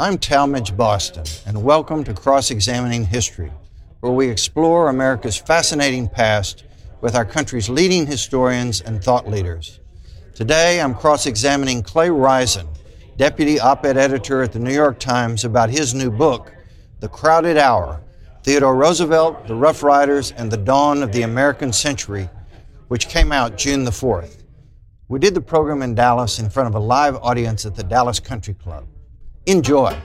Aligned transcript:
I'm 0.00 0.16
Talmage 0.16 0.76
Boston, 0.76 1.24
and 1.44 1.64
welcome 1.64 2.04
to 2.04 2.14
Cross 2.14 2.52
Examining 2.52 3.04
History, 3.04 3.50
where 3.98 4.12
we 4.12 4.28
explore 4.28 4.90
America's 4.90 5.36
fascinating 5.36 6.08
past 6.08 6.62
with 7.00 7.16
our 7.16 7.24
country's 7.24 7.68
leading 7.68 8.06
historians 8.06 8.80
and 8.80 9.02
thought 9.02 9.28
leaders. 9.28 9.80
Today, 10.36 10.80
I'm 10.80 10.94
cross 10.94 11.26
examining 11.26 11.82
Clay 11.82 12.10
Risen, 12.10 12.68
deputy 13.16 13.58
op 13.58 13.84
ed 13.84 13.96
editor 13.96 14.40
at 14.40 14.52
the 14.52 14.60
New 14.60 14.72
York 14.72 15.00
Times, 15.00 15.44
about 15.44 15.68
his 15.68 15.94
new 15.94 16.12
book, 16.12 16.54
The 17.00 17.08
Crowded 17.08 17.56
Hour 17.56 18.00
Theodore 18.44 18.76
Roosevelt, 18.76 19.48
the 19.48 19.56
Rough 19.56 19.82
Riders, 19.82 20.30
and 20.30 20.48
the 20.48 20.56
Dawn 20.58 21.02
of 21.02 21.10
the 21.10 21.22
American 21.22 21.72
Century, 21.72 22.30
which 22.86 23.08
came 23.08 23.32
out 23.32 23.58
June 23.58 23.82
the 23.82 23.90
4th. 23.90 24.44
We 25.08 25.18
did 25.18 25.34
the 25.34 25.40
program 25.40 25.82
in 25.82 25.96
Dallas 25.96 26.38
in 26.38 26.50
front 26.50 26.68
of 26.68 26.76
a 26.76 26.86
live 26.86 27.16
audience 27.16 27.66
at 27.66 27.74
the 27.74 27.82
Dallas 27.82 28.20
Country 28.20 28.54
Club. 28.54 28.86
Enjoy. 29.48 29.98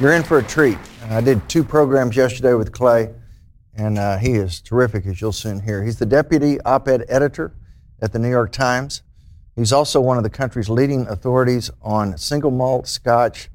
You're 0.00 0.14
in 0.14 0.24
for 0.24 0.38
a 0.38 0.42
treat. 0.42 0.78
I 1.08 1.20
did 1.20 1.48
two 1.48 1.62
programs 1.62 2.16
yesterday 2.16 2.54
with 2.54 2.72
Clay, 2.72 3.14
and 3.76 3.98
uh, 3.98 4.18
he 4.18 4.32
is 4.32 4.60
terrific, 4.60 5.06
as 5.06 5.20
you'll 5.20 5.30
soon 5.30 5.60
hear. 5.60 5.84
He's 5.84 6.00
the 6.00 6.04
deputy 6.04 6.60
op 6.62 6.88
ed 6.88 7.04
editor 7.08 7.54
at 8.02 8.12
the 8.12 8.18
New 8.18 8.30
York 8.30 8.50
Times. 8.50 9.02
He's 9.54 9.72
also 9.72 10.00
one 10.00 10.16
of 10.16 10.24
the 10.24 10.30
country's 10.30 10.68
leading 10.68 11.06
authorities 11.06 11.70
on 11.82 12.18
single 12.18 12.50
malt, 12.50 12.88
scotch, 12.88 13.48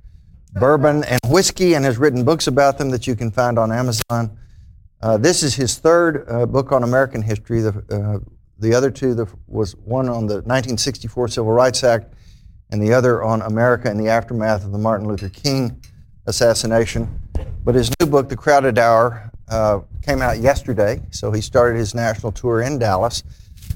bourbon, 0.53 1.03
and 1.03 1.19
whiskey, 1.27 1.73
and 1.73 1.83
has 1.83 1.97
written 1.97 2.23
books 2.23 2.47
about 2.47 2.77
them 2.77 2.91
that 2.91 3.07
you 3.07 3.17
can 3.17 3.30
find 3.30 3.59
on 3.59 3.73
Amazon. 3.73 4.38
Uh, 5.01 5.17
this 5.17 5.41
is 5.41 5.55
his 5.55 5.79
third 5.79 6.25
uh, 6.29 6.45
book 6.45 6.71
on 6.71 6.83
American 6.83 7.23
history. 7.23 7.61
The, 7.61 7.83
uh, 7.89 8.19
the 8.59 8.73
other 8.73 8.91
two 8.91 9.15
the, 9.15 9.27
was 9.47 9.75
one 9.75 10.08
on 10.08 10.27
the 10.27 10.35
1964 10.35 11.30
Civil 11.30 11.52
Rights 11.52 11.83
Act, 11.83 12.13
and 12.69 12.81
the 12.81 12.93
other 12.93 13.23
on 13.23 13.41
America 13.41 13.89
in 13.89 13.97
the 13.97 14.08
aftermath 14.08 14.63
of 14.63 14.71
the 14.71 14.77
Martin 14.77 15.08
Luther 15.08 15.30
King 15.30 15.81
assassination. 16.27 17.19
But 17.63 17.75
his 17.75 17.91
new 17.99 18.05
book, 18.05 18.30
The 18.30 18.35
Crowded 18.35 18.77
Hour, 18.77 19.31
uh, 19.49 19.80
came 20.03 20.21
out 20.21 20.39
yesterday, 20.39 21.02
so 21.09 21.31
he 21.31 21.41
started 21.41 21.77
his 21.77 21.95
national 21.95 22.31
tour 22.31 22.61
in 22.61 22.77
Dallas. 22.77 23.23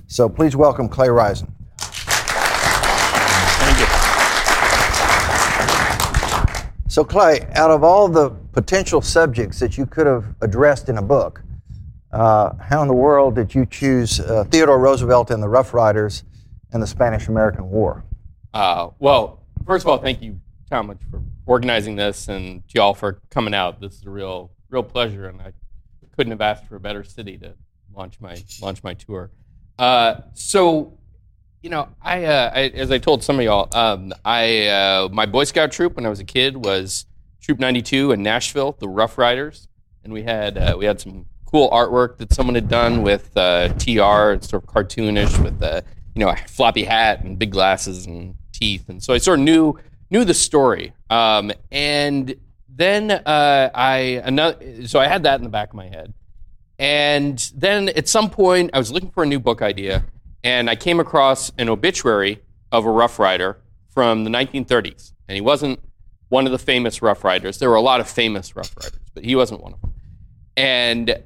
So 0.08 0.30
please 0.30 0.56
welcome 0.56 0.88
Clay 0.88 1.10
you. 1.10 1.48
So, 6.88 7.04
Clay, 7.04 7.46
out 7.56 7.72
of 7.72 7.84
all 7.84 8.08
the 8.08 8.30
potential 8.56 9.02
subjects 9.02 9.60
that 9.60 9.78
you 9.78 9.86
could 9.86 10.08
have 10.08 10.34
addressed 10.42 10.88
in 10.88 10.98
a 10.98 11.02
book, 11.02 11.44
uh, 12.14 12.54
how 12.56 12.82
in 12.82 12.88
the 12.88 12.94
world 12.94 13.36
did 13.36 13.54
you 13.54 13.66
choose 13.66 14.22
uh, 14.22 14.46
Theodore 14.46 14.80
Roosevelt 14.80 15.30
and 15.30 15.44
the 15.44 15.50
Rough 15.50 15.74
Riders 15.74 16.24
and 16.72 16.82
the 16.82 16.88
Spanish 16.88 17.28
American 17.28 17.70
War? 17.70 18.06
Uh, 18.54 18.92
well, 18.98 19.44
first 19.66 19.84
of 19.84 19.90
all, 19.90 19.98
thank 19.98 20.22
you, 20.22 20.40
Talmage, 20.72 21.02
for 21.12 21.22
organizing 21.46 21.98
this 21.98 22.30
and 22.30 22.66
to 22.70 22.76
y'all 22.76 22.94
for 22.94 23.20
coming 23.30 23.54
out. 23.54 23.82
This 23.82 23.96
is 23.96 24.06
a 24.06 24.10
real, 24.10 24.52
real 24.70 24.84
pleasure, 24.84 25.28
and 25.28 25.42
I 25.42 25.52
couldn't 26.16 26.32
have 26.32 26.42
asked 26.42 26.66
for 26.66 26.78
a 26.78 26.80
better 26.80 27.04
city 27.04 27.38
to 27.40 27.56
launch 27.94 28.22
my 28.22 28.38
launch 28.62 28.82
my 28.84 28.94
tour. 28.94 29.32
Uh, 29.78 30.22
so, 30.34 30.98
you 31.62 31.70
know, 31.70 31.90
I, 32.02 32.24
uh, 32.24 32.52
I, 32.56 32.60
as 32.68 32.90
I 32.90 33.00
told 33.00 33.22
some 33.22 33.38
of 33.38 33.44
y'all, 33.44 33.68
um, 33.78 34.14
I 34.24 34.68
uh, 34.68 35.10
my 35.12 35.26
Boy 35.26 35.44
Scout 35.44 35.74
troop 35.74 35.98
when 35.98 36.06
I 36.06 36.10
was 36.10 36.22
a 36.22 36.26
kid 36.26 36.64
was 36.64 37.06
Troop 37.46 37.60
92 37.60 38.12
in 38.12 38.24
Nashville, 38.24 38.76
the 38.80 38.90
Rough 38.90 39.20
Riders, 39.20 39.68
and 40.04 40.12
we 40.12 40.24
had 40.24 40.58
uh, 40.58 40.76
we 40.80 40.86
had 40.86 41.00
some 41.00 41.28
cool 41.46 41.70
artwork 41.70 42.18
that 42.18 42.34
someone 42.34 42.56
had 42.56 42.68
done 42.68 43.04
with 43.04 43.38
uh, 43.38 43.70
TR. 43.74 44.42
Sort 44.44 44.54
of 44.54 44.66
cartoonish 44.66 45.44
with 45.44 45.60
the 45.60 45.84
you 46.16 46.22
know 46.22 46.30
a 46.30 46.36
floppy 46.36 46.86
hat 46.86 47.24
and 47.24 47.38
big 47.38 47.52
glasses 47.52 48.08
and 48.08 48.34
teeth, 48.52 48.90
and 48.90 49.04
so 49.04 49.14
I 49.14 49.20
sort 49.20 49.38
of 49.38 49.46
knew 49.46 49.78
knew 50.10 50.26
the 50.26 50.34
story. 50.34 50.94
Um, 51.12 51.52
and 51.72 52.34
then 52.68 53.12
uh, 53.12 53.70
I 53.76 54.24
another, 54.24 54.88
so 54.88 55.00
I 55.00 55.08
had 55.08 55.22
that 55.22 55.40
in 55.40 55.44
the 55.44 55.52
back 55.52 55.70
of 55.70 55.76
my 55.76 55.88
head. 55.88 56.16
And 56.80 57.38
then 57.56 57.90
at 57.90 58.08
some 58.08 58.32
point, 58.32 58.72
I 58.74 58.80
was 58.80 58.92
looking 58.92 59.12
for 59.12 59.22
a 59.22 59.28
new 59.28 59.40
book 59.40 59.62
idea, 59.62 60.04
and 60.44 60.68
I 60.68 60.76
came 60.76 61.00
across 61.00 61.52
an 61.60 61.70
obituary 61.70 62.42
of 62.72 62.86
a 62.86 62.90
Rough 62.90 63.20
Rider 63.20 63.60
from 63.92 64.24
the 64.24 64.32
1930s. 64.32 65.12
And 65.28 65.36
he 65.36 65.42
wasn't 65.42 65.80
one 66.30 66.46
of 66.46 66.52
the 66.52 66.60
famous 66.60 67.02
Rough 67.02 67.24
Riders. 67.24 67.60
There 67.60 67.70
were 67.70 67.76
a 67.76 67.82
lot 67.82 68.00
of 68.00 68.10
famous 68.10 68.56
Rough 68.56 68.76
Riders, 68.78 69.00
but 69.14 69.24
he 69.24 69.36
wasn't 69.36 69.62
one 69.62 69.74
of 69.74 69.82
them. 69.82 69.94
And 70.58 71.24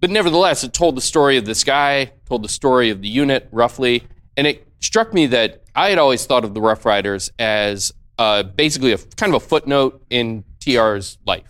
but 0.00 0.10
nevertheless, 0.10 0.64
it 0.64 0.74
told 0.74 0.96
the 0.96 1.00
story 1.00 1.38
of 1.38 1.46
this 1.46 1.64
guy, 1.64 2.12
told 2.26 2.44
the 2.44 2.48
story 2.48 2.90
of 2.90 3.00
the 3.00 3.08
unit 3.08 3.48
roughly, 3.52 4.04
and 4.36 4.46
it 4.46 4.66
struck 4.80 5.14
me 5.14 5.26
that 5.26 5.62
I 5.74 5.88
had 5.88 5.98
always 5.98 6.26
thought 6.26 6.44
of 6.44 6.52
the 6.52 6.60
Rough 6.60 6.84
Riders 6.84 7.30
as 7.38 7.92
uh, 8.18 8.42
basically 8.42 8.92
a 8.92 8.98
kind 8.98 9.34
of 9.34 9.42
a 9.42 9.46
footnote 9.46 10.04
in 10.10 10.44
TR's 10.60 11.18
life. 11.26 11.44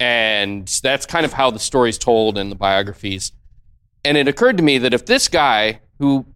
And 0.00 0.66
that's 0.82 1.06
kind 1.06 1.24
of 1.24 1.32
how 1.32 1.50
the 1.50 1.58
story's 1.58 1.98
told 1.98 2.36
in 2.36 2.50
the 2.50 2.56
biographies. 2.56 3.32
And 4.04 4.16
it 4.16 4.28
occurred 4.28 4.56
to 4.56 4.62
me 4.62 4.78
that 4.78 4.92
if 4.92 5.06
this 5.06 5.28
guy, 5.28 5.80
who, 5.98 6.26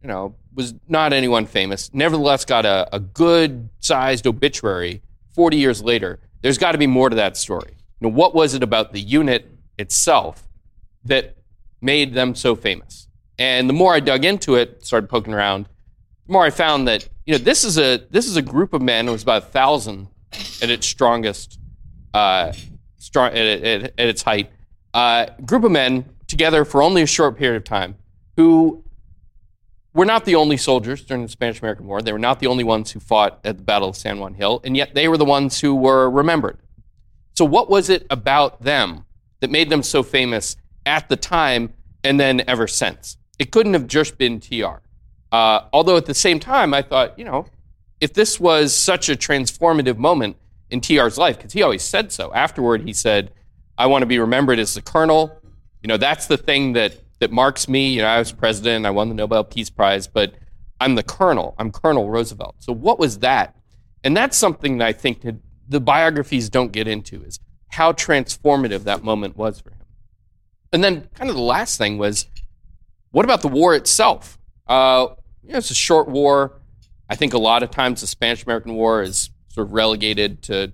you 0.00 0.08
know, 0.08 0.36
was 0.54 0.74
not 0.88 1.12
anyone 1.12 1.46
famous, 1.46 1.92
nevertheless 1.92 2.44
got 2.44 2.64
a, 2.64 2.88
a 2.92 3.00
good 3.00 3.68
sized 3.80 4.26
obituary 4.26 5.02
40 5.40 5.56
years 5.56 5.82
later, 5.82 6.18
there's 6.42 6.58
got 6.58 6.72
to 6.72 6.76
be 6.76 6.86
more 6.86 7.08
to 7.08 7.16
that 7.16 7.34
story. 7.34 7.72
What 8.00 8.34
was 8.34 8.52
it 8.52 8.62
about 8.62 8.92
the 8.92 9.00
unit 9.00 9.50
itself 9.78 10.46
that 11.04 11.38
made 11.80 12.12
them 12.12 12.34
so 12.34 12.54
famous? 12.54 13.08
And 13.38 13.66
the 13.66 13.72
more 13.72 13.94
I 13.94 14.00
dug 14.00 14.26
into 14.26 14.56
it, 14.56 14.84
started 14.84 15.08
poking 15.08 15.32
around, 15.32 15.64
the 16.26 16.34
more 16.34 16.44
I 16.44 16.50
found 16.50 16.86
that 16.88 17.08
you 17.24 17.32
know 17.32 17.38
this 17.38 17.64
is 17.64 17.78
a 17.78 18.06
this 18.10 18.26
is 18.26 18.36
a 18.36 18.42
group 18.42 18.74
of 18.74 18.82
men. 18.82 19.08
It 19.08 19.12
was 19.12 19.22
about 19.22 19.44
a 19.44 19.46
thousand 19.46 20.08
at 20.60 20.68
its 20.68 20.86
strongest 20.86 21.58
uh, 22.12 22.52
strong, 22.98 23.28
at, 23.28 23.36
at, 23.36 23.82
at 23.96 24.08
its 24.10 24.20
height, 24.20 24.50
uh, 24.92 25.24
group 25.46 25.64
of 25.64 25.70
men 25.70 26.04
together 26.28 26.66
for 26.66 26.82
only 26.82 27.00
a 27.00 27.06
short 27.06 27.38
period 27.38 27.56
of 27.56 27.64
time 27.64 27.96
who 28.36 28.84
were 29.92 30.04
not 30.04 30.24
the 30.24 30.36
only 30.36 30.56
soldiers 30.56 31.04
during 31.04 31.22
the 31.22 31.28
Spanish 31.28 31.60
American 31.60 31.86
War. 31.86 32.00
They 32.00 32.12
were 32.12 32.18
not 32.18 32.40
the 32.40 32.46
only 32.46 32.64
ones 32.64 32.92
who 32.92 33.00
fought 33.00 33.40
at 33.44 33.56
the 33.56 33.62
Battle 33.62 33.88
of 33.88 33.96
San 33.96 34.18
Juan 34.18 34.34
Hill, 34.34 34.60
and 34.64 34.76
yet 34.76 34.94
they 34.94 35.08
were 35.08 35.16
the 35.16 35.24
ones 35.24 35.60
who 35.60 35.74
were 35.74 36.08
remembered. 36.08 36.58
So, 37.34 37.44
what 37.44 37.70
was 37.70 37.90
it 37.90 38.06
about 38.10 38.62
them 38.62 39.04
that 39.40 39.50
made 39.50 39.70
them 39.70 39.82
so 39.82 40.02
famous 40.02 40.56
at 40.86 41.08
the 41.08 41.16
time 41.16 41.72
and 42.04 42.20
then 42.20 42.42
ever 42.46 42.66
since? 42.66 43.16
It 43.38 43.50
couldn't 43.50 43.72
have 43.72 43.86
just 43.86 44.18
been 44.18 44.40
TR. 44.40 44.82
Uh, 45.32 45.62
although 45.72 45.96
at 45.96 46.06
the 46.06 46.14
same 46.14 46.40
time, 46.40 46.74
I 46.74 46.82
thought, 46.82 47.18
you 47.18 47.24
know, 47.24 47.46
if 48.00 48.12
this 48.12 48.38
was 48.38 48.74
such 48.74 49.08
a 49.08 49.12
transformative 49.14 49.96
moment, 49.96 50.36
in 50.70 50.80
TR's 50.80 51.18
life 51.18 51.36
because 51.36 51.52
he 51.52 51.62
always 51.62 51.82
said 51.82 52.12
so. 52.12 52.32
Afterward, 52.32 52.82
he 52.82 52.92
said, 52.92 53.32
"I 53.76 53.86
want 53.86 54.02
to 54.02 54.06
be 54.06 54.18
remembered 54.18 54.58
as 54.58 54.74
the 54.74 54.82
colonel." 54.82 55.36
You 55.82 55.88
know, 55.88 55.96
that's 55.96 56.26
the 56.26 56.36
thing 56.36 56.74
that 56.74 56.94
that 57.20 57.30
marks 57.30 57.68
me. 57.68 57.92
You 57.92 58.02
know, 58.02 58.08
I 58.08 58.18
was 58.18 58.32
president, 58.32 58.86
I 58.86 58.90
won 58.90 59.08
the 59.08 59.14
Nobel 59.14 59.44
Peace 59.44 59.70
Prize, 59.70 60.06
but 60.06 60.34
I'm 60.80 60.94
the 60.94 61.02
colonel. 61.02 61.54
I'm 61.58 61.70
Colonel 61.70 62.10
Roosevelt. 62.10 62.56
So 62.58 62.72
what 62.72 62.98
was 62.98 63.18
that? 63.18 63.56
And 64.02 64.16
that's 64.16 64.36
something 64.36 64.78
that 64.78 64.88
I 64.88 64.92
think 64.92 65.24
the 65.68 65.80
biographies 65.80 66.48
don't 66.48 66.72
get 66.72 66.88
into 66.88 67.22
is 67.22 67.38
how 67.68 67.92
transformative 67.92 68.84
that 68.84 69.04
moment 69.04 69.36
was 69.36 69.60
for 69.60 69.70
him. 69.70 69.86
And 70.72 70.82
then, 70.82 71.08
kind 71.14 71.28
of 71.28 71.36
the 71.36 71.42
last 71.42 71.78
thing 71.78 71.98
was, 71.98 72.26
what 73.10 73.24
about 73.24 73.42
the 73.42 73.48
war 73.48 73.74
itself? 73.74 74.38
Uh, 74.66 75.08
you 75.42 75.52
know, 75.52 75.58
it's 75.58 75.70
a 75.70 75.74
short 75.74 76.08
war. 76.08 76.60
I 77.08 77.16
think 77.16 77.34
a 77.34 77.38
lot 77.38 77.62
of 77.62 77.70
times 77.70 78.00
the 78.00 78.06
Spanish 78.06 78.44
American 78.44 78.74
War 78.74 79.02
is 79.02 79.30
sort 79.48 79.66
of 79.66 79.72
relegated 79.72 80.42
to 80.44 80.72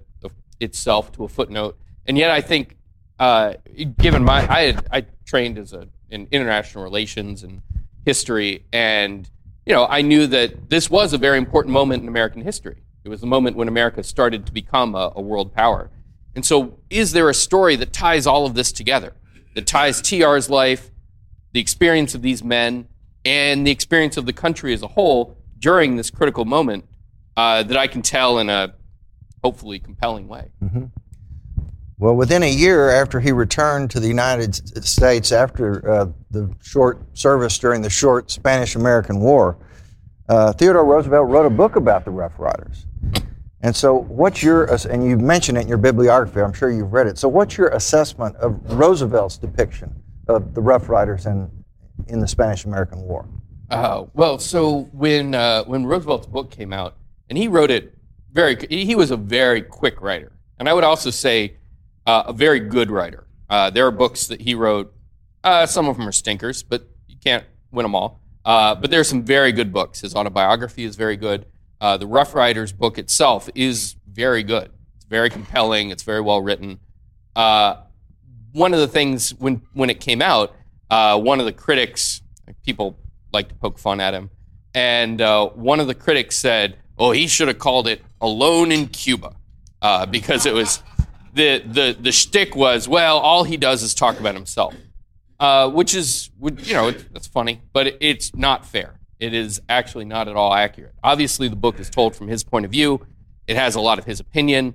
itself 0.61 1.13
to 1.13 1.25
a 1.25 1.29
footnote. 1.29 1.79
And 2.07 2.17
yet, 2.17 2.31
I 2.31 2.41
think, 2.43 2.77
uh, 3.19 3.55
given 3.99 4.23
my, 4.23 4.47
I 4.51 4.61
had, 4.63 4.87
I 4.93 5.07
trained 5.25 5.59
as 5.59 5.73
a 5.73 5.89
in 6.11 6.29
international 6.31 6.85
relations 6.85 7.43
and 7.43 7.63
history, 8.05 8.65
and 8.73 9.29
you 9.65 9.75
know, 9.75 9.87
I 9.87 10.03
knew 10.03 10.27
that 10.29 10.71
this 10.71 10.89
was 10.89 11.13
a 11.13 11.19
very 11.19 11.39
important 11.39 11.73
moment 11.73 12.03
in 12.03 12.09
American 12.09 12.43
history. 12.43 12.83
It 13.05 13.09
was 13.09 13.21
the 13.21 13.27
moment 13.27 13.57
when 13.57 13.69
America 13.69 14.03
started 14.03 14.47
to 14.47 14.53
become 14.53 14.95
a, 14.95 15.13
a 15.17 15.21
world 15.21 15.53
power. 15.53 15.91
And 16.35 16.45
so, 16.45 16.79
is 16.91 17.13
there 17.13 17.29
a 17.29 17.35
story 17.35 17.77
that 17.77 17.93
ties 17.93 18.27
all 18.27 18.47
of 18.47 18.55
this 18.55 18.73
together? 18.73 19.15
That 19.55 19.67
ties 19.67 20.03
TR's 20.03 20.51
life, 20.51 20.91
the 21.53 21.61
experience 21.61 22.15
of 22.15 22.23
these 22.23 22.45
men, 22.45 22.89
and 23.25 23.67
the 23.67 23.71
experience 23.71 24.17
of 24.17 24.27
the 24.27 24.33
country 24.33 24.73
as 24.73 24.83
a 24.83 24.89
whole 24.89 25.37
during 25.59 25.97
this 25.97 26.11
critical 26.11 26.45
moment 26.45 26.85
uh, 27.37 27.63
that 27.63 27.77
I 27.77 27.87
can 27.87 28.03
tell 28.03 28.39
in 28.39 28.51
a 28.51 28.75
hopefully 29.43 29.79
compelling 29.79 30.29
way. 30.29 30.51
Mm-hmm. 30.63 30.85
Well, 31.99 32.15
within 32.15 32.43
a 32.43 32.51
year 32.51 32.91
after 32.91 33.21
he 33.21 33.33
returned 33.33 33.91
to 33.93 34.01
the 34.01 34.09
United 34.09 34.85
States 34.85 35.33
after 35.33 35.91
uh, 35.91 36.07
the 36.31 36.55
short 36.63 37.17
service 37.17 37.59
during 37.59 37.81
the 37.81 37.89
short 37.89 38.31
Spanish 38.31 38.77
American 38.77 39.19
War, 39.19 39.57
uh, 40.29 40.53
Theodore 40.53 40.85
Roosevelt 40.85 41.29
wrote 41.29 41.47
a 41.47 41.51
book 41.51 41.77
about 41.77 42.05
the 42.05 42.11
Rough 42.11 42.39
Riders. 42.39 42.87
And 43.63 43.75
so, 43.75 43.95
what's 43.95 44.43
your, 44.43 44.67
and 44.91 45.09
you 45.09 45.17
mentioned 45.17 45.57
it 45.57 45.63
in 45.63 45.69
your 45.69 45.79
bibliography, 45.79 46.41
I'm 46.43 46.53
sure 46.53 46.71
you've 46.71 46.93
read 46.93 47.07
it. 47.07 47.17
So, 47.17 47.29
what's 47.29 47.57
your 47.57 47.69
assessment 47.69 48.37
of 48.37 48.61
Roosevelt's 48.71 49.39
depiction 49.39 49.95
of 50.29 50.53
the 50.55 50.61
Rough 50.61 50.91
Riders 50.91 51.25
in, 51.25 51.51
in 52.09 52.21
the 52.21 52.29
Spanish 52.29 52.67
American 52.67 53.01
War? 53.01 53.27
Uh, 53.71 54.05
well, 54.13 54.39
so 54.39 54.83
when 54.93 55.35
uh, 55.35 55.65
when 55.65 55.87
Roosevelt's 55.87 56.27
book 56.27 56.51
came 56.51 56.75
out, 56.75 56.97
and 57.31 57.39
he 57.39 57.49
wrote 57.49 57.71
it 57.71 57.97
very, 58.33 58.57
he 58.69 58.95
was 58.95 59.11
a 59.11 59.17
very 59.17 59.63
quick 59.63 60.03
writer, 60.03 60.33
and 60.59 60.69
I 60.69 60.75
would 60.75 60.85
also 60.85 61.11
say 61.11 61.57
uh, 62.07 62.25
a 62.27 62.33
very 62.33 62.61
good 62.61 62.91
writer. 62.91 63.27
Uh, 63.49 63.71
there 63.71 63.87
are 63.87 63.91
books 63.91 64.27
that 64.27 64.41
he 64.41 64.55
wrote. 64.55 64.93
Uh, 65.45 65.67
some 65.67 65.89
of 65.89 65.97
them 65.97 66.09
are 66.09 66.13
stinkers, 66.13 66.63
but 66.63 66.89
you 67.09 67.17
can't 67.23 67.45
win 67.71 67.85
them 67.85 67.95
all. 67.95 68.21
Uh, 68.45 68.75
but 68.75 68.91
there 68.91 69.01
are 69.01 69.05
some 69.05 69.25
very 69.25 69.53
good 69.53 69.73
books. 69.73 70.01
His 70.01 70.15
autobiography 70.15 70.85
is 70.85 70.97
very 70.97 71.17
good. 71.17 71.47
the 71.81 72.07
Rough 72.07 72.35
Riders 72.35 72.73
book 72.73 72.99
itself 72.99 73.49
is 73.55 73.97
very 74.11 74.43
good. 74.43 74.71
It's 74.97 75.05
very 75.05 75.31
compelling. 75.31 75.91
It's 75.91 76.03
very 76.03 76.21
well 76.21 76.41
written. 76.41 76.79
one 77.35 78.73
of 78.73 78.81
the 78.81 78.89
things 78.89 79.35
when 79.35 79.63
when 79.75 79.91
it 79.91 80.01
came 80.01 80.23
out, 80.23 80.55
one 80.91 81.41
of 81.41 81.47
the 81.47 81.53
critics, 81.53 82.23
people 82.65 82.99
like 83.33 83.49
to 83.49 83.55
poke 83.55 83.79
fun 83.79 84.01
at 84.01 84.15
him. 84.15 84.31
And 84.75 85.21
uh, 85.21 85.49
one 85.49 85.81
of 85.81 85.87
the 85.87 85.95
critics 85.95 86.37
said, 86.37 86.77
"Oh, 86.99 87.13
he 87.13 87.27
should 87.27 87.49
have 87.49 87.59
called 87.59 87.89
it 87.89 88.03
Alone 88.21 88.71
in 88.71 88.89
Cuba," 88.89 89.35
uh, 89.81 90.05
because 90.07 90.45
it 90.45 90.55
was 90.55 90.83
the 91.37 91.63
the 91.65 91.97
the 92.01 92.13
shtick 92.13 92.57
was, 92.57 92.89
well, 92.89 93.19
all 93.19 93.45
he 93.45 93.57
does 93.57 93.83
is 93.83 93.95
talk 93.95 94.19
about 94.19 94.35
himself, 94.35 94.75
uh, 95.39 95.71
which 95.71 95.95
is, 95.95 96.31
you 96.41 96.73
know, 96.73 96.91
that's 96.91 97.27
funny, 97.27 97.61
but 97.73 97.97
it's 98.01 98.35
not 98.35 98.65
fair. 98.65 98.99
It 99.21 99.35
is 99.35 99.61
actually 99.69 100.07
not 100.07 100.29
at 100.29 100.37
all 100.37 100.53
accurate. 100.53 100.95
Obviously, 101.05 101.49
the 101.49 101.57
book 101.57 101.79
is 101.79 101.91
told 101.91 102.17
from 102.17 102.29
his 102.29 102.43
point 102.43 102.65
of 102.65 102.71
view. 102.71 103.07
It 103.47 103.57
has 103.57 103.75
a 103.75 103.81
lot 103.81 103.99
of 103.99 104.07
his 104.07 104.19
opinion. 104.19 104.75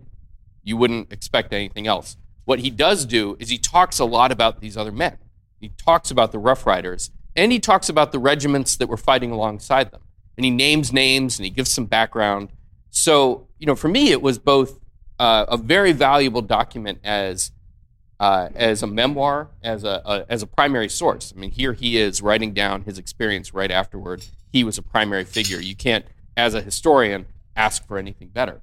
You 0.63 0.77
wouldn't 0.77 1.11
expect 1.11 1.51
anything 1.51 1.87
else. 1.87 2.15
What 2.45 2.59
he 2.59 2.69
does 2.69 3.05
do 3.05 3.35
is 3.39 3.49
he 3.49 3.57
talks 3.57 3.99
a 3.99 4.05
lot 4.05 4.31
about 4.31 4.61
these 4.61 4.77
other 4.77 4.91
men. 4.91 5.17
He 5.59 5.69
talks 5.69 6.09
about 6.11 6.31
the 6.31 6.39
Rough 6.39 6.65
Riders 6.65 7.11
and 7.35 7.51
he 7.51 7.59
talks 7.59 7.89
about 7.89 8.11
the 8.11 8.19
regiments 8.19 8.75
that 8.77 8.87
were 8.87 8.97
fighting 8.97 9.31
alongside 9.31 9.91
them. 9.91 10.01
And 10.37 10.45
he 10.45 10.51
names 10.51 10.93
names 10.93 11.37
and 11.37 11.45
he 11.45 11.51
gives 11.51 11.71
some 11.71 11.85
background. 11.85 12.49
So, 12.89 13.47
you 13.57 13.67
know, 13.67 13.75
for 13.75 13.87
me, 13.87 14.11
it 14.11 14.21
was 14.21 14.39
both 14.39 14.79
uh, 15.21 15.45
a 15.49 15.57
very 15.57 15.91
valuable 15.91 16.41
document 16.41 16.97
as 17.03 17.51
uh, 18.19 18.49
as 18.55 18.81
a 18.81 18.87
memoir, 18.87 19.49
as 19.63 19.83
a, 19.83 20.01
a, 20.05 20.25
as 20.29 20.41
a 20.41 20.47
primary 20.47 20.89
source. 20.89 21.31
I 21.35 21.39
mean, 21.39 21.51
here 21.51 21.73
he 21.73 21.97
is 21.97 22.21
writing 22.21 22.53
down 22.53 22.83
his 22.83 22.97
experience 22.97 23.53
right 23.53 23.69
afterward. 23.71 24.25
He 24.51 24.63
was 24.63 24.77
a 24.77 24.81
primary 24.81 25.23
figure. 25.23 25.59
You 25.59 25.75
can't, 25.75 26.05
as 26.35 26.53
a 26.55 26.61
historian, 26.61 27.27
ask 27.55 27.87
for 27.87 27.97
anything 27.97 28.29
better. 28.29 28.61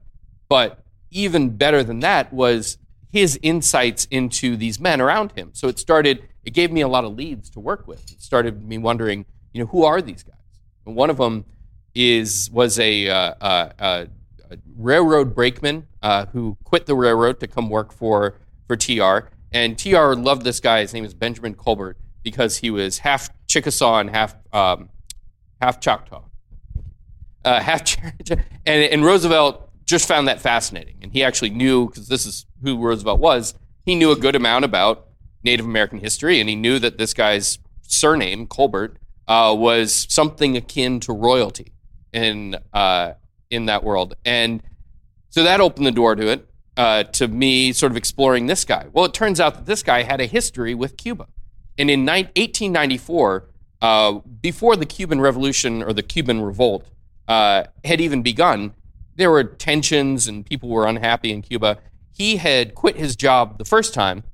But 0.49 0.85
even 1.11 1.57
better 1.57 1.83
than 1.85 2.01
that 2.01 2.33
was 2.33 2.79
his 3.11 3.39
insights 3.43 4.07
into 4.11 4.57
these 4.57 4.81
men 4.81 5.01
around 5.01 5.33
him. 5.33 5.51
So 5.55 5.69
it 5.69 5.79
started, 5.79 6.29
it 6.45 6.55
gave 6.55 6.71
me 6.73 6.81
a 6.81 6.89
lot 6.89 7.05
of 7.05 7.15
leads 7.17 7.51
to 7.51 7.61
work 7.61 7.87
with. 7.87 8.11
It 8.13 8.21
started 8.21 8.65
me 8.65 8.79
wondering, 8.79 9.27
you 9.53 9.61
know, 9.61 9.67
who 9.67 9.85
are 9.85 10.03
these 10.03 10.23
guys? 10.25 10.35
And 10.87 10.97
one 10.97 11.11
of 11.11 11.19
them 11.19 11.45
is 11.95 12.51
was 12.53 12.79
a, 12.79 13.09
uh, 13.09 13.35
uh, 13.41 13.73
uh, 13.79 14.07
railroad 14.77 15.35
brakeman 15.35 15.87
uh, 16.03 16.27
who 16.27 16.57
quit 16.65 16.87
the 16.87 16.95
railroad 16.95 17.41
to 17.41 17.47
come 17.47 17.69
work 17.71 17.93
for 17.93 18.39
for 18.67 18.77
TR. 18.77 19.31
And 19.51 19.79
TR 19.79 20.13
loved 20.13 20.45
this 20.45 20.61
guy. 20.61 20.81
His 20.81 20.93
name 20.93 21.05
is 21.05 21.15
Benjamin 21.15 21.55
Colbert 21.55 21.97
because 22.23 22.59
he 22.59 22.71
was 22.71 22.99
half 22.99 23.31
Chickasaw 23.47 24.01
and 24.01 24.11
half 24.11 24.37
um, 24.53 24.91
half 25.61 25.81
Choctaw. 25.81 26.25
Uh, 27.45 27.61
half 27.63 27.83
and, 28.31 28.41
and 28.67 29.05
Roosevelt 29.05 29.71
just 29.85 30.07
found 30.07 30.29
that 30.29 30.41
fascinating. 30.41 30.97
And 31.01 31.13
he 31.13 31.25
actually 31.25 31.51
knew, 31.51 31.89
because 31.89 32.09
this 32.09 32.27
is 32.27 32.45
who 32.63 32.79
Roosevelt 32.79 33.21
was, 33.21 33.55
he 33.85 33.95
knew 33.95 34.11
a 34.11 34.17
good 34.17 34.37
amount 34.37 34.67
about 34.67 35.07
Native 35.43 35.65
American 35.65 35.99
history, 35.99 36.41
and 36.41 36.49
he 36.49 36.57
knew 36.57 36.79
that 36.79 36.99
this 36.99 37.15
guy's 37.15 37.59
surname, 37.83 38.47
Colbert, 38.47 38.99
uh, 39.27 39.55
was 39.57 40.07
something 40.11 40.57
akin 40.57 41.01
to 41.01 41.13
royalty 41.13 41.73
in 42.13 42.57
uh, 42.75 43.13
in 43.51 43.67
that 43.67 43.85
world. 43.85 44.15
And 44.25 44.63
so 45.31 45.43
that 45.43 45.61
opened 45.61 45.87
the 45.87 45.93
door 45.93 46.15
to 46.15 46.29
it, 46.29 46.49
uh, 46.77 47.05
to 47.05 47.29
me 47.29 47.73
sort 47.73 47.93
of 47.93 47.97
exploring 47.97 48.47
this 48.47 48.65
guy. 48.65 48.87
Well, 48.93 49.05
it 49.05 49.15
turns 49.15 49.41
out 49.41 49.55
that 49.55 49.67
this 49.67 49.83
guy 49.83 50.03
had 50.03 50.21
a 50.21 50.27
history 50.27 50.75
with 50.75 50.97
Cuba. 50.97 51.27
And 51.77 51.91
in 51.91 52.07
1894, 52.07 53.49
uh, 53.81 54.13
before 54.41 54.77
the 54.77 54.87
Cuban 54.87 55.21
Revolution 55.21 55.83
or 55.83 55.93
the 55.93 56.03
Cuban 56.03 56.41
Revolt 56.41 56.87
uh, 57.29 57.65
had 57.85 58.01
even 58.01 58.23
begun, 58.23 58.75
there 59.17 59.31
were 59.31 59.45
tensions 59.45 60.27
and 60.27 60.45
people 60.45 60.69
were 60.69 60.87
unhappy 60.87 61.33
in 61.33 61.43
Cuba. 61.43 61.79
He 62.13 62.37
had 62.37 62.75
quit 62.75 62.97
his 62.97 63.17
job 63.17 63.59
the 63.59 63.65
first 63.65 63.95
time, 63.95 64.25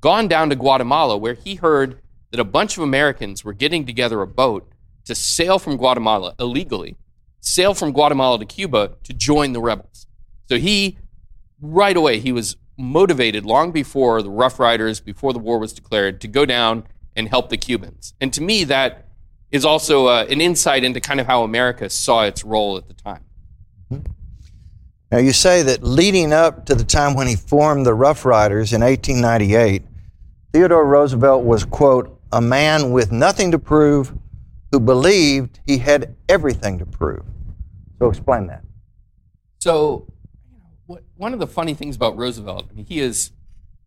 gone 0.00 0.28
down 0.28 0.50
to 0.50 0.56
Guatemala, 0.56 1.16
where 1.16 1.34
he 1.34 1.56
heard 1.56 2.00
that 2.30 2.40
a 2.40 2.44
bunch 2.44 2.76
of 2.76 2.82
Americans 2.82 3.44
were 3.44 3.52
getting 3.52 3.86
together 3.86 4.20
a 4.22 4.26
boat 4.26 4.70
to 5.04 5.14
sail 5.14 5.58
from 5.58 5.76
Guatemala 5.76 6.34
illegally, 6.38 6.96
sail 7.40 7.74
from 7.74 7.92
Guatemala 7.92 8.38
to 8.38 8.44
Cuba 8.44 8.92
to 9.04 9.12
join 9.12 9.52
the 9.52 9.60
rebels. 9.60 10.06
So 10.48 10.56
he, 10.56 10.98
right 11.60 11.96
away, 11.96 12.18
he 12.18 12.32
was 12.32 12.56
motivated 12.76 13.44
long 13.44 13.72
before 13.72 14.22
the 14.22 14.30
Rough 14.30 14.58
Riders, 14.58 15.00
before 15.00 15.32
the 15.32 15.38
war 15.38 15.58
was 15.58 15.72
declared, 15.72 16.20
to 16.20 16.28
go 16.28 16.46
down 16.46 16.84
and 17.16 17.28
help 17.28 17.48
the 17.48 17.56
Cubans. 17.56 18.14
And 18.20 18.32
to 18.32 18.42
me, 18.42 18.64
that 18.64 19.08
is 19.50 19.64
also 19.64 20.06
uh, 20.06 20.26
an 20.28 20.40
insight 20.40 20.84
into 20.84 21.00
kind 21.00 21.20
of 21.20 21.26
how 21.26 21.42
America 21.42 21.90
saw 21.90 22.24
its 22.24 22.44
role 22.44 22.76
at 22.76 22.86
the 22.86 22.94
time. 22.94 23.24
Now, 25.10 25.18
you 25.18 25.32
say 25.32 25.62
that 25.62 25.82
leading 25.82 26.34
up 26.34 26.66
to 26.66 26.74
the 26.74 26.84
time 26.84 27.14
when 27.14 27.26
he 27.26 27.34
formed 27.34 27.86
the 27.86 27.94
Rough 27.94 28.26
Riders 28.26 28.74
in 28.74 28.82
1898, 28.82 29.82
Theodore 30.52 30.84
Roosevelt 30.84 31.44
was, 31.44 31.64
quote, 31.64 32.20
a 32.30 32.42
man 32.42 32.92
with 32.92 33.10
nothing 33.10 33.50
to 33.52 33.58
prove 33.58 34.12
who 34.70 34.80
believed 34.80 35.60
he 35.66 35.78
had 35.78 36.16
everything 36.28 36.78
to 36.78 36.86
prove. 36.86 37.24
So, 37.98 38.08
explain 38.08 38.46
that. 38.48 38.64
So, 39.60 40.06
what, 40.86 41.02
one 41.16 41.32
of 41.32 41.40
the 41.40 41.46
funny 41.46 41.74
things 41.74 41.96
about 41.96 42.16
Roosevelt, 42.16 42.66
I 42.70 42.74
mean, 42.74 42.86
he 42.86 43.00
is, 43.00 43.32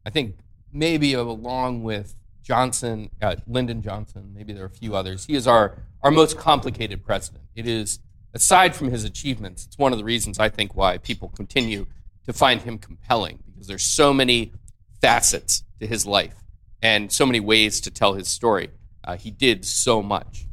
I 0.06 0.10
think, 0.10 0.38
maybe 0.72 1.14
along 1.14 1.84
with 1.84 2.16
Johnson, 2.44 3.10
uh, 3.22 3.36
Lyndon 3.48 3.82
Johnson, 3.82 4.32
maybe 4.34 4.54
there 4.54 4.64
are 4.64 4.68
a 4.68 4.70
few 4.70 4.96
others, 4.96 5.26
he 5.26 5.36
is 5.36 5.48
our, 5.48 5.84
our 6.02 6.12
most 6.12 6.38
complicated 6.38 7.04
president. 7.04 7.44
It 7.56 7.68
is 7.68 8.00
aside 8.34 8.76
from 8.76 8.90
his 8.90 9.04
achievements, 9.04 9.66
it's 9.66 9.78
one 9.78 9.92
of 9.92 9.98
the 9.98 10.04
reasons 10.04 10.40
I 10.40 10.50
think 10.50 10.76
why 10.76 10.98
people 10.98 11.30
continue 11.30 11.86
to 12.26 12.34
find 12.34 12.62
him 12.62 12.78
compelling 12.78 13.40
because 13.46 13.68
there's 13.68 13.84
so 13.84 14.14
many 14.14 14.54
facets 15.02 15.64
to 15.80 15.88
his 15.88 16.06
life 16.06 16.36
and 16.82 17.12
so 17.12 17.26
many 17.26 17.40
ways 17.40 17.82
to 17.82 17.92
tell 17.92 18.14
his 18.14 18.28
story. 18.28 18.70
Uh, 19.04 19.18
he 19.18 19.32
did 19.32 19.66
so 19.66 20.02
much. 20.02 20.48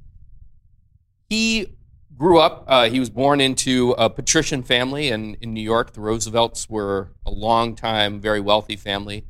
He 1.29 1.77
grew 2.17 2.39
up, 2.39 2.65
uh, 2.67 2.89
he 2.89 2.99
was 2.99 3.11
born 3.11 3.41
into 3.41 3.95
a 3.99 4.09
patrician 4.09 4.63
family 4.63 5.09
in, 5.09 5.35
in 5.41 5.55
New 5.55 5.63
York. 5.63 5.93
The 5.93 6.01
Roosevelts 6.01 6.69
were 6.69 7.11
a 7.25 7.31
long 7.31 7.77
time, 7.77 8.21
very 8.21 8.41
wealthy 8.41 8.77
family 8.77 9.25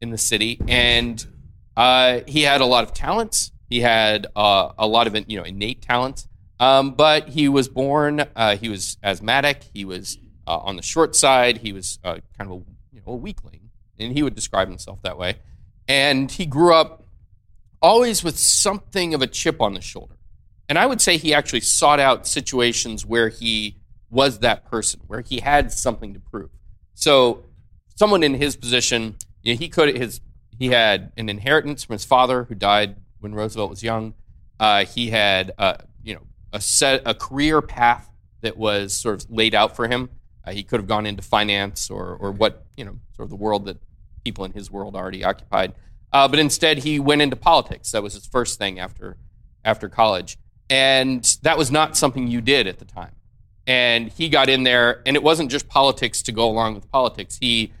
in 0.00 0.10
the 0.10 0.18
city. 0.18 0.58
And 0.66 1.24
uh, 1.76 2.20
he 2.26 2.42
had 2.42 2.60
a 2.60 2.66
lot 2.66 2.84
of 2.84 2.92
talents. 2.92 3.52
He 3.68 3.80
had 3.80 4.26
uh, 4.34 4.72
a 4.78 4.86
lot 4.86 5.06
of 5.06 5.30
you 5.30 5.38
know 5.38 5.44
innate 5.44 5.82
talents. 5.82 6.26
Um, 6.60 6.92
but 6.92 7.28
he 7.28 7.48
was 7.48 7.68
born, 7.68 8.24
uh, 8.36 8.56
he 8.56 8.68
was 8.68 8.96
asthmatic, 9.02 9.64
he 9.74 9.84
was 9.84 10.18
uh, 10.46 10.58
on 10.58 10.76
the 10.76 10.82
short 10.82 11.16
side, 11.16 11.58
he 11.58 11.72
was 11.72 11.98
uh, 12.04 12.18
kind 12.38 12.50
of 12.50 12.50
a, 12.50 12.64
you 12.92 13.00
know, 13.00 13.14
a 13.14 13.16
weakling, 13.16 13.70
and 13.98 14.12
he 14.12 14.22
would 14.22 14.36
describe 14.36 14.68
himself 14.68 15.02
that 15.02 15.18
way. 15.18 15.38
And 15.88 16.30
he 16.30 16.46
grew 16.46 16.72
up 16.72 17.04
always 17.80 18.22
with 18.22 18.38
something 18.38 19.12
of 19.12 19.22
a 19.22 19.26
chip 19.26 19.60
on 19.60 19.74
the 19.74 19.80
shoulder. 19.80 20.14
And 20.68 20.78
I 20.78 20.86
would 20.86 21.00
say 21.00 21.16
he 21.16 21.34
actually 21.34 21.60
sought 21.60 22.00
out 22.00 22.26
situations 22.26 23.04
where 23.04 23.28
he 23.28 23.76
was 24.10 24.40
that 24.40 24.64
person, 24.64 25.00
where 25.06 25.20
he 25.20 25.40
had 25.40 25.72
something 25.72 26.14
to 26.14 26.20
prove. 26.20 26.50
So, 26.94 27.44
someone 27.96 28.22
in 28.22 28.34
his 28.34 28.56
position, 28.56 29.16
you 29.42 29.54
know, 29.54 29.58
he 29.58 29.68
could 29.68 29.96
his 29.96 30.20
he 30.58 30.68
had 30.68 31.12
an 31.16 31.28
inheritance 31.28 31.84
from 31.84 31.94
his 31.94 32.04
father 32.04 32.44
who 32.44 32.54
died 32.54 32.96
when 33.20 33.34
Roosevelt 33.34 33.70
was 33.70 33.82
young. 33.82 34.14
Uh, 34.60 34.84
he 34.84 35.10
had 35.10 35.52
uh, 35.58 35.74
you 36.02 36.14
know 36.14 36.22
a 36.52 36.60
set 36.60 37.02
a 37.04 37.14
career 37.14 37.60
path 37.62 38.08
that 38.42 38.56
was 38.56 38.94
sort 38.94 39.22
of 39.22 39.30
laid 39.30 39.54
out 39.54 39.74
for 39.74 39.88
him. 39.88 40.10
Uh, 40.44 40.52
he 40.52 40.62
could 40.62 40.78
have 40.78 40.86
gone 40.86 41.06
into 41.06 41.22
finance 41.22 41.90
or 41.90 42.16
or 42.16 42.30
what 42.30 42.66
you 42.76 42.84
know 42.84 42.98
sort 43.16 43.24
of 43.24 43.30
the 43.30 43.36
world 43.36 43.64
that 43.66 43.78
people 44.24 44.44
in 44.44 44.52
his 44.52 44.70
world 44.70 44.94
already 44.94 45.24
occupied. 45.24 45.72
Uh, 46.12 46.28
but 46.28 46.38
instead, 46.38 46.78
he 46.78 47.00
went 47.00 47.22
into 47.22 47.36
politics. 47.36 47.90
That 47.92 48.02
was 48.02 48.14
his 48.14 48.26
first 48.26 48.58
thing 48.58 48.78
after 48.78 49.16
after 49.64 49.88
college, 49.88 50.38
and 50.72 51.36
that 51.42 51.58
was 51.58 51.70
not 51.70 51.98
something 51.98 52.28
you 52.28 52.40
did 52.40 52.66
at 52.66 52.78
the 52.78 52.86
time. 52.86 53.14
And 53.66 54.08
he 54.08 54.30
got 54.30 54.48
in 54.48 54.62
there, 54.62 55.02
and 55.04 55.14
it 55.16 55.22
wasn't 55.22 55.50
just 55.50 55.68
politics 55.68 56.22
to 56.22 56.32
go 56.32 56.48
along 56.48 56.74
with 56.74 56.90
politics. 56.90 57.36
He 57.38 57.74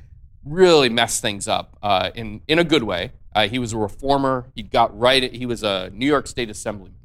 really 0.44 0.90
messed 0.90 1.22
things 1.22 1.48
up 1.48 1.78
uh, 1.82 2.10
in 2.14 2.42
in 2.46 2.58
a 2.58 2.64
good 2.64 2.82
way. 2.82 3.12
Uh, 3.34 3.48
he 3.48 3.58
was 3.58 3.72
a 3.72 3.78
reformer. 3.78 4.44
He 4.54 4.62
got 4.62 4.96
right. 4.96 5.32
He 5.32 5.46
was 5.46 5.62
a 5.62 5.90
New 5.94 6.06
York 6.06 6.26
State 6.26 6.50
Assemblyman. 6.50 6.98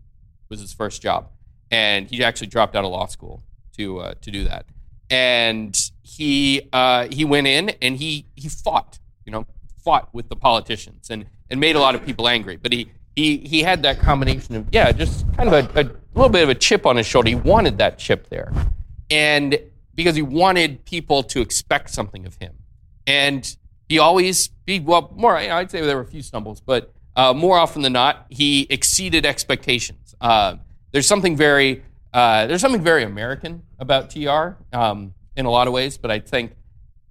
Was 0.49 0.59
his 0.59 0.73
first 0.73 1.01
job, 1.01 1.29
and 1.71 2.07
he 2.09 2.21
actually 2.21 2.47
dropped 2.47 2.75
out 2.75 2.83
of 2.83 2.91
law 2.91 3.07
school 3.07 3.43
to 3.77 3.99
uh, 3.99 4.13
to 4.21 4.29
do 4.29 4.43
that. 4.43 4.65
And 5.09 5.73
he 6.03 6.67
uh, 6.73 7.07
he 7.09 7.23
went 7.23 7.47
in 7.47 7.69
and 7.81 7.95
he 7.95 8.25
he 8.35 8.49
fought, 8.49 8.99
you 9.25 9.31
know, 9.31 9.45
fought 9.83 10.13
with 10.13 10.27
the 10.27 10.35
politicians, 10.35 11.09
and 11.09 11.27
and 11.49 11.61
made 11.61 11.77
a 11.77 11.79
lot 11.79 11.95
of 11.95 12.05
people 12.05 12.27
angry. 12.27 12.57
But 12.57 12.73
he 12.73 12.91
he 13.17 13.37
he 13.37 13.63
had 13.63 13.81
that 13.81 13.99
combination 13.99 14.55
of 14.55 14.67
yeah, 14.71 14.91
just 14.91 15.25
kind 15.35 15.51
of 15.51 15.75
a, 15.75 15.81
a 15.81 15.83
little 16.13 16.29
bit 16.29 16.43
of 16.43 16.49
a 16.49 16.55
chip 16.55 16.85
on 16.85 16.95
his 16.95 17.07
shoulder. 17.07 17.29
He 17.29 17.35
wanted 17.35 17.79
that 17.79 17.97
chip 17.97 18.29
there, 18.29 18.53
and 19.09 19.59
because 19.95 20.15
he 20.15 20.21
wanted 20.21 20.85
people 20.85 21.23
to 21.23 21.41
expect 21.41 21.89
something 21.89 22.27
of 22.27 22.35
him, 22.35 22.53
and 23.07 23.57
he 23.89 23.97
always 23.97 24.49
be 24.65 24.79
well 24.79 25.11
more. 25.15 25.35
I'd 25.35 25.71
say 25.71 25.81
there 25.81 25.95
were 25.95 26.03
a 26.03 26.05
few 26.05 26.21
stumbles, 26.21 26.61
but 26.61 26.93
uh, 27.15 27.33
more 27.33 27.57
often 27.57 27.81
than 27.81 27.93
not, 27.93 28.27
he 28.29 28.67
exceeded 28.69 29.25
expectations. 29.25 30.15
Uh, 30.21 30.57
there's 30.91 31.07
something 31.07 31.35
very 31.35 31.83
uh, 32.13 32.45
there's 32.45 32.61
something 32.61 32.83
very 32.83 33.03
American 33.03 33.63
about 33.79 34.11
TR 34.11 34.57
um, 34.71 35.15
in 35.35 35.47
a 35.47 35.49
lot 35.49 35.65
of 35.65 35.73
ways, 35.73 35.97
but 35.97 36.11
I 36.11 36.19
think 36.19 36.53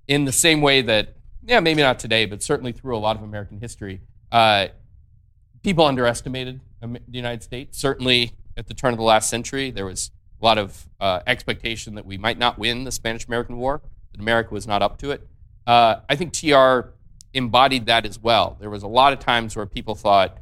in 0.06 0.24
the 0.24 0.32
same 0.32 0.60
way 0.60 0.82
that 0.82 1.16
yeah, 1.44 1.58
maybe 1.58 1.82
not 1.82 1.98
today, 1.98 2.26
but 2.26 2.44
certainly 2.44 2.70
through 2.70 2.96
a 2.96 2.98
lot 2.98 3.16
of 3.16 3.24
American 3.24 3.58
history, 3.58 4.02
uh, 4.30 4.68
people 5.66 5.84
underestimated 5.84 6.60
the 6.80 7.00
United 7.10 7.42
States. 7.42 7.76
Certainly 7.76 8.30
at 8.56 8.68
the 8.68 8.72
turn 8.72 8.92
of 8.92 8.98
the 8.98 9.04
last 9.04 9.28
century, 9.28 9.72
there 9.72 9.84
was 9.84 10.12
a 10.40 10.44
lot 10.44 10.58
of 10.58 10.86
uh, 11.00 11.22
expectation 11.26 11.96
that 11.96 12.06
we 12.06 12.16
might 12.16 12.38
not 12.38 12.56
win 12.56 12.84
the 12.84 12.92
Spanish 12.92 13.26
American 13.26 13.56
War, 13.56 13.82
that 14.12 14.20
America 14.20 14.54
was 14.54 14.68
not 14.68 14.80
up 14.80 14.96
to 14.98 15.10
it. 15.10 15.26
Uh, 15.66 15.96
I 16.08 16.14
think 16.14 16.32
TR 16.32 16.92
embodied 17.34 17.86
that 17.86 18.06
as 18.06 18.16
well. 18.16 18.56
There 18.60 18.70
was 18.70 18.84
a 18.84 18.86
lot 18.86 19.12
of 19.12 19.18
times 19.18 19.56
where 19.56 19.66
people 19.66 19.96
thought, 19.96 20.38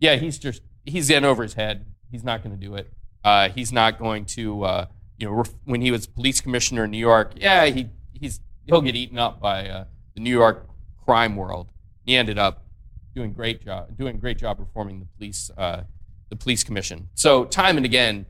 yeah, 0.00 0.16
he's 0.16 0.38
just, 0.38 0.62
he's 0.86 1.10
in 1.10 1.22
over 1.22 1.42
his 1.42 1.52
head. 1.52 1.84
He's 2.10 2.24
not 2.24 2.42
going 2.42 2.58
to 2.58 2.66
do 2.66 2.74
it. 2.74 2.90
Uh, 3.22 3.50
he's 3.50 3.72
not 3.72 3.98
going 3.98 4.24
to, 4.24 4.64
uh, 4.64 4.86
you 5.18 5.28
know, 5.28 5.44
when 5.66 5.82
he 5.82 5.90
was 5.90 6.06
police 6.06 6.40
commissioner 6.40 6.84
in 6.84 6.92
New 6.92 6.96
York, 6.96 7.34
yeah, 7.36 7.66
he, 7.66 7.90
he's, 8.14 8.40
he'll 8.64 8.80
get 8.80 8.96
eaten 8.96 9.18
up 9.18 9.38
by 9.38 9.68
uh, 9.68 9.84
the 10.14 10.20
New 10.22 10.30
York 10.30 10.66
crime 11.04 11.36
world. 11.36 11.68
He 12.06 12.16
ended 12.16 12.38
up 12.38 12.64
doing 13.14 13.32
great 13.32 13.64
job, 13.64 13.96
doing 13.96 14.16
a 14.16 14.18
great 14.18 14.38
job 14.38 14.58
reforming 14.58 15.00
the 15.00 15.06
police, 15.16 15.50
uh, 15.56 15.84
the 16.30 16.36
police 16.36 16.64
commission. 16.64 17.08
So 17.14 17.44
time 17.44 17.76
and 17.76 17.86
again, 17.86 18.26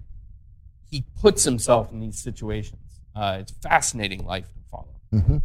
he 0.91 1.05
puts 1.21 1.45
himself 1.45 1.93
in 1.93 2.01
these 2.01 2.19
situations. 2.19 3.01
Uh, 3.15 3.39
it's 3.41 3.53
fascinating 3.63 4.25
life 4.25 4.47
to 4.47 4.61
follow. 4.71 4.95
Mm-hmm. 5.13 5.39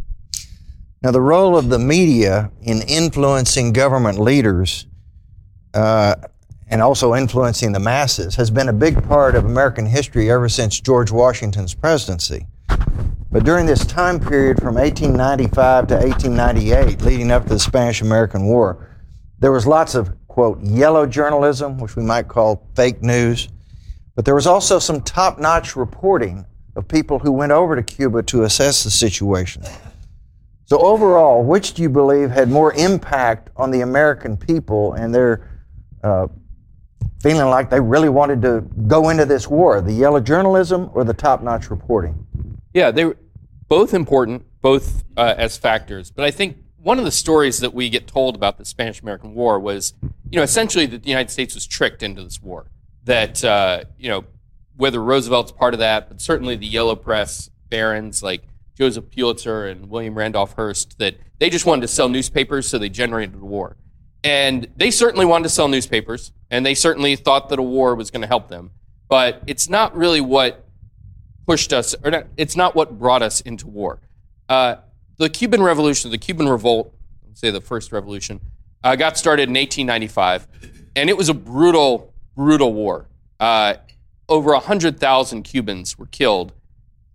Now, 1.01 1.11
the 1.11 1.21
role 1.21 1.55
of 1.55 1.69
the 1.69 1.79
media 1.79 2.51
in 2.61 2.81
influencing 2.81 3.71
government 3.71 4.19
leaders 4.19 4.87
uh, 5.73 6.15
and 6.67 6.81
also 6.81 7.15
influencing 7.15 7.71
the 7.71 7.79
masses 7.79 8.35
has 8.35 8.49
been 8.49 8.67
a 8.67 8.73
big 8.73 9.01
part 9.07 9.35
of 9.35 9.45
American 9.45 9.85
history 9.85 10.31
ever 10.31 10.49
since 10.49 10.79
George 10.79 11.11
Washington's 11.11 11.73
presidency. 11.73 12.47
But 13.31 13.43
during 13.43 13.65
this 13.65 13.85
time 13.85 14.19
period 14.19 14.59
from 14.59 14.75
1895 14.75 15.87
to 15.87 15.95
1898, 15.95 17.01
leading 17.03 17.31
up 17.31 17.43
to 17.43 17.49
the 17.49 17.59
Spanish 17.59 18.01
American 18.01 18.45
War, 18.45 18.86
there 19.39 19.51
was 19.51 19.67
lots 19.67 19.95
of, 19.95 20.15
quote, 20.27 20.59
yellow 20.61 21.05
journalism, 21.05 21.77
which 21.77 21.95
we 21.95 22.03
might 22.03 22.27
call 22.27 22.67
fake 22.75 23.01
news, 23.01 23.49
but 24.15 24.25
there 24.25 24.35
was 24.35 24.47
also 24.47 24.79
some 24.79 25.01
top 25.01 25.39
notch 25.39 25.75
reporting 25.75 26.45
of 26.75 26.87
people 26.87 27.19
who 27.19 27.31
went 27.31 27.51
over 27.51 27.75
to 27.75 27.83
Cuba 27.83 28.23
to 28.23 28.43
assess 28.43 28.83
the 28.83 28.89
situation. 28.89 29.63
So, 30.65 30.79
overall, 30.79 31.43
which 31.43 31.73
do 31.73 31.81
you 31.81 31.89
believe 31.89 32.29
had 32.29 32.49
more 32.49 32.73
impact 32.73 33.49
on 33.55 33.71
the 33.71 33.81
American 33.81 34.35
people 34.35 34.93
and 34.93 35.13
their 35.13 35.61
uh, 36.03 36.27
feeling 37.21 37.49
like 37.49 37.69
they 37.69 37.79
really 37.79 38.09
wanted 38.09 38.41
to 38.41 38.61
go 38.87 39.09
into 39.09 39.25
this 39.25 39.47
war? 39.47 39.81
The 39.81 39.93
yellow 39.93 40.19
journalism 40.19 40.89
or 40.93 41.03
the 41.03 41.13
top 41.13 41.41
notch 41.41 41.69
reporting? 41.69 42.25
Yeah, 42.73 42.91
they 42.91 43.05
were 43.05 43.17
both 43.69 43.93
important, 43.93 44.45
both 44.61 45.03
uh, 45.15 45.35
as 45.37 45.57
factors. 45.57 46.11
But 46.11 46.25
I 46.25 46.31
think 46.31 46.57
one 46.87 46.99
of 46.99 47.03
the 47.03 47.11
stories 47.11 47.59
that 47.59 47.73
we 47.73 47.89
get 47.89 48.07
told 48.07 48.33
about 48.33 48.57
the 48.57 48.63
Spanish 48.63 49.01
American 49.01 49.35
War 49.35 49.59
was, 49.59 49.93
you 50.29 50.37
know, 50.37 50.41
essentially 50.41 50.85
that 50.85 51.03
the 51.03 51.09
United 51.09 51.29
States 51.29 51.53
was 51.53 51.67
tricked 51.67 52.01
into 52.01 52.23
this 52.23 52.41
war 52.41 52.67
that 53.03 53.43
uh, 53.43 53.83
you 53.97 54.07
know 54.07 54.23
whether 54.77 55.03
Roosevelt's 55.03 55.51
part 55.51 55.73
of 55.73 55.81
that, 55.81 56.07
but 56.07 56.21
certainly 56.21 56.55
the 56.55 56.65
yellow 56.65 56.95
press 56.95 57.49
barons 57.69 58.23
like 58.23 58.43
Joseph 58.77 59.09
Pulitzer 59.09 59.65
and 59.65 59.89
William 59.89 60.17
Randolph 60.17 60.53
Hearst 60.53 60.97
that 60.99 61.17
they 61.39 61.49
just 61.49 61.65
wanted 61.65 61.81
to 61.81 61.89
sell 61.89 62.07
newspapers, 62.07 62.69
so 62.69 62.77
they 62.77 62.87
generated 62.87 63.35
a 63.35 63.39
war. 63.39 63.75
And 64.23 64.69
they 64.77 64.89
certainly 64.89 65.25
wanted 65.25 65.43
to 65.43 65.49
sell 65.49 65.67
newspapers, 65.67 66.31
and 66.49 66.65
they 66.65 66.73
certainly 66.73 67.17
thought 67.17 67.49
that 67.49 67.59
a 67.59 67.63
war 67.63 67.95
was 67.95 68.11
going 68.11 68.21
to 68.21 68.27
help 68.27 68.47
them. 68.47 68.71
But 69.09 69.43
it's 69.45 69.67
not 69.67 69.93
really 69.93 70.21
what 70.21 70.65
pushed 71.45 71.73
us, 71.73 71.95
or 72.01 72.11
not, 72.11 72.27
it's 72.37 72.55
not 72.55 72.75
what 72.75 72.97
brought 72.97 73.23
us 73.23 73.41
into 73.41 73.67
war. 73.67 73.99
Uh, 74.47 74.75
the 75.17 75.29
Cuban 75.29 75.61
Revolution, 75.61 76.11
the 76.11 76.17
Cuban 76.17 76.47
Revolt, 76.47 76.93
say 77.33 77.51
the 77.51 77.61
first 77.61 77.91
revolution, 77.91 78.39
uh, 78.83 78.95
got 78.95 79.17
started 79.17 79.49
in 79.49 79.55
1895, 79.55 80.47
and 80.95 81.09
it 81.09 81.17
was 81.17 81.29
a 81.29 81.33
brutal 81.33 82.13
brutal 82.35 82.73
war. 82.73 83.07
Uh, 83.39 83.75
over 84.29 84.51
100,000 84.51 85.43
Cubans 85.43 85.97
were 85.97 86.05
killed 86.05 86.53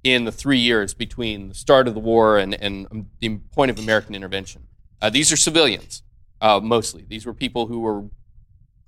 in 0.02 0.25
the 0.25 0.32
three 0.32 0.59
years 0.59 0.94
between 0.94 1.49
the 1.49 1.54
start 1.54 1.87
of 1.87 1.94
the 1.94 2.00
war 2.00 2.38
and, 2.38 2.54
and 2.54 2.88
um, 2.90 3.06
the 3.21 3.37
point 3.52 3.71
of 3.71 3.78
American 3.78 4.14
intervention. 4.14 4.66
Uh, 5.00 5.11
these 5.11 5.30
are 5.30 5.37
civilians, 5.37 6.02
uh, 6.40 6.61
mostly. 6.62 7.04
These 7.09 7.25
were 7.25 7.35
people 7.35 7.66
who 7.66 7.80
were 7.80 8.04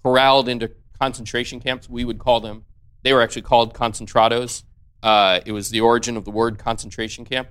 corralled 0.02 0.48
into 0.48 0.70
concentration 0.98 1.60
camps, 1.60 1.88
we 1.88 2.04
would 2.04 2.18
call 2.18 2.40
them. 2.40 2.64
They 3.02 3.12
were 3.12 3.22
actually 3.22 3.42
called 3.42 3.74
concentrados. 3.74 4.64
Uh, 5.02 5.40
it 5.44 5.52
was 5.52 5.70
the 5.70 5.80
origin 5.80 6.16
of 6.16 6.24
the 6.24 6.30
word 6.30 6.58
concentration 6.58 7.24
camp. 7.24 7.48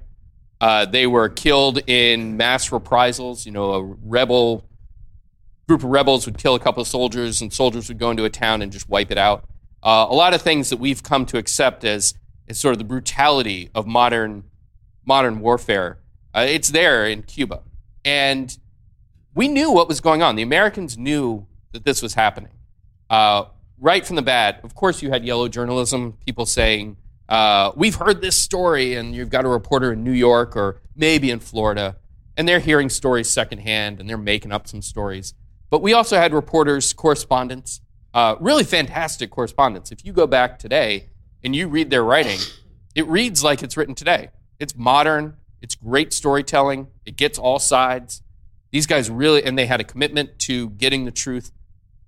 Uh, 0.64 0.86
they 0.86 1.06
were 1.06 1.28
killed 1.28 1.80
in 1.90 2.38
mass 2.38 2.72
reprisals. 2.72 3.46
You 3.46 3.52
know, 3.52 3.74
a 3.74 3.84
rebel 3.84 4.64
group 5.68 5.84
of 5.84 5.90
rebels 5.90 6.26
would 6.26 6.38
kill 6.38 6.56
a 6.56 6.60
couple 6.60 6.80
of 6.80 6.88
soldiers, 6.88 7.42
and 7.42 7.52
soldiers 7.52 7.90
would 7.90 8.00
go 8.00 8.12
into 8.12 8.24
a 8.24 8.30
town 8.30 8.62
and 8.62 8.72
just 8.72 8.88
wipe 8.88 9.12
it 9.12 9.18
out. 9.18 9.44
Uh, 9.84 10.08
a 10.10 10.16
lot 10.16 10.34
of 10.34 10.42
things 10.42 10.70
that 10.70 10.78
we've 10.78 11.04
come 11.04 11.26
to 11.26 11.38
accept 11.38 11.84
as, 11.84 12.14
as 12.48 12.58
sort 12.58 12.72
of 12.72 12.78
the 12.78 12.86
brutality 12.86 13.72
of 13.76 13.86
modern 13.86 14.46
modern 15.06 15.42
warfare. 15.42 15.98
Uh, 16.34 16.46
it's 16.48 16.70
there 16.70 17.06
in 17.06 17.24
Cuba, 17.24 17.62
and 18.06 18.58
we 19.36 19.50
knew 19.50 19.70
what 19.70 19.90
was 19.90 20.00
going 20.00 20.22
on. 20.22 20.38
The 20.38 20.44
Americans 20.44 20.98
knew 20.98 21.46
that 21.74 21.84
this 21.84 22.02
was 22.02 22.14
happening 22.14 22.54
uh, 23.10 23.48
right 23.82 24.06
from 24.06 24.16
the 24.16 24.22
bat. 24.22 24.62
Of 24.64 24.76
course, 24.76 25.02
you 25.02 25.12
had 25.12 25.26
yellow 25.26 25.50
journalism, 25.50 26.14
people 26.26 26.46
saying, 26.46 26.96
uh, 27.34 27.72
"We've 27.76 27.96
heard 27.96 28.22
this 28.22 28.38
story," 28.38 28.96
and 28.96 29.16
you've 29.16 29.30
got 29.30 29.44
a 29.44 29.48
reporter 29.50 29.94
in 29.94 30.04
New 30.04 30.12
York 30.12 30.56
or 30.56 30.82
maybe 30.96 31.32
in 31.32 31.40
Florida, 31.40 31.98
and 32.38 32.48
they're 32.48 32.60
hearing 32.60 32.90
stories 32.90 33.30
secondhand, 33.30 34.00
and 34.00 34.08
they're 34.08 34.18
making 34.18 34.52
up 34.52 34.68
some 34.68 34.82
stories. 34.82 35.34
But 35.70 35.82
we 35.82 35.94
also 35.94 36.18
had 36.18 36.34
reporters, 36.34 36.94
correspondents, 36.94 37.82
uh, 38.14 38.36
really 38.40 38.64
fantastic 38.64 39.32
correspondents. 39.32 39.92
If 39.92 40.06
you 40.06 40.14
go 40.14 40.28
back 40.28 40.60
today 40.60 41.10
and 41.44 41.56
you 41.56 41.68
read 41.68 41.90
their 41.90 42.04
writing, 42.04 42.40
it 42.94 43.08
reads 43.08 43.44
like 43.44 43.64
it's 43.64 43.76
written 43.76 43.96
today. 43.96 44.30
It's 44.60 44.76
modern, 44.78 45.38
it's 45.64 45.74
great 45.74 46.14
storytelling, 46.14 46.88
it 47.06 47.16
gets 47.18 47.40
all 47.40 47.58
sides. 47.58 48.22
These 48.72 48.86
guys 48.86 49.10
really, 49.10 49.44
and 49.44 49.58
they 49.58 49.66
had 49.66 49.82
a 49.82 49.84
commitment 49.84 50.38
to 50.40 50.70
getting 50.72 51.06
the 51.06 51.12
truth. 51.12 51.52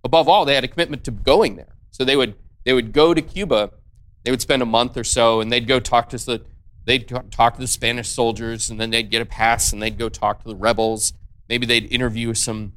Above 0.04 0.30
all, 0.30 0.46
they 0.46 0.54
had 0.54 0.64
a 0.64 0.68
commitment 0.68 1.04
to 1.06 1.12
going 1.12 1.56
there. 1.56 1.76
So 1.90 2.06
they 2.06 2.16
would 2.16 2.36
they 2.66 2.74
would 2.74 2.92
go 2.94 3.14
to 3.16 3.22
Cuba, 3.22 3.72
they 4.26 4.32
would 4.32 4.42
spend 4.42 4.62
a 4.62 4.66
month 4.66 4.98
or 4.98 5.04
so, 5.04 5.40
and 5.40 5.52
they'd 5.52 5.68
go 5.68 5.80
talk 5.80 6.10
to 6.10 6.18
the 6.18 6.44
they'd 6.84 7.08
talk 7.32 7.54
to 7.54 7.62
the 7.62 7.68
Spanish 7.68 8.10
soldiers, 8.10 8.70
and 8.70 8.82
then 8.82 8.90
they'd 8.90 9.10
get 9.10 9.22
a 9.22 9.26
pass, 9.26 9.72
and 9.72 9.82
they'd 9.82 9.98
go 9.98 10.10
talk 10.10 10.42
to 10.42 10.50
the 10.50 10.56
rebels. 10.56 11.14
Maybe 11.48 11.66
they'd 11.66 11.92
interview 11.92 12.34
some 12.34 12.74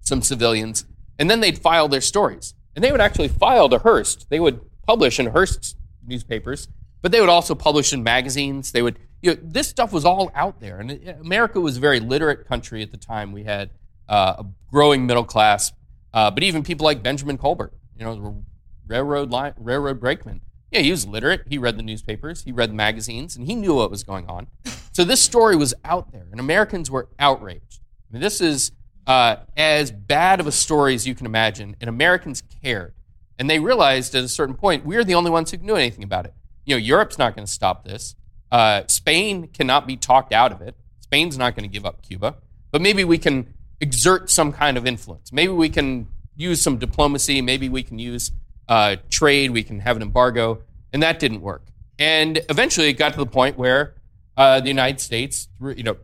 some 0.00 0.20
civilians, 0.20 0.84
and 1.18 1.30
then 1.30 1.40
they'd 1.40 1.58
file 1.58 1.88
their 1.88 2.00
stories. 2.00 2.54
And 2.74 2.84
they 2.84 2.92
would 2.92 3.00
actually 3.00 3.28
file 3.28 3.68
to 3.68 3.78
Hearst. 3.78 4.28
They 4.30 4.40
would 4.40 4.60
publish 4.86 5.20
in 5.20 5.26
Hearst's 5.26 5.76
newspapers, 6.04 6.68
but 7.02 7.12
they 7.12 7.20
would 7.20 7.28
also 7.28 7.54
publish 7.54 7.92
in 7.92 8.02
magazines. 8.02 8.72
They 8.72 8.82
would, 8.82 8.98
you 9.22 9.34
know, 9.34 9.40
this 9.42 9.68
stuff 9.68 9.92
was 9.92 10.04
all 10.04 10.30
out 10.34 10.60
there. 10.60 10.78
And 10.78 10.90
America 11.20 11.60
was 11.60 11.76
a 11.76 11.80
very 11.80 12.00
literate 12.00 12.46
country 12.46 12.82
at 12.82 12.90
the 12.90 12.96
time. 12.96 13.32
We 13.32 13.44
had 13.44 13.70
uh, 14.08 14.36
a 14.38 14.46
growing 14.70 15.06
middle 15.06 15.24
class, 15.24 15.72
uh, 16.12 16.30
but 16.30 16.42
even 16.42 16.62
people 16.62 16.84
like 16.84 17.02
Benjamin 17.02 17.38
Colbert, 17.38 17.72
you 17.96 18.04
know, 18.04 18.44
railroad 18.86 19.30
line, 19.30 19.54
railroad 19.56 20.00
brakeman. 20.00 20.40
Yeah, 20.70 20.80
he 20.80 20.90
was 20.90 21.06
literate. 21.06 21.42
He 21.48 21.58
read 21.58 21.76
the 21.76 21.82
newspapers, 21.82 22.44
he 22.44 22.52
read 22.52 22.70
the 22.70 22.74
magazines, 22.74 23.36
and 23.36 23.46
he 23.46 23.54
knew 23.54 23.74
what 23.74 23.90
was 23.90 24.04
going 24.04 24.28
on. 24.28 24.46
So 24.92 25.04
this 25.04 25.20
story 25.20 25.56
was 25.56 25.74
out 25.84 26.12
there, 26.12 26.26
and 26.30 26.38
Americans 26.38 26.90
were 26.90 27.08
outraged. 27.18 27.80
I 28.08 28.12
mean, 28.12 28.22
this 28.22 28.40
is 28.40 28.72
uh, 29.06 29.36
as 29.56 29.90
bad 29.90 30.40
of 30.40 30.46
a 30.46 30.52
story 30.52 30.94
as 30.94 31.06
you 31.06 31.14
can 31.14 31.26
imagine, 31.26 31.76
and 31.80 31.88
Americans 31.88 32.42
cared. 32.62 32.94
And 33.38 33.48
they 33.48 33.58
realized 33.58 34.14
at 34.14 34.22
a 34.22 34.28
certain 34.28 34.54
point, 34.54 34.84
we're 34.84 35.02
the 35.02 35.14
only 35.14 35.30
ones 35.30 35.50
who 35.50 35.56
do 35.56 35.74
anything 35.74 36.04
about 36.04 36.26
it. 36.26 36.34
You 36.64 36.74
know, 36.74 36.78
Europe's 36.78 37.18
not 37.18 37.34
going 37.34 37.46
to 37.46 37.52
stop 37.52 37.84
this. 37.84 38.14
Uh, 38.52 38.82
Spain 38.86 39.48
cannot 39.48 39.86
be 39.86 39.96
talked 39.96 40.32
out 40.32 40.52
of 40.52 40.60
it. 40.60 40.76
Spain's 41.00 41.38
not 41.38 41.56
going 41.56 41.68
to 41.68 41.72
give 41.72 41.86
up 41.86 42.02
Cuba. 42.02 42.36
But 42.70 42.82
maybe 42.82 43.02
we 43.02 43.18
can 43.18 43.54
exert 43.80 44.30
some 44.30 44.52
kind 44.52 44.76
of 44.76 44.86
influence. 44.86 45.32
Maybe 45.32 45.52
we 45.52 45.68
can 45.68 46.08
use 46.36 46.60
some 46.60 46.78
diplomacy. 46.78 47.40
Maybe 47.40 47.68
we 47.68 47.82
can 47.82 47.98
use 47.98 48.30
uh, 48.70 48.96
trade. 49.10 49.50
We 49.50 49.62
can 49.62 49.80
have 49.80 49.96
an 49.96 50.02
embargo. 50.02 50.62
And 50.92 51.02
that 51.02 51.18
didn't 51.18 51.42
work. 51.42 51.66
And 51.98 52.40
eventually 52.48 52.88
it 52.88 52.94
got 52.94 53.12
to 53.12 53.18
the 53.18 53.26
point 53.26 53.58
where 53.58 53.94
uh, 54.36 54.60
the 54.60 54.68
United 54.68 55.00
States, 55.00 55.48
you 55.60 55.82
know, 55.82 55.98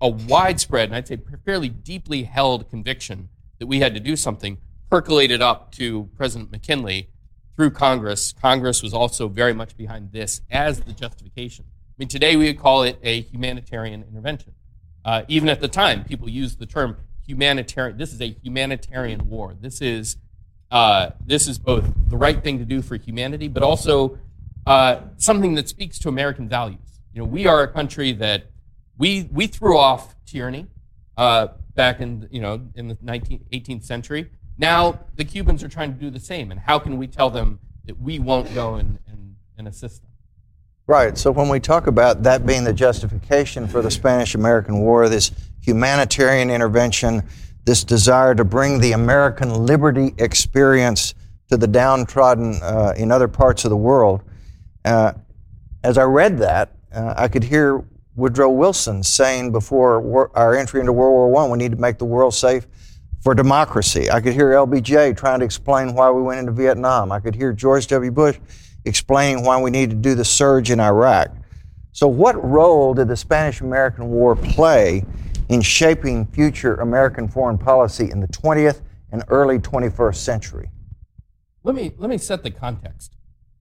a 0.00 0.08
widespread 0.08 0.90
and 0.90 0.96
I'd 0.96 1.08
say 1.08 1.18
fairly 1.44 1.68
deeply 1.68 2.24
held 2.24 2.68
conviction 2.68 3.30
that 3.58 3.66
we 3.66 3.80
had 3.80 3.94
to 3.94 4.00
do 4.00 4.14
something 4.14 4.58
percolated 4.90 5.40
up 5.40 5.72
to 5.72 6.08
President 6.16 6.52
McKinley 6.52 7.08
through 7.56 7.70
Congress. 7.70 8.32
Congress 8.40 8.82
was 8.82 8.94
also 8.94 9.28
very 9.28 9.52
much 9.52 9.76
behind 9.76 10.12
this 10.12 10.42
as 10.50 10.80
the 10.82 10.92
justification. 10.92 11.64
I 11.68 11.94
mean, 11.98 12.08
today 12.08 12.36
we 12.36 12.46
would 12.46 12.60
call 12.60 12.82
it 12.82 12.98
a 13.02 13.22
humanitarian 13.22 14.02
intervention. 14.02 14.54
Uh, 15.04 15.22
even 15.26 15.48
at 15.48 15.60
the 15.60 15.68
time, 15.68 16.04
people 16.04 16.28
used 16.28 16.58
the 16.58 16.66
term 16.66 16.96
humanitarian. 17.26 17.96
This 17.96 18.12
is 18.12 18.20
a 18.20 18.36
humanitarian 18.42 19.28
war. 19.28 19.56
This 19.60 19.80
is 19.80 20.16
uh, 20.70 21.10
this 21.24 21.48
is 21.48 21.58
both 21.58 21.84
the 22.08 22.16
right 22.16 22.42
thing 22.42 22.58
to 22.58 22.64
do 22.64 22.82
for 22.82 22.96
humanity, 22.96 23.48
but 23.48 23.62
also 23.62 24.18
uh, 24.66 25.00
something 25.16 25.54
that 25.54 25.68
speaks 25.68 25.98
to 26.00 26.08
American 26.08 26.48
values. 26.48 27.00
You 27.12 27.20
know, 27.20 27.26
we 27.26 27.46
are 27.46 27.62
a 27.62 27.68
country 27.68 28.12
that 28.12 28.50
we 28.98 29.28
we 29.32 29.46
threw 29.46 29.78
off 29.78 30.14
tyranny 30.26 30.66
uh, 31.16 31.48
back 31.74 32.00
in 32.00 32.28
you 32.30 32.40
know 32.40 32.60
in 32.74 32.88
the 32.88 32.94
19th, 32.96 33.42
18th 33.52 33.84
century. 33.84 34.30
Now 34.58 35.00
the 35.14 35.24
Cubans 35.24 35.62
are 35.62 35.68
trying 35.68 35.94
to 35.94 36.00
do 36.00 36.10
the 36.10 36.20
same, 36.20 36.50
and 36.50 36.60
how 36.60 36.78
can 36.78 36.98
we 36.98 37.06
tell 37.06 37.30
them 37.30 37.60
that 37.86 37.98
we 38.00 38.18
won't 38.18 38.52
go 38.54 38.74
and, 38.74 38.98
and, 39.06 39.36
and 39.56 39.66
assist 39.66 40.02
them? 40.02 40.10
Right. 40.86 41.16
So 41.18 41.30
when 41.30 41.48
we 41.48 41.60
talk 41.60 41.86
about 41.86 42.22
that 42.22 42.46
being 42.46 42.64
the 42.64 42.72
justification 42.72 43.68
for 43.68 43.82
the 43.82 43.90
Spanish 43.90 44.34
American 44.34 44.80
War, 44.80 45.08
this 45.08 45.32
humanitarian 45.60 46.50
intervention, 46.50 47.22
this 47.68 47.84
desire 47.84 48.34
to 48.34 48.44
bring 48.44 48.80
the 48.80 48.92
American 48.92 49.66
liberty 49.66 50.14
experience 50.16 51.12
to 51.50 51.56
the 51.58 51.66
downtrodden 51.66 52.58
uh, 52.62 52.94
in 52.96 53.12
other 53.12 53.28
parts 53.28 53.62
of 53.66 53.68
the 53.68 53.76
world, 53.76 54.22
uh, 54.86 55.12
as 55.84 55.98
I 55.98 56.04
read 56.04 56.38
that, 56.38 56.72
uh, 56.94 57.12
I 57.14 57.28
could 57.28 57.44
hear 57.44 57.84
Woodrow 58.16 58.48
Wilson 58.48 59.02
saying 59.02 59.52
before 59.52 60.00
war, 60.00 60.30
our 60.34 60.56
entry 60.56 60.80
into 60.80 60.94
World 60.94 61.12
War 61.12 61.44
I, 61.44 61.50
we 61.50 61.58
need 61.58 61.72
to 61.72 61.76
make 61.76 61.98
the 61.98 62.06
world 62.06 62.32
safe 62.32 62.66
for 63.20 63.34
democracy. 63.34 64.10
I 64.10 64.22
could 64.22 64.32
hear 64.32 64.50
LBJ 64.52 65.18
trying 65.18 65.40
to 65.40 65.44
explain 65.44 65.92
why 65.92 66.10
we 66.10 66.22
went 66.22 66.40
into 66.40 66.52
Vietnam. 66.52 67.12
I 67.12 67.20
could 67.20 67.34
hear 67.34 67.52
George 67.52 67.86
W. 67.88 68.10
Bush 68.10 68.38
explaining 68.86 69.44
why 69.44 69.60
we 69.60 69.70
need 69.70 69.90
to 69.90 69.96
do 69.96 70.14
the 70.14 70.24
surge 70.24 70.70
in 70.70 70.80
Iraq. 70.80 71.28
So, 71.92 72.08
what 72.08 72.42
role 72.42 72.94
did 72.94 73.08
the 73.08 73.16
Spanish 73.16 73.60
American 73.60 74.08
War 74.08 74.34
play 74.36 75.04
in 75.48 75.62
shaping 75.62 76.26
future 76.26 76.74
American 76.76 77.28
foreign 77.28 77.58
policy 77.58 78.10
in 78.10 78.20
the 78.20 78.28
20th 78.28 78.82
and 79.12 79.24
early 79.28 79.58
21st 79.58 80.16
century? 80.16 80.70
Let 81.64 81.74
me, 81.74 81.92
let 81.96 82.10
me 82.10 82.18
set 82.18 82.42
the 82.42 82.50
context. 82.50 83.16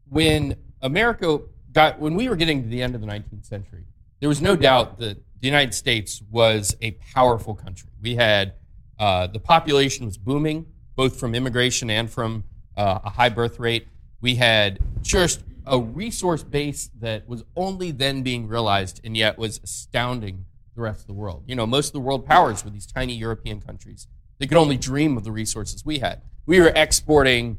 When 0.10 0.56
America 0.82 1.39
got, 1.72 2.00
when 2.00 2.15
we 2.15 2.29
were 2.29 2.36
getting 2.36 2.63
to 2.63 2.70
the 2.70 2.82
end 2.82 2.96
of 2.96 3.01
the 3.01 3.08
19th 3.08 3.46
century, 3.46 3.86
there 4.20 4.29
was 4.29 4.41
no 4.41 4.56
doubt 4.56 5.00
that 5.00 5.17
the 5.39 5.48
United 5.48 5.74
States 5.74 6.22
was 6.29 6.75
a 6.82 6.91
powerful 7.13 7.53
country. 7.53 7.89
We 8.01 8.15
had 8.15 8.53
uh, 9.00 9.27
the 9.27 9.39
population 9.39 10.06
was 10.06 10.17
booming, 10.17 10.65
both 10.96 11.20
from 11.20 11.36
immigration 11.36 11.89
and 11.89 12.10
from 12.10 12.44
uh, 12.75 13.00
a 13.03 13.10
high 13.12 13.29
birth 13.29 13.60
rate. 13.60 13.88
We 14.22 14.36
had 14.36 14.79
just 15.01 15.44
a 15.65 15.79
resource 15.79 16.44
base 16.44 16.89
that 17.00 17.27
was 17.27 17.44
only 17.56 17.91
then 17.91 18.24
being 18.24 18.48
realized 18.48 19.01
and 19.03 19.15
yet 19.15 19.38
was 19.38 19.60
astounding 19.63 20.46
the 20.77 20.84
rest 20.84 21.01
of 21.01 21.07
the 21.07 21.13
world. 21.13 21.43
You 21.48 21.55
know, 21.55 21.65
most 21.65 21.88
of 21.88 21.93
the 21.93 22.00
world 22.00 22.25
powers 22.25 22.63
were 22.63 22.69
these 22.69 22.86
tiny 22.86 23.13
European 23.13 23.60
countries. 23.60 24.07
They 24.38 24.46
could 24.46 24.57
only 24.57 24.77
dream 24.77 25.17
of 25.17 25.25
the 25.25 25.31
resources 25.31 25.84
we 25.84 26.00
had. 26.00 26.22
We 26.46 26.62
were 26.62 26.72
exporting 26.74 27.57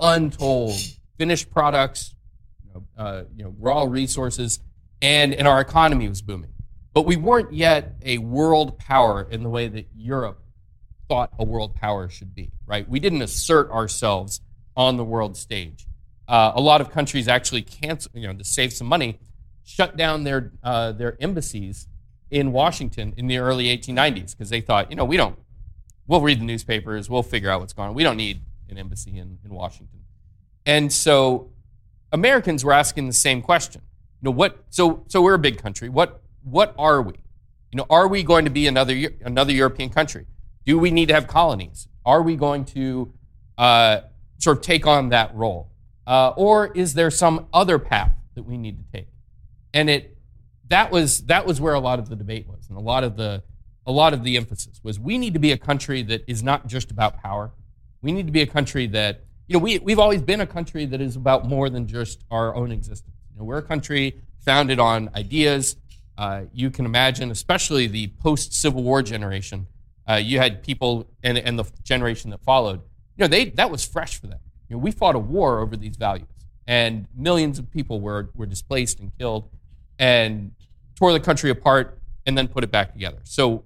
untold 0.00 0.74
finished 1.18 1.50
products, 1.50 2.14
you 2.64 2.72
know, 2.72 2.84
uh, 2.96 3.24
you 3.36 3.44
know 3.44 3.54
raw 3.58 3.82
resources, 3.82 4.60
and, 5.02 5.34
and 5.34 5.46
our 5.46 5.60
economy 5.60 6.08
was 6.08 6.22
booming. 6.22 6.52
But 6.94 7.02
we 7.02 7.16
weren't 7.16 7.52
yet 7.52 7.96
a 8.02 8.18
world 8.18 8.78
power 8.78 9.26
in 9.28 9.42
the 9.42 9.48
way 9.48 9.66
that 9.66 9.88
Europe 9.94 10.40
thought 11.08 11.32
a 11.38 11.44
world 11.44 11.74
power 11.74 12.08
should 12.08 12.34
be, 12.34 12.52
right? 12.66 12.88
We 12.88 13.00
didn't 13.00 13.22
assert 13.22 13.70
ourselves 13.70 14.40
on 14.76 14.96
the 14.96 15.04
world 15.04 15.36
stage. 15.36 15.86
Uh, 16.26 16.52
a 16.54 16.60
lot 16.60 16.80
of 16.80 16.90
countries 16.90 17.26
actually 17.26 17.62
cancel, 17.62 18.12
you 18.14 18.28
know, 18.28 18.32
to 18.32 18.44
save 18.44 18.72
some 18.72 18.86
money, 18.86 19.18
shut 19.64 19.96
down 19.96 20.22
their 20.22 20.52
uh, 20.62 20.92
their 20.92 21.16
embassies 21.20 21.88
in 22.30 22.52
Washington 22.52 23.14
in 23.16 23.26
the 23.26 23.38
early 23.38 23.66
1890s 23.66 24.32
because 24.32 24.50
they 24.50 24.60
thought, 24.60 24.90
you 24.90 24.96
know, 24.96 25.04
we 25.04 25.16
don't, 25.16 25.38
we'll 26.06 26.20
read 26.20 26.40
the 26.40 26.44
newspapers, 26.44 27.08
we'll 27.08 27.22
figure 27.22 27.50
out 27.50 27.60
what's 27.60 27.72
going 27.72 27.88
on. 27.88 27.94
We 27.94 28.02
don't 28.02 28.16
need 28.16 28.42
an 28.68 28.78
embassy 28.78 29.18
in, 29.18 29.38
in 29.44 29.54
Washington. 29.54 30.00
And 30.66 30.92
so 30.92 31.52
Americans 32.12 32.64
were 32.64 32.72
asking 32.72 33.06
the 33.06 33.12
same 33.12 33.42
question. 33.42 33.82
You 34.20 34.26
know, 34.26 34.30
what? 34.30 34.64
So 34.70 35.04
so 35.08 35.20
we're 35.20 35.34
a 35.34 35.38
big 35.38 35.58
country. 35.58 35.88
What 35.88 36.22
what 36.42 36.74
are 36.78 37.02
we? 37.02 37.14
You 37.72 37.78
know, 37.78 37.86
are 37.90 38.08
we 38.08 38.22
going 38.22 38.44
to 38.44 38.50
be 38.50 38.66
another 38.66 38.94
another 39.24 39.52
European 39.52 39.90
country? 39.90 40.26
Do 40.64 40.78
we 40.78 40.90
need 40.90 41.08
to 41.08 41.14
have 41.14 41.26
colonies? 41.26 41.88
Are 42.06 42.22
we 42.22 42.36
going 42.36 42.64
to 42.66 43.12
uh, 43.58 44.00
sort 44.38 44.58
of 44.58 44.62
take 44.62 44.86
on 44.86 45.10
that 45.10 45.34
role? 45.34 45.70
Uh, 46.06 46.32
or 46.36 46.66
is 46.68 46.94
there 46.94 47.10
some 47.10 47.46
other 47.52 47.78
path 47.78 48.12
that 48.34 48.44
we 48.44 48.56
need 48.56 48.78
to 48.78 48.84
take? 48.92 49.08
And 49.72 49.90
it 49.90 50.13
that 50.68 50.90
was 50.90 51.22
that 51.26 51.46
was 51.46 51.60
where 51.60 51.74
a 51.74 51.80
lot 51.80 51.98
of 51.98 52.08
the 52.08 52.16
debate 52.16 52.46
was, 52.48 52.68
and 52.68 52.76
a 52.76 52.80
lot 52.80 53.04
of 53.04 53.16
the 53.16 53.42
a 53.86 53.92
lot 53.92 54.14
of 54.14 54.24
the 54.24 54.36
emphasis 54.36 54.80
was 54.82 54.98
we 54.98 55.18
need 55.18 55.34
to 55.34 55.38
be 55.38 55.52
a 55.52 55.58
country 55.58 56.02
that 56.02 56.24
is 56.26 56.42
not 56.42 56.66
just 56.66 56.90
about 56.90 57.22
power. 57.22 57.52
We 58.02 58.12
need 58.12 58.26
to 58.26 58.32
be 58.32 58.42
a 58.42 58.46
country 58.46 58.86
that 58.88 59.24
you 59.46 59.54
know 59.54 59.62
we 59.62 59.78
we've 59.78 59.98
always 59.98 60.22
been 60.22 60.40
a 60.40 60.46
country 60.46 60.86
that 60.86 61.00
is 61.00 61.16
about 61.16 61.46
more 61.46 61.68
than 61.68 61.86
just 61.86 62.24
our 62.30 62.54
own 62.54 62.72
existence. 62.72 63.16
You 63.32 63.40
know, 63.40 63.44
we're 63.44 63.58
a 63.58 63.62
country 63.62 64.20
founded 64.44 64.78
on 64.78 65.10
ideas. 65.14 65.76
Uh, 66.16 66.42
you 66.52 66.70
can 66.70 66.86
imagine, 66.86 67.30
especially 67.30 67.86
the 67.86 68.08
post 68.20 68.54
Civil 68.54 68.82
War 68.82 69.02
generation, 69.02 69.66
uh, 70.08 70.14
you 70.14 70.38
had 70.38 70.62
people 70.62 71.08
and, 71.22 71.36
and 71.36 71.58
the 71.58 71.64
generation 71.82 72.30
that 72.30 72.42
followed. 72.42 72.80
You 73.16 73.22
know, 73.22 73.26
they 73.28 73.46
that 73.50 73.70
was 73.70 73.84
fresh 73.84 74.20
for 74.20 74.28
them. 74.28 74.38
You 74.68 74.76
know, 74.76 74.80
we 74.80 74.90
fought 74.90 75.14
a 75.14 75.18
war 75.18 75.60
over 75.60 75.76
these 75.76 75.96
values, 75.96 76.28
and 76.66 77.06
millions 77.14 77.58
of 77.58 77.70
people 77.70 78.00
were 78.00 78.30
were 78.34 78.46
displaced 78.46 79.00
and 79.00 79.16
killed, 79.18 79.50
and 79.98 80.52
tore 80.96 81.12
the 81.12 81.20
country 81.20 81.50
apart, 81.50 81.98
and 82.26 82.36
then 82.38 82.48
put 82.48 82.64
it 82.64 82.70
back 82.70 82.92
together. 82.92 83.18
So 83.24 83.64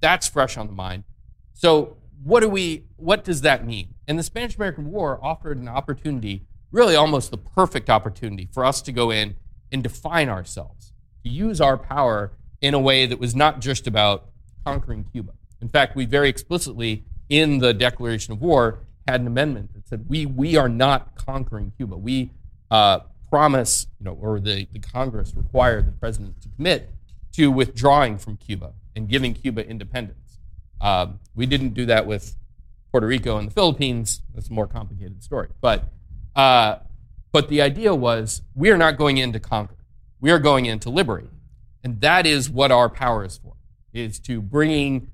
that's 0.00 0.28
fresh 0.28 0.56
on 0.56 0.66
the 0.66 0.72
mind. 0.72 1.04
So 1.52 1.96
what 2.22 2.40
do 2.40 2.48
we? 2.48 2.84
What 2.96 3.24
does 3.24 3.42
that 3.42 3.66
mean? 3.66 3.94
And 4.06 4.18
the 4.18 4.22
Spanish 4.22 4.56
American 4.56 4.90
War 4.90 5.18
offered 5.22 5.58
an 5.58 5.68
opportunity, 5.68 6.46
really 6.70 6.96
almost 6.96 7.30
the 7.30 7.38
perfect 7.38 7.90
opportunity 7.90 8.48
for 8.52 8.64
us 8.64 8.82
to 8.82 8.92
go 8.92 9.10
in 9.10 9.36
and 9.72 9.82
define 9.82 10.28
ourselves, 10.28 10.92
to 11.24 11.30
use 11.30 11.60
our 11.60 11.76
power 11.76 12.32
in 12.60 12.74
a 12.74 12.80
way 12.80 13.06
that 13.06 13.18
was 13.18 13.34
not 13.34 13.60
just 13.60 13.86
about 13.86 14.30
conquering 14.64 15.04
Cuba 15.12 15.32
in 15.60 15.68
fact, 15.68 15.94
we 15.94 16.06
very 16.06 16.28
explicitly, 16.28 17.04
in 17.28 17.58
the 17.58 17.74
declaration 17.74 18.32
of 18.32 18.40
war, 18.40 18.80
had 19.06 19.20
an 19.20 19.26
amendment 19.26 19.74
that 19.74 19.88
said 19.88 20.06
we, 20.08 20.26
we 20.26 20.56
are 20.56 20.68
not 20.68 21.16
conquering 21.16 21.72
Cuba. 21.76 21.96
We 21.96 22.30
uh, 22.70 23.00
promise, 23.30 23.86
you 23.98 24.04
know, 24.04 24.18
or 24.20 24.40
the, 24.40 24.66
the 24.72 24.78
Congress 24.78 25.32
required 25.34 25.86
the 25.86 25.92
president 25.92 26.40
to 26.42 26.48
commit 26.56 26.90
to 27.32 27.50
withdrawing 27.50 28.18
from 28.18 28.36
Cuba 28.36 28.72
and 28.96 29.08
giving 29.08 29.34
Cuba 29.34 29.66
independence. 29.66 30.38
Um, 30.80 31.20
we 31.34 31.46
didn't 31.46 31.74
do 31.74 31.86
that 31.86 32.06
with 32.06 32.36
Puerto 32.90 33.06
Rico 33.06 33.38
and 33.38 33.48
the 33.48 33.52
Philippines. 33.52 34.22
That's 34.34 34.48
a 34.48 34.52
more 34.52 34.66
complicated 34.66 35.22
story. 35.22 35.48
But, 35.60 35.84
uh, 36.34 36.76
but 37.32 37.48
the 37.48 37.62
idea 37.62 37.94
was 37.94 38.42
we 38.54 38.70
are 38.70 38.76
not 38.76 38.98
going 38.98 39.18
in 39.18 39.32
to 39.32 39.40
conquer. 39.40 39.76
We 40.20 40.30
are 40.30 40.40
going 40.40 40.66
in 40.66 40.80
to 40.80 40.90
liberate. 40.90 41.30
And 41.84 42.00
that 42.00 42.26
is 42.26 42.50
what 42.50 42.70
our 42.72 42.88
power 42.88 43.24
is 43.24 43.38
for, 43.38 43.54
is 43.92 44.18
to 44.20 44.42
bringing 44.42 45.08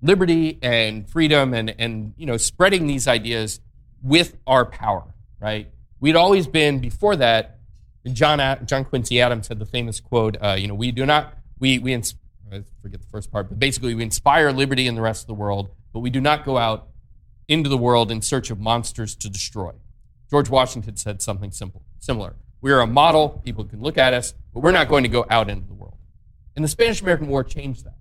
liberty 0.00 0.58
and 0.62 1.08
freedom 1.08 1.52
and, 1.52 1.74
and 1.78 2.14
you 2.16 2.26
know, 2.26 2.36
spreading 2.36 2.86
these 2.86 3.08
ideas 3.08 3.60
with 4.02 4.36
our 4.46 4.64
power, 4.64 5.14
right? 5.40 5.68
We'd 5.98 6.16
always 6.16 6.46
been, 6.46 6.78
before 6.78 7.16
that, 7.16 7.55
John, 8.14 8.66
John 8.66 8.84
Quincy 8.84 9.20
Adams 9.20 9.48
had 9.48 9.58
the 9.58 9.66
famous 9.66 10.00
quote, 10.00 10.36
uh, 10.40 10.56
you 10.58 10.68
know, 10.68 10.74
we 10.74 10.92
do 10.92 11.04
not, 11.06 11.34
we, 11.58 11.78
we 11.78 11.92
ins- 11.92 12.14
I 12.52 12.62
forget 12.80 13.00
the 13.00 13.08
first 13.08 13.32
part, 13.32 13.48
but 13.48 13.58
basically 13.58 13.94
we 13.94 14.02
inspire 14.02 14.52
liberty 14.52 14.86
in 14.86 14.94
the 14.94 15.00
rest 15.00 15.22
of 15.22 15.26
the 15.26 15.34
world, 15.34 15.70
but 15.92 16.00
we 16.00 16.10
do 16.10 16.20
not 16.20 16.44
go 16.44 16.58
out 16.58 16.88
into 17.48 17.68
the 17.68 17.76
world 17.76 18.10
in 18.10 18.22
search 18.22 18.50
of 18.50 18.60
monsters 18.60 19.16
to 19.16 19.28
destroy. 19.28 19.72
George 20.30 20.48
Washington 20.48 20.96
said 20.96 21.22
something 21.22 21.50
simple, 21.50 21.82
similar. 21.98 22.36
We 22.60 22.72
are 22.72 22.80
a 22.80 22.86
model, 22.86 23.40
people 23.44 23.64
can 23.64 23.80
look 23.80 23.98
at 23.98 24.14
us, 24.14 24.34
but 24.52 24.60
we're 24.60 24.72
not 24.72 24.88
going 24.88 25.02
to 25.02 25.08
go 25.08 25.26
out 25.30 25.48
into 25.50 25.66
the 25.66 25.74
world. 25.74 25.98
And 26.54 26.64
the 26.64 26.68
Spanish 26.68 27.00
American 27.00 27.28
War 27.28 27.44
changed 27.44 27.84
that. 27.84 27.96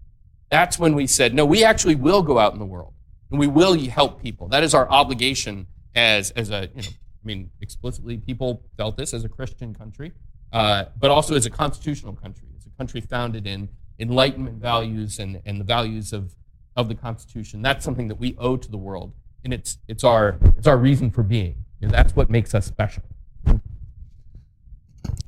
That's 0.49 0.79
when 0.79 0.95
we 0.95 1.07
said, 1.07 1.33
no, 1.33 1.45
we 1.45 1.63
actually 1.63 1.95
will 1.95 2.21
go 2.21 2.39
out 2.39 2.53
in 2.53 2.59
the 2.59 2.65
world 2.65 2.93
and 3.29 3.39
we 3.39 3.47
will 3.47 3.77
help 3.89 4.21
people. 4.21 4.47
That 4.49 4.63
is 4.63 4.73
our 4.73 4.89
obligation 4.89 5.67
as, 5.93 6.31
as 6.31 6.51
a, 6.51 6.69
you 6.75 6.83
know, 6.83 6.89
I 7.25 7.27
mean, 7.27 7.49
explicitly, 7.59 8.17
people 8.17 8.63
felt 8.77 8.97
this 8.97 9.11
as 9.13 9.23
a 9.23 9.29
Christian 9.29 9.73
country, 9.73 10.11
uh, 10.53 10.85
but 10.99 11.09
also 11.09 11.35
as 11.35 11.47
a 11.47 11.49
constitutional 11.49 12.13
country, 12.13 12.47
as 12.55 12.67
a 12.67 12.69
country 12.77 13.01
founded 13.01 13.47
in 13.47 13.69
Enlightenment 13.97 14.61
values 14.61 15.17
and, 15.17 15.41
and 15.43 15.59
the 15.59 15.63
values 15.63 16.13
of, 16.13 16.35
of 16.75 16.87
the 16.87 16.93
Constitution. 16.93 17.63
That's 17.63 17.83
something 17.83 18.09
that 18.09 18.19
we 18.19 18.35
owe 18.37 18.57
to 18.57 18.69
the 18.69 18.77
world, 18.77 19.13
and 19.43 19.51
it's, 19.51 19.79
it's, 19.87 20.03
our, 20.03 20.37
it's 20.55 20.67
our 20.67 20.77
reason 20.77 21.09
for 21.09 21.23
being. 21.23 21.55
You 21.79 21.87
know, 21.87 21.93
that's 21.93 22.15
what 22.15 22.29
makes 22.29 22.53
us 22.53 22.67
special. 22.67 23.03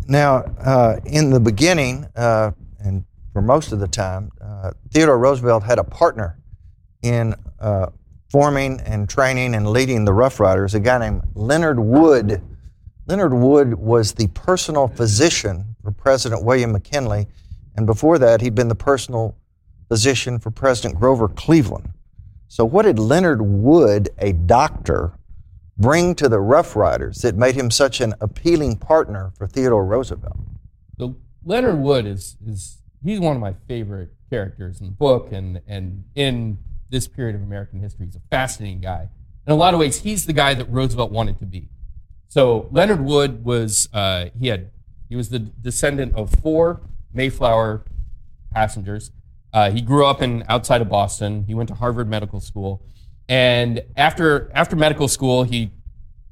Now, 0.07 0.43
uh, 0.59 0.99
in 1.05 1.31
the 1.31 1.39
beginning, 1.39 2.05
uh, 2.15 2.51
and 2.79 3.05
for 3.33 3.41
most 3.41 3.71
of 3.71 3.79
the 3.79 3.87
time, 3.87 4.31
uh, 4.39 4.71
Theodore 4.91 5.17
Roosevelt 5.17 5.63
had 5.63 5.79
a 5.79 5.83
partner 5.83 6.39
in 7.01 7.33
uh, 7.59 7.87
forming 8.29 8.79
and 8.81 9.09
training 9.09 9.55
and 9.55 9.69
leading 9.69 10.05
the 10.05 10.13
Rough 10.13 10.39
Riders, 10.39 10.73
a 10.73 10.79
guy 10.79 10.97
named 10.97 11.23
Leonard 11.35 11.79
Wood. 11.79 12.41
Leonard 13.05 13.33
Wood 13.33 13.75
was 13.75 14.13
the 14.13 14.27
personal 14.27 14.87
physician 14.87 15.75
for 15.81 15.91
President 15.91 16.43
William 16.43 16.71
McKinley, 16.71 17.27
and 17.75 17.85
before 17.85 18.17
that, 18.19 18.41
he'd 18.41 18.55
been 18.55 18.67
the 18.67 18.75
personal 18.75 19.37
physician 19.87 20.39
for 20.39 20.51
President 20.51 20.99
Grover 20.99 21.27
Cleveland. 21.29 21.89
So, 22.49 22.65
what 22.65 22.83
did 22.83 22.99
Leonard 22.99 23.41
Wood, 23.41 24.09
a 24.17 24.33
doctor, 24.33 25.13
bring 25.77 26.15
to 26.15 26.27
the 26.27 26.39
Rough 26.39 26.75
Riders 26.75 27.21
that 27.21 27.35
made 27.35 27.55
him 27.55 27.69
such 27.71 28.01
an 28.01 28.13
appealing 28.19 28.77
partner 28.77 29.31
for 29.37 29.47
Theodore 29.47 29.85
Roosevelt? 29.85 30.37
So 30.99 31.15
Leonard 31.45 31.79
Wood 31.79 32.05
is 32.05 32.35
is 32.45 32.81
he's 33.03 33.19
one 33.19 33.35
of 33.35 33.41
my 33.41 33.53
favorite 33.67 34.09
characters 34.29 34.81
in 34.81 34.87
the 34.87 34.91
book 34.91 35.31
and 35.31 35.61
and 35.67 36.03
in 36.15 36.57
this 36.89 37.07
period 37.07 37.35
of 37.35 37.41
American 37.41 37.79
history. 37.79 38.05
He's 38.05 38.15
a 38.15 38.21
fascinating 38.29 38.81
guy. 38.81 39.09
In 39.45 39.53
a 39.53 39.55
lot 39.55 39.73
of 39.73 39.79
ways, 39.79 40.01
he's 40.01 40.25
the 40.25 40.33
guy 40.33 40.53
that 40.53 40.69
Roosevelt 40.69 41.11
wanted 41.11 41.39
to 41.39 41.45
be. 41.45 41.69
So 42.27 42.67
Leonard 42.71 43.01
Wood 43.01 43.45
was 43.45 43.87
uh, 43.93 44.29
he 44.39 44.47
had 44.47 44.71
he 45.09 45.15
was 45.15 45.29
the 45.29 45.39
descendant 45.39 46.15
of 46.15 46.31
four 46.31 46.81
Mayflower 47.13 47.85
passengers. 48.51 49.11
Uh, 49.53 49.71
he 49.71 49.81
grew 49.81 50.05
up 50.05 50.21
in 50.21 50.43
outside 50.49 50.81
of 50.81 50.89
Boston. 50.89 51.45
He 51.47 51.53
went 51.53 51.69
to 51.69 51.75
Harvard 51.75 52.09
Medical 52.09 52.41
School, 52.41 52.83
and 53.29 53.81
after 53.95 54.51
after 54.53 54.75
medical 54.75 55.07
school, 55.07 55.43
he 55.43 55.71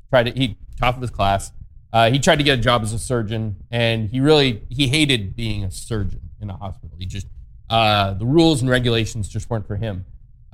tried 0.10 0.24
to 0.24 0.32
he 0.32 0.58
top 0.78 0.96
of 0.96 1.02
his 1.02 1.12
class. 1.12 1.52
Uh, 1.94 2.10
he 2.12 2.20
tried 2.20 2.36
to 2.36 2.44
get 2.44 2.60
a 2.60 2.62
job 2.62 2.84
as 2.84 2.92
a 2.92 3.00
surgeon, 3.00 3.56
and 3.72 4.10
he 4.10 4.20
really 4.20 4.64
he 4.70 4.90
hated 4.90 5.36
being 5.36 5.64
a 5.64 5.72
surgeon 5.72 6.30
in 6.42 6.50
a 6.50 6.58
hospital. 6.58 6.98
He 7.00 7.06
just 7.06 7.28
uh, 7.70 8.14
the 8.14 8.26
rules 8.26 8.62
and 8.62 8.70
regulations 8.70 9.30
just 9.30 9.50
weren't 9.50 9.66
for 9.66 9.78
him. 9.78 10.06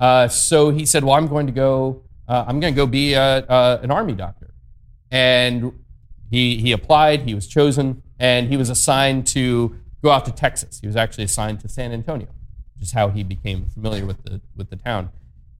Uh, 0.02 0.26
so 0.26 0.70
he 0.70 0.84
said, 0.84 1.04
"Well, 1.04 1.14
I'm 1.14 1.28
going 1.28 1.46
to 1.46 1.52
go. 1.52 2.02
Uh, 2.26 2.44
I'm 2.48 2.58
going 2.58 2.74
to 2.74 2.76
go 2.76 2.86
be 2.86 3.14
a, 3.14 3.78
an 3.82 3.92
army 3.92 4.14
doctor." 4.14 4.52
And 5.12 5.72
he 6.28 6.56
he 6.56 6.72
applied. 6.72 7.22
He 7.22 7.36
was 7.36 7.46
chosen, 7.46 8.02
and 8.18 8.48
he 8.48 8.56
was 8.56 8.68
assigned 8.68 9.28
to 9.28 9.76
go 10.02 10.10
out 10.10 10.24
to 10.24 10.32
Texas. 10.32 10.80
He 10.80 10.88
was 10.88 10.96
actually 10.96 11.22
assigned 11.22 11.60
to 11.60 11.68
San 11.68 11.92
Antonio, 11.92 12.26
which 12.74 12.82
is 12.82 12.90
how 12.90 13.10
he 13.10 13.22
became 13.22 13.68
familiar 13.68 14.04
with 14.04 14.24
the 14.24 14.40
with 14.56 14.70
the 14.70 14.76
town. 14.76 15.10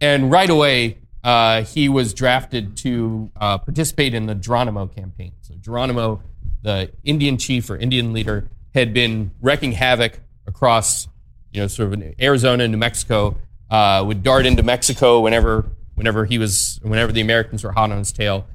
And 0.01 0.29
right 0.29 0.51
away, 0.51 0.99
uh, 1.23 1.63
he 1.63 1.89
was 1.89 2.13
drafted 2.13 2.77
to 2.79 3.31
uh, 3.37 3.59
participate 3.59 4.13
in 4.13 4.27
the 4.27 4.35
Geronimo 4.35 4.89
campaign. 4.89 5.35
So 5.43 5.55
Geronimo, 5.55 6.21
the 6.63 6.91
Indian 7.05 7.39
chief 7.39 7.71
or 7.71 7.77
Indian 7.77 8.13
leader, 8.13 8.49
had 8.75 8.93
been 8.93 9.31
wreaking 9.41 9.71
havoc 9.71 10.19
across, 10.49 11.07
you 11.53 11.61
know, 11.61 11.69
sort 11.69 11.93
of 11.93 12.03
Arizona, 12.21 12.67
New 12.67 12.77
Mexico. 12.77 13.37
Uh, 13.73 14.05
would 14.07 14.23
dart 14.23 14.45
into 14.45 14.63
Mexico 14.63 15.21
whenever, 15.21 15.65
whenever 15.95 16.27
he 16.27 16.37
was, 16.37 16.79
whenever 16.83 17.11
the 17.11 17.23
Americans 17.23 17.65
were 17.65 17.73
hot 17.73 17.91
on 17.91 17.97
his 17.97 18.13
tail. 18.13 18.47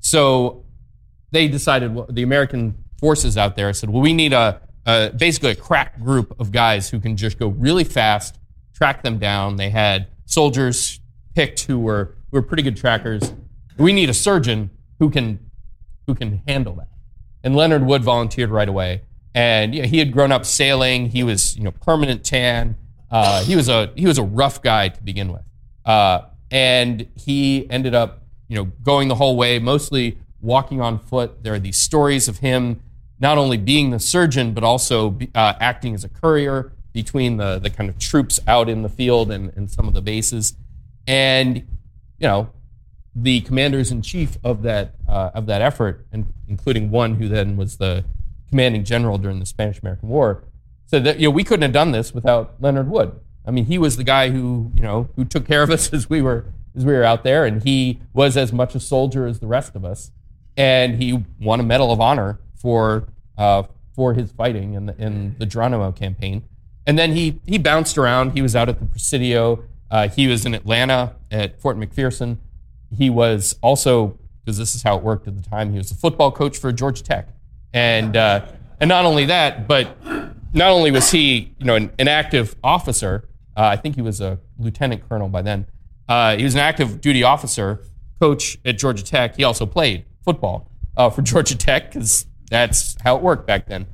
So 0.00 0.66
they 1.32 1.48
decided, 1.48 1.94
well, 1.94 2.06
the 2.10 2.22
American 2.22 2.76
forces 3.00 3.38
out 3.38 3.56
there 3.56 3.72
said, 3.72 3.88
well, 3.88 4.02
we 4.02 4.12
need 4.12 4.34
a, 4.34 4.60
a 4.84 5.12
basically 5.16 5.52
a 5.52 5.54
crack 5.54 5.98
group 5.98 6.38
of 6.38 6.52
guys 6.52 6.90
who 6.90 7.00
can 7.00 7.16
just 7.16 7.38
go 7.38 7.48
really 7.48 7.84
fast, 7.84 8.38
track 8.74 9.02
them 9.02 9.18
down. 9.18 9.56
They 9.56 9.70
had 9.70 10.08
soldiers 10.26 11.00
picked 11.34 11.60
who 11.62 11.78
were 11.78 12.14
who 12.30 12.36
were 12.36 12.42
pretty 12.42 12.62
good 12.62 12.76
trackers. 12.76 13.32
We 13.78 13.92
need 13.94 14.10
a 14.10 14.14
surgeon 14.14 14.70
who 14.98 15.08
can 15.10 15.38
who 16.06 16.14
can 16.14 16.42
handle 16.46 16.74
that. 16.74 16.88
And 17.42 17.56
Leonard 17.56 17.86
Wood 17.86 18.04
volunteered 18.04 18.50
right 18.50 18.68
away. 18.68 19.02
And 19.34 19.74
you 19.74 19.82
know, 19.82 19.88
he 19.88 19.98
had 19.98 20.12
grown 20.12 20.32
up 20.32 20.44
sailing. 20.44 21.10
He 21.10 21.22
was 21.22 21.56
you 21.56 21.64
know 21.64 21.70
permanent 21.70 22.24
tan. 22.24 22.76
Uh, 23.10 23.42
he 23.44 23.56
was 23.56 23.68
a 23.68 23.92
he 23.94 24.06
was 24.06 24.18
a 24.18 24.22
rough 24.22 24.62
guy 24.62 24.88
to 24.88 25.02
begin 25.02 25.32
with. 25.32 25.44
Uh, 25.84 26.22
and 26.50 27.08
he 27.14 27.68
ended 27.70 27.94
up 27.94 28.22
you 28.48 28.56
know 28.56 28.64
going 28.82 29.08
the 29.08 29.14
whole 29.14 29.36
way, 29.36 29.58
mostly 29.58 30.18
walking 30.40 30.80
on 30.80 30.98
foot. 30.98 31.42
There 31.42 31.54
are 31.54 31.58
these 31.58 31.76
stories 31.76 32.28
of 32.28 32.38
him 32.38 32.80
not 33.18 33.38
only 33.38 33.56
being 33.56 33.90
the 33.90 33.98
surgeon 33.98 34.52
but 34.52 34.62
also 34.62 35.18
uh, 35.34 35.54
acting 35.60 35.94
as 35.94 36.04
a 36.04 36.08
courier 36.08 36.72
between 36.92 37.36
the 37.36 37.58
the 37.58 37.70
kind 37.70 37.88
of 37.90 37.98
troops 37.98 38.40
out 38.46 38.68
in 38.68 38.82
the 38.82 38.88
field 38.88 39.30
and, 39.30 39.52
and 39.56 39.70
some 39.70 39.86
of 39.86 39.94
the 39.94 40.02
bases. 40.02 40.54
And 41.06 41.58
you 42.18 42.26
know, 42.26 42.50
the 43.14 43.40
commanders 43.42 43.90
in 43.90 44.02
chief 44.02 44.36
of 44.42 44.62
that 44.62 44.94
uh, 45.08 45.30
of 45.34 45.46
that 45.46 45.62
effort, 45.62 46.06
and 46.12 46.32
including 46.48 46.90
one 46.90 47.16
who 47.16 47.28
then 47.28 47.56
was 47.56 47.76
the 47.76 48.04
commanding 48.48 48.84
general 48.84 49.18
during 49.18 49.40
the 49.40 49.46
Spanish 49.46 49.80
American 49.80 50.08
War, 50.08 50.44
said 50.86 51.04
that 51.04 51.18
you 51.18 51.28
know 51.28 51.30
we 51.30 51.44
couldn't 51.44 51.62
have 51.62 51.72
done 51.72 51.92
this 51.92 52.14
without 52.14 52.54
Leonard 52.60 52.88
Wood. 52.88 53.18
I 53.46 53.50
mean, 53.50 53.66
he 53.66 53.78
was 53.78 53.96
the 53.96 54.04
guy 54.04 54.30
who 54.30 54.70
you 54.74 54.82
know 54.82 55.08
who 55.16 55.24
took 55.24 55.46
care 55.46 55.62
of 55.62 55.70
us 55.76 55.92
as 55.92 56.08
we 56.08 56.22
were 56.22 56.46
as 56.76 56.84
we 56.84 56.92
were 56.92 57.04
out 57.04 57.24
there, 57.24 57.44
and 57.44 57.62
he 57.62 58.00
was 58.12 58.36
as 58.36 58.52
much 58.52 58.74
a 58.74 58.80
soldier 58.80 59.26
as 59.26 59.40
the 59.40 59.46
rest 59.46 59.74
of 59.74 59.84
us, 59.84 60.10
and 60.56 61.02
he 61.02 61.24
won 61.40 61.60
a 61.60 61.62
Medal 61.62 61.92
of 61.92 62.00
Honor 62.00 62.38
for 62.54 63.08
uh, 63.38 63.64
for 63.94 64.14
his 64.14 64.32
fighting 64.32 64.74
in 64.74 64.86
the 64.86 64.96
in 65.02 65.36
the 65.38 65.46
Geronimo 65.46 65.92
campaign. 65.92 66.44
And 66.86 66.98
then 66.98 67.12
he 67.12 67.40
he 67.46 67.58
bounced 67.58 67.98
around. 67.98 68.32
He 68.32 68.42
was 68.42 68.54
out 68.54 68.68
at 68.68 68.78
the 68.78 68.86
Presidio. 68.86 69.64
Uh, 69.90 70.08
he 70.08 70.26
was 70.26 70.44
in 70.44 70.54
Atlanta 70.54 71.14
at 71.30 71.60
Fort 71.60 71.76
McPherson. 71.76 72.38
He 72.96 73.10
was 73.10 73.56
also, 73.62 74.18
because 74.44 74.58
this 74.58 74.74
is 74.74 74.82
how 74.82 74.96
it 74.96 75.02
worked 75.02 75.28
at 75.28 75.36
the 75.36 75.48
time, 75.48 75.72
he 75.72 75.78
was 75.78 75.90
a 75.90 75.94
football 75.94 76.32
coach 76.32 76.56
for 76.58 76.72
Georgia 76.72 77.02
Tech. 77.02 77.28
And, 77.72 78.16
uh, 78.16 78.46
and 78.80 78.88
not 78.88 79.04
only 79.04 79.26
that, 79.26 79.68
but 79.68 79.96
not 80.56 80.70
only 80.70 80.90
was 80.90 81.10
he 81.10 81.54
you 81.58 81.66
know, 81.66 81.76
an, 81.76 81.92
an 81.98 82.08
active 82.08 82.56
officer, 82.64 83.28
uh, 83.56 83.66
I 83.66 83.76
think 83.76 83.94
he 83.94 84.02
was 84.02 84.20
a 84.20 84.40
lieutenant 84.58 85.08
colonel 85.08 85.28
by 85.28 85.42
then, 85.42 85.66
uh, 86.08 86.36
he 86.36 86.44
was 86.44 86.54
an 86.54 86.60
active 86.60 87.00
duty 87.00 87.22
officer, 87.22 87.82
coach 88.20 88.58
at 88.64 88.78
Georgia 88.78 89.04
Tech. 89.04 89.36
He 89.36 89.44
also 89.44 89.66
played 89.66 90.06
football 90.24 90.70
uh, 90.96 91.10
for 91.10 91.22
Georgia 91.30 91.56
Tech 91.56 91.92
because 91.92 92.26
that's 92.50 92.96
how 93.02 93.16
it 93.16 93.22
worked 93.22 93.46
back 93.46 93.66
then. 93.66 93.86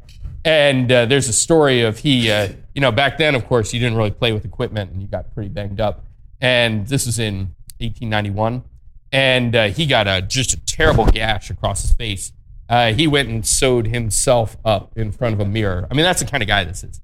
And 0.45 0.91
uh, 0.91 1.07
there's 1.07 1.29
a 1.29 1.33
story 1.33 1.83
of 1.83 1.99
he, 1.99 2.31
uh, 2.31 2.49
you 2.75 2.81
know, 2.81 2.93
back 2.93 3.19
then, 3.19 3.35
of 3.35 3.47
course, 3.47 3.73
you 3.73 3.81
didn't 3.81 3.97
really 3.97 4.11
play 4.11 4.33
with 4.33 4.45
equipment 4.45 4.93
and 4.93 5.01
you 5.01 5.09
got 5.09 5.33
pretty 5.35 5.49
banged 5.49 5.81
up. 5.81 6.05
And 6.41 6.87
this 6.87 7.07
was 7.07 7.19
in 7.19 7.55
1891. 7.79 8.65
And 9.13 9.55
uh, 9.55 9.69
he 9.69 9.87
got 9.87 10.09
a, 10.09 10.23
just 10.23 10.53
a 10.53 10.61
terrible 10.65 11.07
gash 11.07 11.51
across 11.51 11.83
his 11.83 11.93
face. 11.93 12.33
Uh, 12.69 12.93
he 12.93 13.07
went 13.07 13.29
and 13.29 13.47
sewed 13.47 13.89
himself 13.89 14.57
up 14.65 14.97
in 14.97 15.13
front 15.13 15.35
of 15.35 15.41
a 15.41 15.45
mirror. 15.45 15.87
I 15.91 15.95
mean, 15.95 16.05
that's 16.05 16.21
the 16.21 16.27
kind 16.27 16.43
of 16.43 16.47
guy 16.47 16.65
this 16.65 16.85
is. 16.85 17.01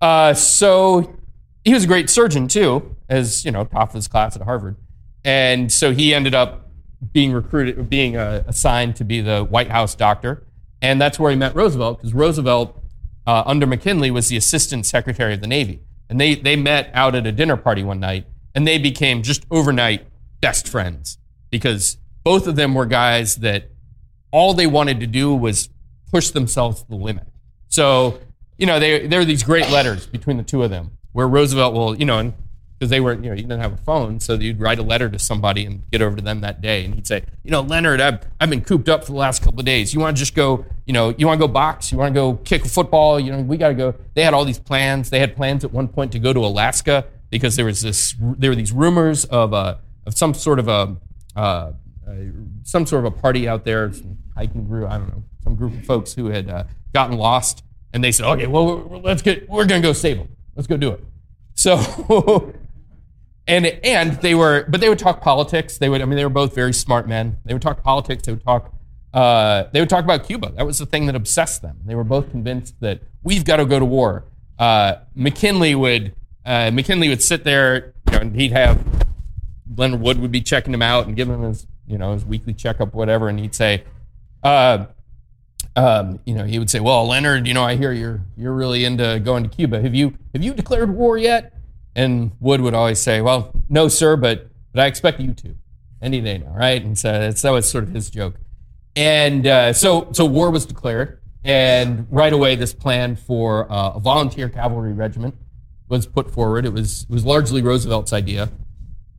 Uh, 0.00 0.34
so 0.34 1.16
he 1.64 1.72
was 1.72 1.84
a 1.84 1.86
great 1.86 2.10
surgeon, 2.10 2.48
too, 2.48 2.96
as, 3.08 3.44
you 3.44 3.50
know, 3.50 3.64
top 3.64 3.90
of 3.90 3.94
his 3.94 4.08
class 4.08 4.34
at 4.36 4.42
Harvard. 4.42 4.76
And 5.24 5.70
so 5.70 5.92
he 5.92 6.12
ended 6.12 6.34
up 6.34 6.68
being 7.12 7.32
recruited, 7.32 7.88
being 7.88 8.16
uh, 8.16 8.42
assigned 8.46 8.96
to 8.96 9.04
be 9.04 9.20
the 9.20 9.44
White 9.44 9.70
House 9.70 9.94
doctor 9.94 10.44
and 10.84 11.00
that's 11.00 11.18
where 11.18 11.30
he 11.30 11.36
met 11.36 11.54
Roosevelt, 11.54 11.96
because 11.96 12.12
Roosevelt, 12.12 12.78
uh, 13.26 13.42
under 13.46 13.66
McKinley, 13.66 14.10
was 14.10 14.28
the 14.28 14.36
assistant 14.36 14.84
secretary 14.84 15.32
of 15.32 15.40
the 15.40 15.46
Navy. 15.46 15.80
And 16.10 16.20
they, 16.20 16.34
they 16.34 16.56
met 16.56 16.90
out 16.92 17.14
at 17.14 17.26
a 17.26 17.32
dinner 17.32 17.56
party 17.56 17.82
one 17.82 18.00
night, 18.00 18.26
and 18.54 18.68
they 18.68 18.76
became 18.76 19.22
just 19.22 19.46
overnight 19.50 20.06
best 20.42 20.68
friends 20.68 21.16
because 21.48 21.96
both 22.22 22.46
of 22.46 22.56
them 22.56 22.74
were 22.74 22.84
guys 22.84 23.36
that 23.36 23.70
all 24.34 24.52
they 24.52 24.66
wanted 24.66 24.98
to 24.98 25.06
do 25.06 25.32
was 25.32 25.68
push 26.10 26.30
themselves 26.30 26.82
to 26.82 26.88
the 26.88 26.96
limit. 26.96 27.28
So, 27.68 28.18
you 28.58 28.66
know, 28.66 28.80
they, 28.80 29.06
there 29.06 29.20
are 29.20 29.24
these 29.24 29.44
great 29.44 29.70
letters 29.70 30.08
between 30.08 30.38
the 30.38 30.42
two 30.42 30.64
of 30.64 30.70
them 30.70 30.98
where 31.12 31.28
Roosevelt 31.28 31.72
will, 31.72 31.96
you 31.96 32.04
know, 32.04 32.34
because 32.76 32.90
they 32.90 32.98
weren't, 32.98 33.22
you 33.22 33.30
know, 33.30 33.36
you 33.36 33.42
didn't 33.42 33.60
have 33.60 33.72
a 33.72 33.76
phone, 33.76 34.18
so 34.18 34.34
you'd 34.34 34.58
write 34.58 34.80
a 34.80 34.82
letter 34.82 35.08
to 35.08 35.20
somebody 35.20 35.64
and 35.64 35.88
get 35.92 36.02
over 36.02 36.16
to 36.16 36.22
them 36.22 36.40
that 36.40 36.60
day, 36.60 36.84
and 36.84 36.96
he'd 36.96 37.06
say, 37.06 37.22
you 37.44 37.52
know, 37.52 37.60
Leonard, 37.60 38.00
I've, 38.00 38.26
I've 38.40 38.50
been 38.50 38.62
cooped 38.62 38.88
up 38.88 39.04
for 39.04 39.12
the 39.12 39.18
last 39.18 39.44
couple 39.44 39.60
of 39.60 39.66
days. 39.66 39.94
You 39.94 40.00
want 40.00 40.16
to 40.16 40.18
just 40.18 40.34
go, 40.34 40.64
you 40.84 40.92
know, 40.92 41.14
you 41.16 41.28
want 41.28 41.40
to 41.40 41.46
go 41.46 41.52
box? 41.52 41.92
You 41.92 41.98
want 41.98 42.12
to 42.12 42.20
go 42.20 42.34
kick 42.34 42.66
football? 42.66 43.20
You 43.20 43.30
know, 43.30 43.40
we 43.40 43.56
got 43.56 43.68
to 43.68 43.74
go. 43.74 43.94
They 44.14 44.24
had 44.24 44.34
all 44.34 44.44
these 44.44 44.58
plans. 44.58 45.10
They 45.10 45.20
had 45.20 45.36
plans 45.36 45.62
at 45.62 45.72
one 45.72 45.86
point 45.86 46.10
to 46.10 46.18
go 46.18 46.32
to 46.32 46.40
Alaska 46.40 47.06
because 47.30 47.54
there 47.54 47.66
was 47.66 47.82
this, 47.82 48.16
there 48.18 48.50
were 48.50 48.56
these 48.56 48.72
rumors 48.72 49.24
of 49.26 49.52
a, 49.52 49.78
of 50.06 50.18
some 50.18 50.34
sort 50.34 50.58
of 50.58 50.66
a, 50.66 50.96
uh, 51.36 51.72
some 52.64 52.84
sort 52.86 53.06
of 53.06 53.12
a 53.12 53.16
party 53.16 53.48
out 53.48 53.64
there, 53.64 53.92
some 53.92 54.18
hiking 54.36 54.66
group, 54.66 54.90
I 54.90 54.98
don't 54.98 55.08
know, 55.08 55.22
some 55.42 55.56
group 55.56 55.74
of 55.74 55.84
folks 55.84 56.14
who 56.14 56.26
had 56.26 56.48
uh, 56.48 56.64
gotten 56.92 57.16
lost, 57.16 57.62
and 57.92 58.02
they 58.02 58.12
said, 58.12 58.26
okay, 58.26 58.46
well, 58.46 59.00
let's 59.02 59.22
get, 59.22 59.48
we're 59.48 59.66
going 59.66 59.82
to 59.82 59.88
go 59.88 59.92
save 59.92 60.18
them. 60.18 60.28
Let's 60.56 60.66
go 60.66 60.76
do 60.76 60.92
it. 60.92 61.04
So 61.54 62.52
and 63.46 63.66
and 63.66 64.12
they 64.20 64.34
were 64.34 64.64
but 64.68 64.80
they 64.80 64.88
would 64.88 64.98
talk 64.98 65.20
politics. 65.20 65.78
They 65.78 65.88
would 65.88 66.02
i 66.02 66.04
mean 66.04 66.16
they 66.16 66.24
were 66.24 66.30
both 66.30 66.54
very 66.54 66.72
smart 66.72 67.08
men. 67.08 67.38
They 67.44 67.52
would 67.52 67.62
talk 67.62 67.82
politics. 67.82 68.24
They 68.24 68.32
would 68.32 68.44
talk 68.44 68.72
uh, 69.12 69.68
they 69.72 69.80
would 69.80 69.88
talk 69.88 70.02
about 70.04 70.24
cuba. 70.24 70.52
That 70.56 70.66
was 70.66 70.78
the 70.78 70.86
thing 70.86 71.06
that 71.06 71.14
obsessed 71.14 71.62
them. 71.62 71.78
They 71.84 71.94
were 71.94 72.04
both 72.04 72.30
convinced 72.30 72.80
that 72.80 73.00
we've 73.22 73.44
got 73.44 73.58
to 73.58 73.64
go 73.64 73.78
to 73.78 73.84
war. 73.84 74.24
Uh, 74.58 74.96
mckinley 75.16 75.74
would 75.74 76.14
uh, 76.44 76.70
mckinley 76.70 77.08
would 77.08 77.22
sit 77.22 77.44
there 77.44 77.94
you 78.06 78.12
know, 78.12 78.18
and 78.18 78.36
he'd 78.36 78.52
have 78.52 78.84
leonard 79.76 80.00
wood 80.00 80.18
would 80.20 80.30
be 80.30 80.40
checking 80.40 80.72
him 80.72 80.82
out 80.82 81.06
and 81.06 81.16
giving 81.16 81.34
him 81.34 81.42
his 81.42 81.66
you 81.86 81.98
know 81.98 82.12
his 82.12 82.24
weekly 82.24 82.54
checkup 82.54 82.94
whatever 82.94 83.28
and 83.28 83.40
he'd 83.40 83.54
say 83.54 83.82
uh, 84.44 84.86
um, 85.76 86.20
you 86.24 86.34
know 86.34 86.44
he 86.44 86.58
would 86.58 86.70
say 86.70 86.78
well 86.78 87.06
leonard 87.06 87.48
you 87.48 87.54
know 87.54 87.64
i 87.64 87.74
hear 87.74 87.92
you're 87.92 88.20
you're 88.36 88.54
really 88.54 88.84
into 88.84 89.18
going 89.20 89.42
to 89.42 89.48
cuba 89.48 89.80
have 89.80 89.94
you 89.94 90.16
have 90.32 90.42
you 90.42 90.54
declared 90.54 90.94
war 90.94 91.18
yet 91.18 91.54
and 91.94 92.32
Wood 92.40 92.60
would 92.60 92.74
always 92.74 92.98
say, 92.98 93.20
Well, 93.20 93.52
no, 93.68 93.88
sir, 93.88 94.16
but 94.16 94.48
but 94.72 94.82
I 94.82 94.86
expect 94.86 95.20
you 95.20 95.32
to 95.34 95.54
any 96.02 96.20
day 96.20 96.38
now, 96.38 96.52
right? 96.52 96.82
And 96.82 96.98
so 96.98 97.30
that 97.30 97.50
was 97.50 97.70
sort 97.70 97.84
of 97.84 97.90
his 97.90 98.10
joke. 98.10 98.34
And 98.96 99.46
uh, 99.46 99.72
so, 99.72 100.08
so 100.12 100.24
war 100.24 100.50
was 100.50 100.66
declared, 100.66 101.20
and 101.44 102.06
right 102.10 102.32
away, 102.32 102.56
this 102.56 102.72
plan 102.72 103.16
for 103.16 103.70
uh, 103.70 103.92
a 103.94 104.00
volunteer 104.00 104.48
cavalry 104.48 104.92
regiment 104.92 105.36
was 105.88 106.06
put 106.06 106.30
forward. 106.32 106.64
It 106.66 106.72
was 106.72 107.02
it 107.02 107.10
was 107.10 107.24
largely 107.24 107.62
Roosevelt's 107.62 108.12
idea, 108.12 108.50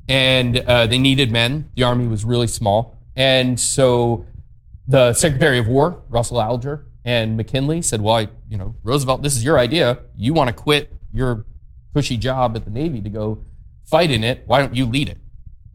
and 0.08 0.58
uh, 0.58 0.88
they 0.88 0.98
needed 0.98 1.32
men. 1.32 1.70
The 1.76 1.84
army 1.84 2.08
was 2.08 2.26
really 2.26 2.48
small, 2.48 2.98
and 3.16 3.60
so 3.60 4.26
the 4.88 5.14
Secretary 5.14 5.58
of 5.60 5.68
War, 5.68 6.04
Russell 6.10 6.42
Alger, 6.42 6.86
and 7.04 7.38
McKinley 7.38 7.82
said, 7.82 8.02
"Well, 8.02 8.16
I, 8.16 8.28
you 8.50 8.58
know, 8.58 8.76
Roosevelt, 8.84 9.22
this 9.22 9.36
is 9.36 9.44
your 9.44 9.60
idea. 9.60 10.00
You 10.16 10.34
want 10.34 10.48
to 10.50 10.54
quit 10.54 10.94
your 11.12 11.46
cushy 11.94 12.18
job 12.18 12.56
at 12.56 12.66
the 12.66 12.72
Navy 12.72 13.02
to 13.02 13.10
go 13.10 13.46
fight 13.84 14.12
in 14.12 14.24
it. 14.24 14.44
Why 14.46 14.60
don't 14.60 14.76
you 14.76 14.86
lead 14.86 15.10
it?" 15.10 15.18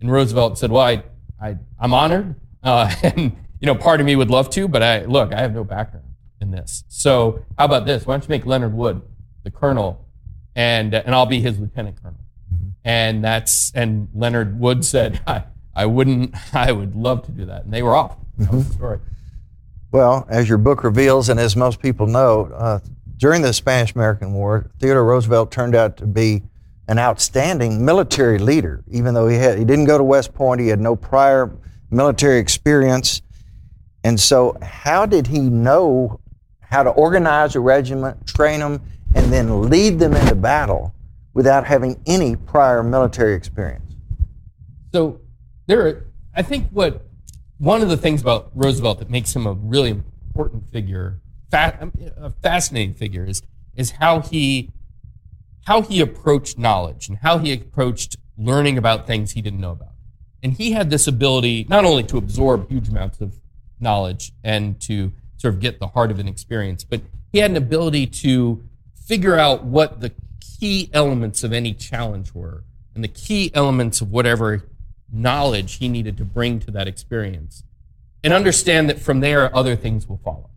And 0.00 0.10
Roosevelt 0.10 0.58
said, 0.58 0.70
"Well, 0.70 0.82
I, 0.82 1.02
I 1.40 1.56
I'm 1.78 1.94
honored, 1.94 2.34
uh, 2.62 2.92
and 3.02 3.36
you 3.60 3.66
know, 3.66 3.74
part 3.74 4.00
of 4.00 4.06
me 4.06 4.16
would 4.16 4.30
love 4.30 4.50
to, 4.50 4.68
but 4.68 4.82
I 4.82 5.04
look, 5.04 5.32
I 5.32 5.40
have 5.40 5.54
no 5.54 5.64
background 5.64 6.06
in 6.40 6.50
this. 6.50 6.84
So 6.88 7.44
how 7.58 7.66
about 7.66 7.86
this? 7.86 8.06
Why 8.06 8.14
don't 8.14 8.24
you 8.24 8.28
make 8.28 8.46
Leonard 8.46 8.74
Wood 8.74 9.02
the 9.44 9.50
colonel, 9.50 10.06
and 10.54 10.94
and 10.94 11.14
I'll 11.14 11.26
be 11.26 11.40
his 11.40 11.58
lieutenant 11.58 12.00
colonel." 12.02 12.20
And 12.84 13.22
that's 13.22 13.72
and 13.74 14.08
Leonard 14.14 14.58
Wood 14.58 14.84
said, 14.84 15.20
"I 15.26 15.44
I 15.74 15.86
wouldn't. 15.86 16.34
I 16.54 16.72
would 16.72 16.96
love 16.96 17.24
to 17.26 17.30
do 17.30 17.44
that." 17.46 17.64
And 17.64 17.72
they 17.72 17.82
were 17.82 17.94
off. 17.94 18.16
That 18.40 18.52
was 18.52 18.68
the 18.68 18.74
story. 18.74 18.98
Well, 19.92 20.26
as 20.30 20.48
your 20.48 20.58
book 20.58 20.82
reveals, 20.82 21.28
and 21.28 21.38
as 21.38 21.56
most 21.56 21.80
people 21.80 22.06
know, 22.06 22.50
uh, 22.54 22.80
during 23.16 23.42
the 23.42 23.52
Spanish 23.52 23.94
American 23.94 24.32
War, 24.32 24.70
Theodore 24.78 25.04
Roosevelt 25.04 25.52
turned 25.52 25.74
out 25.74 25.96
to 25.98 26.06
be 26.06 26.42
an 26.88 26.98
outstanding 26.98 27.84
military 27.84 28.38
leader, 28.38 28.82
even 28.90 29.14
though 29.14 29.28
he, 29.28 29.36
had, 29.36 29.58
he 29.58 29.64
didn't 29.64 29.84
go 29.84 29.98
to 29.98 30.04
West 30.04 30.32
Point, 30.32 30.60
he 30.60 30.68
had 30.68 30.80
no 30.80 30.96
prior 30.96 31.54
military 31.90 32.38
experience. 32.38 33.20
And 34.04 34.18
so, 34.18 34.56
how 34.62 35.04
did 35.04 35.26
he 35.26 35.40
know 35.40 36.20
how 36.60 36.82
to 36.82 36.90
organize 36.90 37.54
a 37.54 37.60
regiment, 37.60 38.26
train 38.26 38.60
them, 38.60 38.80
and 39.14 39.30
then 39.30 39.68
lead 39.68 39.98
them 39.98 40.14
into 40.14 40.34
battle 40.34 40.94
without 41.34 41.66
having 41.66 42.00
any 42.06 42.36
prior 42.36 42.82
military 42.82 43.34
experience? 43.34 43.94
So 44.92 45.20
there, 45.66 46.06
I 46.34 46.42
think 46.42 46.68
what 46.70 47.09
one 47.60 47.82
of 47.82 47.90
the 47.90 47.96
things 47.96 48.22
about 48.22 48.50
Roosevelt 48.54 49.00
that 49.00 49.10
makes 49.10 49.36
him 49.36 49.46
a 49.46 49.52
really 49.52 49.90
important 49.90 50.72
figure, 50.72 51.20
a 51.52 52.30
fascinating 52.42 52.94
figure, 52.94 53.24
is 53.24 53.42
is 53.76 53.92
how 53.92 54.20
he 54.20 54.72
how 55.66 55.82
he 55.82 56.00
approached 56.00 56.58
knowledge 56.58 57.08
and 57.08 57.18
how 57.18 57.36
he 57.36 57.52
approached 57.52 58.16
learning 58.38 58.78
about 58.78 59.06
things 59.06 59.32
he 59.32 59.42
didn't 59.42 59.60
know 59.60 59.72
about. 59.72 59.92
And 60.42 60.54
he 60.54 60.72
had 60.72 60.88
this 60.88 61.06
ability 61.06 61.66
not 61.68 61.84
only 61.84 62.02
to 62.04 62.16
absorb 62.16 62.70
huge 62.70 62.88
amounts 62.88 63.20
of 63.20 63.34
knowledge 63.78 64.32
and 64.42 64.80
to 64.80 65.12
sort 65.36 65.52
of 65.52 65.60
get 65.60 65.78
the 65.78 65.88
heart 65.88 66.10
of 66.10 66.18
an 66.18 66.26
experience, 66.26 66.82
but 66.82 67.02
he 67.30 67.40
had 67.40 67.50
an 67.50 67.58
ability 67.58 68.06
to 68.06 68.64
figure 69.06 69.38
out 69.38 69.64
what 69.64 70.00
the 70.00 70.12
key 70.40 70.88
elements 70.94 71.44
of 71.44 71.52
any 71.52 71.74
challenge 71.74 72.32
were 72.32 72.64
and 72.94 73.04
the 73.04 73.08
key 73.08 73.50
elements 73.52 74.00
of 74.00 74.10
whatever 74.10 74.62
knowledge 75.12 75.78
he 75.78 75.88
needed 75.88 76.16
to 76.16 76.24
bring 76.24 76.60
to 76.60 76.70
that 76.70 76.86
experience 76.86 77.64
and 78.22 78.32
understand 78.32 78.88
that 78.88 78.98
from 78.98 79.20
there 79.20 79.54
other 79.54 79.76
things 79.76 80.08
will 80.08 80.20
follow. 80.24 80.50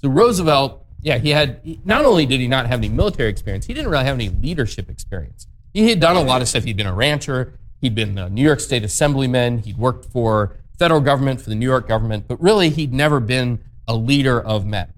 So 0.00 0.08
Roosevelt, 0.08 0.84
yeah, 1.00 1.18
he 1.18 1.30
had 1.30 1.60
not 1.84 2.04
only 2.04 2.26
did 2.26 2.40
he 2.40 2.48
not 2.48 2.66
have 2.66 2.80
any 2.80 2.88
military 2.88 3.28
experience, 3.28 3.66
he 3.66 3.74
didn't 3.74 3.90
really 3.90 4.04
have 4.04 4.14
any 4.14 4.28
leadership 4.28 4.88
experience. 4.88 5.46
He 5.74 5.88
had 5.88 6.00
done 6.00 6.16
a 6.16 6.22
lot 6.22 6.42
of 6.42 6.48
stuff. 6.48 6.64
He'd 6.64 6.76
been 6.76 6.86
a 6.86 6.94
rancher, 6.94 7.54
he'd 7.80 7.94
been 7.94 8.16
a 8.18 8.28
New 8.28 8.42
York 8.42 8.60
State 8.60 8.84
assemblyman, 8.84 9.58
he'd 9.58 9.78
worked 9.78 10.06
for 10.06 10.56
federal 10.78 11.00
government, 11.00 11.40
for 11.40 11.50
the 11.50 11.56
New 11.56 11.66
York 11.66 11.88
government, 11.88 12.26
but 12.28 12.40
really 12.40 12.70
he'd 12.70 12.92
never 12.92 13.20
been 13.20 13.58
a 13.86 13.96
leader 13.96 14.40
of 14.40 14.66
men. 14.66 14.92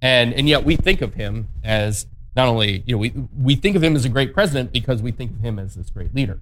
And 0.00 0.32
and 0.32 0.48
yet 0.48 0.64
we 0.64 0.76
think 0.76 1.02
of 1.02 1.14
him 1.14 1.48
as 1.64 2.06
not 2.36 2.48
only, 2.48 2.84
you 2.86 2.94
know, 2.94 2.98
we 2.98 3.12
we 3.36 3.56
think 3.56 3.76
of 3.76 3.82
him 3.82 3.96
as 3.96 4.04
a 4.04 4.08
great 4.08 4.32
president 4.32 4.72
because 4.72 5.02
we 5.02 5.10
think 5.10 5.32
of 5.32 5.40
him 5.40 5.58
as 5.58 5.74
this 5.74 5.90
great 5.90 6.14
leader. 6.14 6.40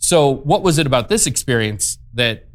So, 0.00 0.30
what 0.30 0.62
was 0.62 0.78
it 0.78 0.86
about 0.86 1.08
this 1.08 1.26
experience 1.26 1.98
that 2.14 2.46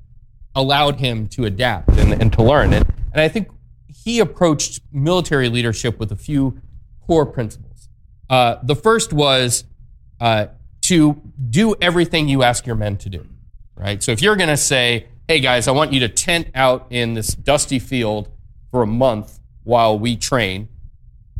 allowed 0.56 1.00
him 1.00 1.28
to 1.28 1.46
adapt 1.46 1.90
and, 1.92 2.20
and 2.20 2.34
to 2.34 2.44
learn? 2.44 2.74
And, 2.74 2.86
and 3.14 3.22
I 3.22 3.28
think 3.28 3.50
he 3.88 4.20
approached 4.20 4.82
military 4.92 5.48
leadership 5.48 6.00
with 6.00 6.12
a 6.12 6.16
few 6.16 6.60
core 7.06 7.26
principles. 7.26 7.88
Uh, 8.32 8.56
the 8.64 8.76
first 8.76 9.14
was 9.14 9.64
uh, 10.20 10.48
to 10.82 11.22
do 11.52 11.76
everything 11.80 12.28
you 12.28 12.42
ask 12.42 12.66
your 12.66 12.76
men 12.76 12.98
to 12.98 13.10
do, 13.10 13.28
right? 13.76 14.02
So, 14.02 14.12
if 14.12 14.24
you're 14.24 14.36
going 14.36 14.50
to 14.50 14.58
say, 14.58 15.06
hey 15.28 15.40
guys, 15.40 15.68
I 15.68 15.72
want 15.72 15.94
you 15.94 16.00
to 16.00 16.10
tent 16.10 16.48
out 16.56 16.88
in 16.90 17.14
this 17.14 17.28
dusty 17.28 17.78
field 17.78 18.28
for 18.72 18.82
a 18.82 18.88
month 18.88 19.40
while 19.64 20.00
we 20.00 20.18
train, 20.18 20.68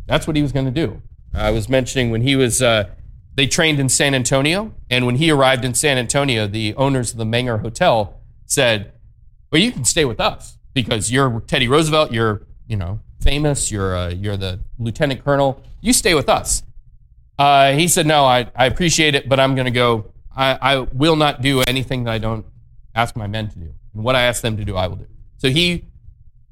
that's 0.06 0.28
what 0.28 0.36
he 0.36 0.42
was 0.42 0.52
going 0.52 0.66
to 0.66 0.86
do. 0.86 1.02
I 1.34 1.50
was 1.50 1.68
mentioning 1.68 2.12
when 2.12 2.22
he 2.22 2.36
was. 2.36 2.62
Uh, 2.62 2.90
they 3.36 3.46
trained 3.46 3.78
in 3.78 3.88
San 3.88 4.14
Antonio, 4.14 4.72
and 4.90 5.04
when 5.06 5.16
he 5.16 5.30
arrived 5.30 5.64
in 5.64 5.74
San 5.74 5.98
Antonio, 5.98 6.46
the 6.46 6.74
owners 6.74 7.12
of 7.12 7.18
the 7.18 7.24
Menger 7.24 7.60
Hotel 7.60 8.18
said, 8.46 8.92
"Well, 9.52 9.60
you 9.60 9.70
can 9.70 9.84
stay 9.84 10.04
with 10.06 10.20
us 10.20 10.58
because 10.72 11.12
you're 11.12 11.40
Teddy 11.42 11.68
Roosevelt. 11.68 12.12
You're, 12.12 12.46
you 12.66 12.76
know, 12.76 13.00
famous. 13.20 13.70
You're, 13.70 13.94
uh, 13.94 14.08
you're 14.08 14.38
the 14.38 14.60
lieutenant 14.78 15.22
colonel. 15.22 15.62
You 15.82 15.92
stay 15.92 16.14
with 16.14 16.28
us." 16.28 16.62
Uh, 17.38 17.72
he 17.72 17.88
said, 17.88 18.06
"No, 18.06 18.24
I, 18.24 18.50
I 18.56 18.66
appreciate 18.66 19.14
it, 19.14 19.28
but 19.28 19.38
I'm 19.38 19.54
going 19.54 19.66
to 19.66 19.70
go. 19.70 20.12
I, 20.34 20.58
I 20.60 20.78
will 20.78 21.16
not 21.16 21.42
do 21.42 21.62
anything 21.66 22.04
that 22.04 22.12
I 22.12 22.18
don't 22.18 22.46
ask 22.94 23.16
my 23.16 23.26
men 23.26 23.48
to 23.50 23.58
do, 23.58 23.74
and 23.92 24.02
what 24.02 24.16
I 24.16 24.22
ask 24.22 24.40
them 24.40 24.56
to 24.56 24.64
do, 24.64 24.76
I 24.76 24.86
will 24.86 24.96
do." 24.96 25.06
So 25.36 25.50
he, 25.50 25.84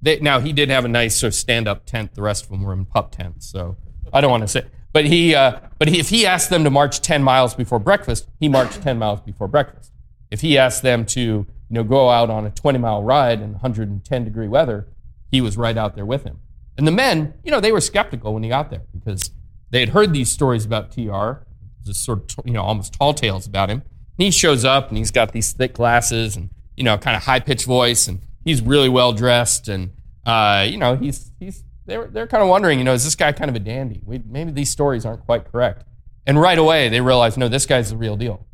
they, 0.02 0.20
now 0.20 0.38
he 0.40 0.52
did 0.52 0.68
have 0.68 0.84
a 0.84 0.88
nice 0.88 1.16
sort 1.16 1.28
of 1.28 1.34
stand-up 1.34 1.86
tent. 1.86 2.14
The 2.14 2.20
rest 2.20 2.44
of 2.44 2.50
them 2.50 2.62
were 2.62 2.74
in 2.74 2.84
pup 2.84 3.12
tents. 3.12 3.50
So 3.50 3.78
I 4.12 4.20
don't 4.20 4.30
want 4.30 4.42
to 4.42 4.48
say. 4.48 4.64
But 4.94 5.06
he, 5.06 5.34
uh, 5.34 5.58
but 5.78 5.88
he, 5.88 5.98
if 5.98 6.08
he 6.08 6.24
asked 6.24 6.50
them 6.50 6.62
to 6.62 6.70
march 6.70 7.00
10 7.00 7.22
miles 7.22 7.52
before 7.54 7.80
breakfast, 7.80 8.28
he 8.38 8.48
marched 8.48 8.80
10 8.80 8.96
miles 8.96 9.20
before 9.20 9.48
breakfast. 9.48 9.92
If 10.30 10.40
he 10.40 10.56
asked 10.56 10.82
them 10.82 11.04
to, 11.06 11.20
you 11.20 11.46
know, 11.68 11.82
go 11.82 12.10
out 12.10 12.30
on 12.30 12.46
a 12.46 12.50
20 12.50 12.78
mile 12.78 13.02
ride 13.02 13.40
in 13.40 13.52
110 13.52 14.24
degree 14.24 14.46
weather, 14.46 14.86
he 15.32 15.40
was 15.40 15.56
right 15.56 15.76
out 15.76 15.96
there 15.96 16.06
with 16.06 16.22
him. 16.22 16.38
And 16.78 16.86
the 16.86 16.92
men, 16.92 17.34
you 17.42 17.50
know, 17.50 17.58
they 17.58 17.72
were 17.72 17.80
skeptical 17.80 18.34
when 18.34 18.44
he 18.44 18.48
got 18.48 18.70
there 18.70 18.82
because 18.92 19.32
they 19.70 19.80
had 19.80 19.88
heard 19.88 20.12
these 20.12 20.30
stories 20.30 20.64
about 20.64 20.92
TR, 20.92 21.44
just 21.84 22.04
sort 22.04 22.38
of, 22.38 22.46
you 22.46 22.52
know, 22.52 22.62
almost 22.62 22.92
tall 22.92 23.14
tales 23.14 23.48
about 23.48 23.70
him. 23.70 23.82
And 24.16 24.24
he 24.24 24.30
shows 24.30 24.64
up 24.64 24.90
and 24.90 24.96
he's 24.96 25.10
got 25.10 25.32
these 25.32 25.52
thick 25.52 25.74
glasses 25.74 26.36
and, 26.36 26.50
you 26.76 26.84
know, 26.84 26.96
kind 26.98 27.16
of 27.16 27.24
high 27.24 27.40
pitched 27.40 27.66
voice 27.66 28.06
and 28.06 28.20
he's 28.44 28.62
really 28.62 28.88
well 28.88 29.12
dressed 29.12 29.66
and, 29.66 29.90
uh, 30.24 30.64
you 30.68 30.76
know, 30.76 30.94
he's, 30.94 31.32
he's, 31.40 31.63
they're, 31.86 32.06
they're 32.06 32.26
kind 32.26 32.42
of 32.42 32.48
wondering, 32.48 32.78
you 32.78 32.84
know, 32.84 32.94
is 32.94 33.04
this 33.04 33.14
guy 33.14 33.32
kind 33.32 33.48
of 33.48 33.56
a 33.56 33.60
dandy? 33.60 34.00
We, 34.04 34.22
maybe 34.24 34.50
these 34.50 34.70
stories 34.70 35.04
aren't 35.04 35.24
quite 35.24 35.50
correct. 35.50 35.84
And 36.26 36.40
right 36.40 36.58
away, 36.58 36.88
they 36.88 37.00
realized, 37.00 37.36
no, 37.36 37.48
this 37.48 37.66
guy's 37.66 37.90
the 37.90 37.96
real 37.96 38.16
deal. 38.16 38.46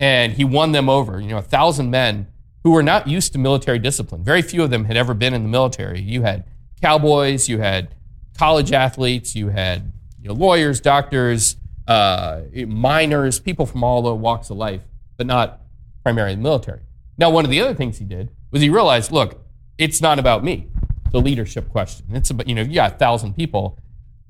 And 0.00 0.32
he 0.32 0.44
won 0.44 0.72
them 0.72 0.88
over. 0.88 1.20
You 1.20 1.28
know, 1.28 1.38
a 1.38 1.42
thousand 1.42 1.90
men 1.90 2.26
who 2.64 2.72
were 2.72 2.82
not 2.82 3.06
used 3.06 3.32
to 3.32 3.38
military 3.38 3.78
discipline. 3.78 4.24
Very 4.24 4.42
few 4.42 4.62
of 4.62 4.70
them 4.70 4.86
had 4.86 4.96
ever 4.96 5.14
been 5.14 5.34
in 5.34 5.42
the 5.42 5.48
military. 5.48 6.00
You 6.00 6.22
had 6.22 6.44
cowboys, 6.80 7.48
you 7.48 7.58
had 7.58 7.94
college 8.36 8.72
athletes, 8.72 9.36
you 9.36 9.48
had 9.48 9.92
you 10.20 10.28
know, 10.28 10.34
lawyers, 10.34 10.80
doctors, 10.80 11.56
uh, 11.86 12.42
miners, 12.66 13.40
people 13.40 13.66
from 13.66 13.84
all 13.84 14.02
the 14.02 14.14
walks 14.14 14.50
of 14.50 14.56
life, 14.56 14.82
but 15.16 15.26
not 15.26 15.60
primarily 16.02 16.34
the 16.34 16.40
military. 16.40 16.80
Now, 17.18 17.30
one 17.30 17.44
of 17.44 17.50
the 17.50 17.60
other 17.60 17.74
things 17.74 17.98
he 17.98 18.04
did 18.04 18.30
was 18.50 18.62
he 18.62 18.70
realized, 18.70 19.12
look, 19.12 19.44
it's 19.78 20.00
not 20.00 20.18
about 20.18 20.42
me 20.44 20.68
the 21.12 21.20
leadership 21.20 21.68
question. 21.68 22.06
It's 22.10 22.30
about, 22.30 22.48
you 22.48 22.54
know, 22.54 22.62
you 22.62 22.74
got 22.74 22.94
a 22.94 22.96
thousand 22.96 23.34
people. 23.34 23.78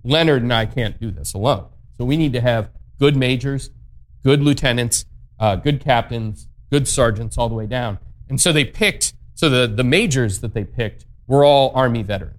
Leonard 0.05 0.43
and 0.43 0.53
I 0.53 0.67
can't 0.67 1.01
do 1.01 1.11
this 1.11 1.33
alone. 1.33 1.67
So 1.97 2.05
we 2.05 2.17
need 2.17 2.33
to 2.33 2.41
have 2.41 2.71
good 2.99 3.17
majors, 3.17 3.71
good 4.23 4.43
lieutenants, 4.43 5.07
uh, 5.39 5.57
good 5.57 5.81
captains, 5.81 6.49
good 6.71 6.89
sergeants, 6.89 7.39
all 7.39 7.49
the 7.49 7.55
way 7.55 7.67
down. 7.67 7.99
And 8.29 8.41
so 8.41 8.53
they 8.53 8.65
picked, 8.65 9.15
so 9.35 9.49
the, 9.49 9.67
the 9.67 9.85
majors 9.85 10.41
that 10.41 10.55
they 10.55 10.65
picked 10.65 11.07
were 11.27 11.45
all 11.45 11.73
Army 11.75 12.03
veterans. 12.03 12.37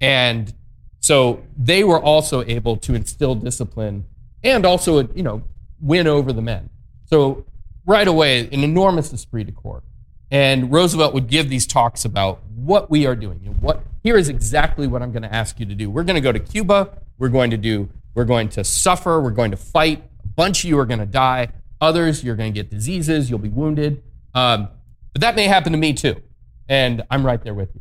And 0.00 0.54
so 1.00 1.42
they 1.56 1.82
were 1.82 2.00
also 2.00 2.44
able 2.44 2.76
to 2.76 2.94
instill 2.94 3.34
discipline 3.34 4.04
and 4.44 4.64
also, 4.64 5.08
you 5.14 5.22
know, 5.22 5.42
win 5.80 6.06
over 6.06 6.32
the 6.32 6.42
men. 6.42 6.70
So 7.06 7.44
right 7.86 8.06
away, 8.06 8.40
an 8.52 8.62
enormous 8.62 9.12
esprit 9.12 9.44
de 9.44 9.52
corps. 9.52 9.82
And 10.30 10.70
Roosevelt 10.70 11.14
would 11.14 11.26
give 11.26 11.48
these 11.48 11.66
talks 11.66 12.04
about 12.04 12.42
what 12.54 12.90
we 12.90 13.06
are 13.06 13.16
doing. 13.16 13.40
Know, 13.42 13.52
what 13.52 13.82
here 14.02 14.16
is 14.16 14.28
exactly 14.28 14.86
what 14.86 15.02
I'm 15.02 15.12
going 15.12 15.22
to 15.22 15.34
ask 15.34 15.58
you 15.58 15.66
to 15.66 15.74
do. 15.74 15.90
We're 15.90 16.04
going 16.04 16.16
to 16.16 16.20
go 16.20 16.32
to 16.32 16.38
Cuba. 16.38 16.98
We're 17.18 17.28
going 17.28 17.50
to 17.50 17.56
do. 17.56 17.88
We're 18.14 18.24
going 18.24 18.48
to 18.50 18.64
suffer. 18.64 19.20
We're 19.20 19.30
going 19.30 19.50
to 19.50 19.56
fight. 19.56 20.02
A 20.24 20.28
bunch 20.28 20.64
of 20.64 20.70
you 20.70 20.78
are 20.78 20.86
going 20.86 21.00
to 21.00 21.06
die. 21.06 21.48
Others, 21.80 22.24
you're 22.24 22.36
going 22.36 22.52
to 22.52 22.62
get 22.62 22.70
diseases. 22.70 23.30
You'll 23.30 23.38
be 23.38 23.48
wounded. 23.48 24.02
Um, 24.34 24.68
but 25.12 25.22
that 25.22 25.36
may 25.36 25.44
happen 25.44 25.72
to 25.72 25.78
me 25.78 25.92
too, 25.92 26.20
and 26.68 27.04
I'm 27.10 27.24
right 27.24 27.42
there 27.42 27.54
with 27.54 27.74
you. 27.74 27.80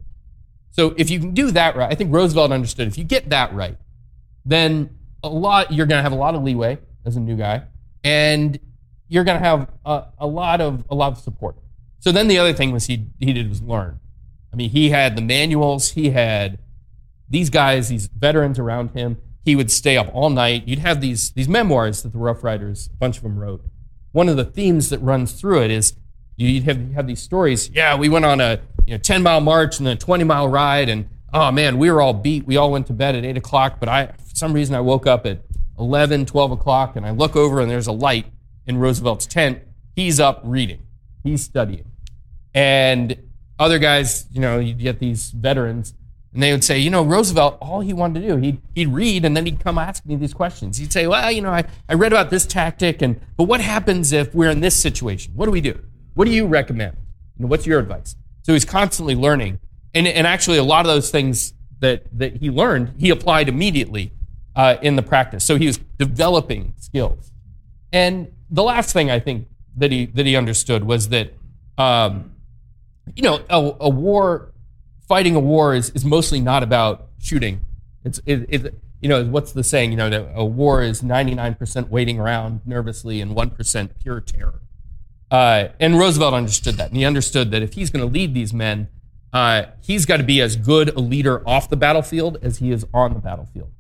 So 0.72 0.94
if 0.98 1.10
you 1.10 1.20
can 1.20 1.34
do 1.34 1.52
that 1.52 1.76
right, 1.76 1.92
I 1.92 1.96
think 1.96 2.14
Roosevelt 2.14 2.52
understood. 2.52 2.88
If 2.88 2.98
you 2.98 3.04
get 3.04 3.30
that 3.30 3.54
right, 3.54 3.78
then 4.46 4.98
a 5.24 5.30
lot 5.30 5.72
you're 5.72 5.86
going 5.86 6.00
to 6.00 6.04
have 6.04 6.12
a 6.12 6.18
lot 6.18 6.36
of 6.36 6.44
leeway 6.44 6.78
as 7.06 7.16
a 7.16 7.20
new 7.20 7.36
guy, 7.36 7.64
and 8.04 8.60
you're 9.08 9.24
going 9.24 9.40
to 9.40 9.44
have 9.44 9.70
a, 9.86 10.06
a 10.20 10.28
lot 10.28 10.62
of 10.62 10.84
a 10.90 10.96
lot 10.96 11.12
of 11.12 11.18
support. 11.20 11.58
So 12.08 12.14
then 12.14 12.30
the 12.30 12.38
other 12.38 12.54
thing 12.54 12.72
was 12.72 12.86
he 12.86 13.08
he 13.20 13.34
did 13.34 13.50
was 13.50 13.62
learn. 13.62 14.00
I 14.54 14.56
mean, 14.56 14.70
he 14.70 14.92
had 14.92 15.18
the 15.18 15.22
manuals. 15.22 15.90
He 15.90 16.12
had 16.12 16.58
these 17.28 17.50
guys, 17.50 17.90
these 17.90 18.08
veterans 18.08 18.58
around 18.58 18.92
him. 18.92 19.18
He 19.44 19.58
would 19.58 19.70
stay 19.70 19.98
up 19.98 20.10
all 20.14 20.30
night. 20.30 20.66
You'd 20.70 20.80
have 20.80 21.02
these 21.02 21.32
these 21.32 21.50
memoirs 21.50 22.04
that 22.04 22.14
the 22.14 22.18
Rough 22.18 22.46
Riders, 22.46 22.88
a 22.94 22.96
bunch 22.96 23.18
of 23.18 23.24
them 23.24 23.38
wrote. 23.38 23.62
One 24.14 24.30
of 24.30 24.38
the 24.38 24.46
themes 24.46 24.90
that 24.90 25.00
runs 25.00 25.34
through 25.34 25.64
it 25.64 25.70
is 25.70 25.96
you'd 26.38 26.64
have, 26.64 26.80
you 26.80 26.94
have 26.94 27.08
these 27.08 27.20
stories. 27.20 27.70
Yeah, 27.72 27.98
we 27.98 28.08
went 28.08 28.24
on 28.24 28.40
a 28.40 28.62
you 28.86 28.94
know, 28.94 29.00
10 29.00 29.22
mile 29.22 29.42
march 29.42 29.80
and 29.80 29.88
a 29.90 29.98
20 29.98 30.24
mile 30.24 30.48
ride, 30.48 30.88
and 30.88 31.10
oh 31.34 31.52
man, 31.52 31.78
we 31.78 31.92
were 31.92 32.02
all 32.02 32.14
beat. 32.14 32.48
We 32.48 32.56
all 32.56 32.72
went 32.72 32.88
to 32.88 32.94
bed 32.94 33.16
at 33.16 33.26
8 33.26 33.36
o'clock, 33.36 33.82
but 33.82 33.90
I, 33.90 34.06
for 34.06 34.34
some 34.34 34.54
reason, 34.54 34.76
I 34.76 34.80
woke 34.80 35.08
up 35.08 35.26
at 35.26 35.42
11, 35.78 36.26
12 36.26 36.52
o'clock, 36.52 36.96
and 36.96 37.06
I 37.06 37.10
look 37.10 37.36
over 37.36 37.60
and 37.60 37.70
there's 37.70 37.88
a 37.88 37.92
light 37.92 38.28
in 38.66 38.78
Roosevelt's 38.78 39.26
tent. 39.26 39.60
He's 39.94 40.22
up 40.22 40.40
reading, 40.46 40.88
he's 41.22 41.44
studying. 41.44 41.84
And 42.54 43.18
other 43.60 43.80
guys, 43.80 44.28
you 44.32 44.42
know, 44.42 44.60
you 44.60 44.74
get 44.74 45.00
these 45.00 45.32
veterans, 45.32 45.94
and 46.34 46.44
they 46.44 46.52
would 46.52 46.64
say, 46.64 46.78
you 46.78 46.90
know, 46.90 47.04
Roosevelt, 47.04 47.58
all 47.62 47.82
he 47.82 47.94
wanted 47.94 48.22
to 48.22 48.28
do, 48.28 48.38
he'd, 48.38 48.62
he'd 48.76 48.90
read 48.90 49.26
and 49.26 49.36
then 49.36 49.46
he'd 49.46 49.60
come 49.60 49.78
ask 49.78 50.06
me 50.06 50.16
these 50.16 50.34
questions. 50.34 50.78
He'd 50.78 50.94
say, 50.94 51.08
well, 51.08 51.32
you 51.32 51.42
know, 51.42 51.50
I, 51.50 51.64
I 51.90 51.94
read 51.96 52.14
about 52.14 52.30
this 52.30 52.46
tactic, 52.46 53.02
and 53.02 53.20
but 53.38 53.46
what 53.46 53.62
happens 53.62 54.12
if 54.12 54.36
we're 54.36 54.52
in 54.52 54.60
this 54.60 54.76
situation? 54.76 55.34
What 55.36 55.46
do 55.46 55.52
we 55.52 55.62
do? 55.62 55.80
What 56.14 56.26
do 56.26 56.32
you 56.32 56.46
recommend? 56.46 56.98
You 57.38 57.44
know, 57.44 57.48
what's 57.48 57.66
your 57.66 57.80
advice? 57.80 58.16
So 58.44 58.54
he's 58.54 58.66
constantly 58.66 59.16
learning. 59.16 59.60
And, 59.94 60.08
and 60.08 60.28
actually, 60.28 60.58
a 60.58 60.64
lot 60.64 60.86
of 60.86 60.88
those 60.88 61.10
things 61.10 61.54
that, 61.80 62.06
that 62.18 62.38
he 62.38 62.50
learned, 62.50 62.94
he 62.98 63.10
applied 63.10 63.50
immediately 63.50 64.12
uh, 64.56 64.78
in 64.82 64.96
the 64.96 65.04
practice. 65.04 65.44
So 65.44 65.56
he 65.56 65.68
was 65.68 65.80
developing 65.98 66.74
skills. 66.78 67.32
And 67.92 68.32
the 68.50 68.64
last 68.64 68.94
thing 68.94 69.10
I 69.10 69.20
think 69.20 69.48
that 69.76 69.92
he, 69.92 70.06
that 70.08 70.26
he 70.26 70.36
understood 70.36 70.84
was 70.84 71.10
that, 71.10 71.34
um, 71.78 72.34
you 73.16 73.24
know, 73.24 73.42
a, 73.50 73.86
a, 73.86 73.90
war, 73.90 74.54
fighting 75.08 75.36
a 75.36 75.40
war 75.40 75.74
is, 75.74 75.90
is 75.92 76.06
mostly 76.06 76.40
not 76.40 76.64
about 76.64 77.10
shooting. 77.20 77.66
It's, 78.04 78.20
it, 78.26 78.46
it, 78.50 78.76
you 79.02 79.10
know, 79.10 79.26
what's 79.26 79.52
the 79.52 79.64
saying? 79.64 79.92
You 79.92 79.98
know, 79.98 80.32
a 80.36 80.46
war 80.46 80.82
is 80.82 81.02
99% 81.02 81.90
waiting 81.90 82.20
around 82.20 82.62
nervously 82.66 83.22
and 83.22 83.36
1% 83.36 83.90
pure 84.02 84.22
terror. 84.22 84.62
Uh, 85.30 85.70
and 85.80 85.98
Roosevelt 85.98 86.34
understood 86.34 86.76
that. 86.76 86.90
And 86.90 86.98
he 86.98 87.06
understood 87.06 87.52
that 87.52 87.62
if 87.62 87.74
he's 87.74 87.90
going 87.90 88.06
to 88.06 88.12
lead 88.12 88.34
these 88.34 88.54
men, 88.54 88.88
uh, 89.34 89.64
he's 89.82 90.06
got 90.06 90.18
to 90.18 90.24
be 90.24 90.42
as 90.42 90.56
good 90.56 90.90
a 90.90 91.00
leader 91.00 91.48
off 91.48 91.70
the 91.70 91.76
battlefield 91.76 92.38
as 92.42 92.58
he 92.58 92.72
is 92.72 92.86
on 92.94 93.14
the 93.14 93.20
battlefield. 93.20 93.72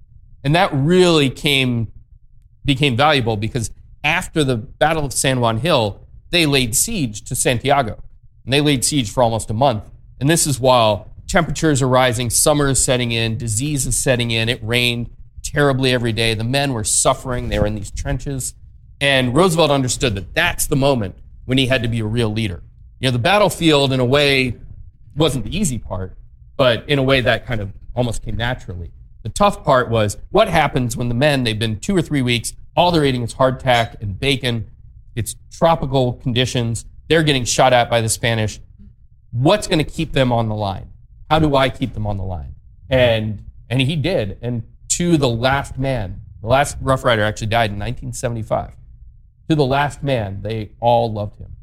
And 0.44 0.54
that 0.56 0.70
really 0.74 1.30
came, 1.30 1.92
became 2.66 2.96
valuable 2.96 3.38
because 3.38 3.72
after 4.04 4.44
the 4.44 4.58
Battle 4.58 5.06
of 5.06 5.14
San 5.14 5.40
Juan 5.40 5.60
Hill, 5.60 6.06
they 6.30 6.46
laid 6.46 6.76
siege 6.76 7.24
to 7.24 7.36
Santiago. 7.36 8.04
And 8.48 8.54
they 8.54 8.62
laid 8.62 8.86
siege 8.86 9.12
for 9.12 9.22
almost 9.22 9.50
a 9.50 9.54
month. 9.54 9.84
And 10.22 10.30
this 10.30 10.48
is 10.48 10.58
while 10.58 11.12
temperatures 11.28 11.82
are 11.82 11.88
rising, 11.90 12.30
summer 12.30 12.70
is 12.70 12.82
setting 12.82 13.12
in, 13.12 13.38
disease 13.38 13.86
is 13.86 13.98
setting 13.98 14.32
in, 14.32 14.48
it 14.48 14.64
rained 14.64 15.10
terribly 15.44 15.92
every 15.92 16.14
day. 16.14 16.34
The 16.34 16.46
men 16.46 16.72
were 16.72 16.86
suffering, 16.86 17.50
they 17.50 17.60
were 17.60 17.68
in 17.68 17.76
these 17.76 17.92
trenches. 17.92 18.56
And 19.02 19.36
Roosevelt 19.36 19.70
understood 19.70 20.16
that 20.16 20.34
that's 20.34 20.66
the 20.66 20.78
moment 20.78 21.16
when 21.44 21.58
he 21.58 21.68
had 21.68 21.84
to 21.84 21.90
be 21.90 22.00
a 22.00 22.06
real 22.06 22.30
leader. 22.30 22.64
You 23.02 23.10
know, 23.10 23.12
the 23.12 23.20
battlefield, 23.20 23.92
in 23.92 24.00
a 24.00 24.06
way, 24.06 24.56
wasn't 25.14 25.44
the 25.44 25.56
easy 25.56 25.78
part, 25.78 26.18
but 26.56 26.88
in 26.88 27.00
a 27.00 27.04
way 27.04 27.20
that 27.20 27.46
kind 27.46 27.60
of 27.60 27.74
almost 27.96 28.24
came 28.24 28.38
naturally. 28.38 28.94
The 29.24 29.30
tough 29.30 29.66
part 29.66 29.90
was 29.90 30.16
what 30.32 30.48
happens 30.48 30.96
when 30.96 31.10
the 31.10 31.16
men, 31.16 31.44
they've 31.44 31.60
been 31.60 31.82
two 31.82 31.94
or 31.94 32.02
three 32.02 32.22
weeks, 32.22 32.54
all 32.78 32.94
they're 32.94 33.04
eating 33.04 33.24
is 33.24 33.34
hardtack 33.34 34.02
and 34.02 34.18
bacon. 34.18 34.72
It's 35.18 35.36
tropical 35.52 36.14
conditions. 36.14 36.86
They're 37.08 37.24
getting 37.24 37.46
shot 37.46 37.74
at 37.74 37.90
by 37.90 38.02
the 38.02 38.10
Spanish. 38.10 38.60
What's 39.32 39.68
going 39.68 39.80
to 39.80 39.90
keep 39.90 40.14
them 40.14 40.32
on 40.32 40.50
the 40.50 40.56
line? 40.56 40.90
How 41.30 41.40
do 41.40 41.56
I 41.56 41.70
keep 41.70 41.94
them 41.94 42.08
on 42.08 42.18
the 42.18 42.24
line? 42.24 42.56
And 42.90 43.44
and 43.70 43.82
he 43.82 43.96
did. 43.96 44.38
And 44.42 44.64
to 44.90 45.18
the 45.18 45.30
last 45.30 45.78
man, 45.78 46.22
the 46.42 46.48
last 46.48 46.78
Rough 46.82 47.04
Rider 47.04 47.24
actually 47.24 47.48
died 47.48 47.72
in 47.72 47.80
1975 47.80 48.78
to 49.50 49.56
the 49.56 49.66
last 49.66 50.04
man, 50.04 50.42
they 50.42 50.72
all 50.80 51.12
loved 51.12 51.40
him. 51.40 51.54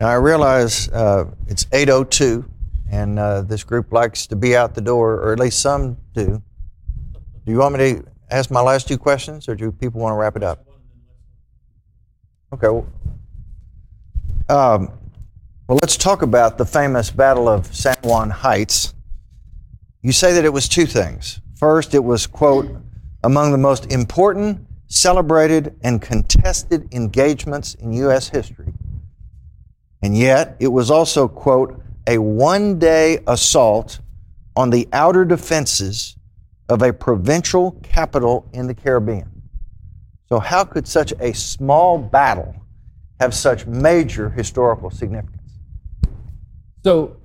Now 0.00 0.08
I 0.08 0.14
realize 0.14 0.88
uh, 0.90 1.30
it's 1.46 1.64
8:02, 1.66 2.44
and 2.90 3.18
uh, 3.18 3.42
this 3.42 3.64
group 3.64 3.92
likes 3.92 4.26
to 4.26 4.36
be 4.36 4.56
out 4.56 4.74
the 4.74 4.80
door, 4.80 5.14
or 5.14 5.32
at 5.32 5.38
least 5.38 5.60
some 5.60 5.96
do. 6.12 6.42
Do 7.44 7.52
you 7.52 7.58
want 7.58 7.76
me 7.76 7.94
to 7.94 8.04
ask 8.30 8.50
my 8.50 8.60
last 8.60 8.88
two 8.88 8.98
questions, 8.98 9.48
or 9.48 9.54
do 9.54 9.70
people 9.70 10.00
want 10.00 10.12
to 10.12 10.16
wrap 10.16 10.36
it 10.36 10.42
up? 10.42 10.66
Okay. 12.52 12.68
Well, 12.68 12.86
um, 14.48 14.90
well, 15.66 15.78
let's 15.80 15.96
talk 15.96 16.22
about 16.22 16.58
the 16.58 16.66
famous 16.66 17.10
Battle 17.10 17.48
of 17.48 17.74
San 17.74 17.96
Juan 18.02 18.30
Heights. 18.30 18.94
You 20.02 20.12
say 20.12 20.34
that 20.34 20.44
it 20.44 20.52
was 20.52 20.68
two 20.68 20.84
things. 20.86 21.40
First, 21.56 21.94
it 21.94 22.04
was, 22.04 22.26
quote, 22.26 22.70
among 23.22 23.52
the 23.52 23.58
most 23.58 23.90
important 23.90 24.66
celebrated 24.86 25.74
and 25.82 26.02
contested 26.02 26.92
engagements 26.92 27.74
in 27.74 27.92
U.S. 27.94 28.28
history. 28.28 28.72
And 30.02 30.16
yet, 30.16 30.56
it 30.60 30.68
was 30.68 30.90
also, 30.90 31.26
quote, 31.26 31.82
a 32.06 32.18
one 32.18 32.78
day 32.78 33.20
assault 33.26 34.00
on 34.54 34.68
the 34.68 34.86
outer 34.92 35.24
defenses 35.24 36.16
of 36.68 36.82
a 36.82 36.92
provincial 36.92 37.72
capital 37.82 38.48
in 38.52 38.66
the 38.66 38.74
Caribbean. 38.74 39.42
So, 40.28 40.38
how 40.38 40.64
could 40.64 40.86
such 40.86 41.12
a 41.18 41.32
small 41.32 41.98
battle 41.98 42.54
have 43.20 43.34
such 43.34 43.66
major 43.66 44.30
historical 44.30 44.90
significance? 44.90 45.40
So, 46.82 47.16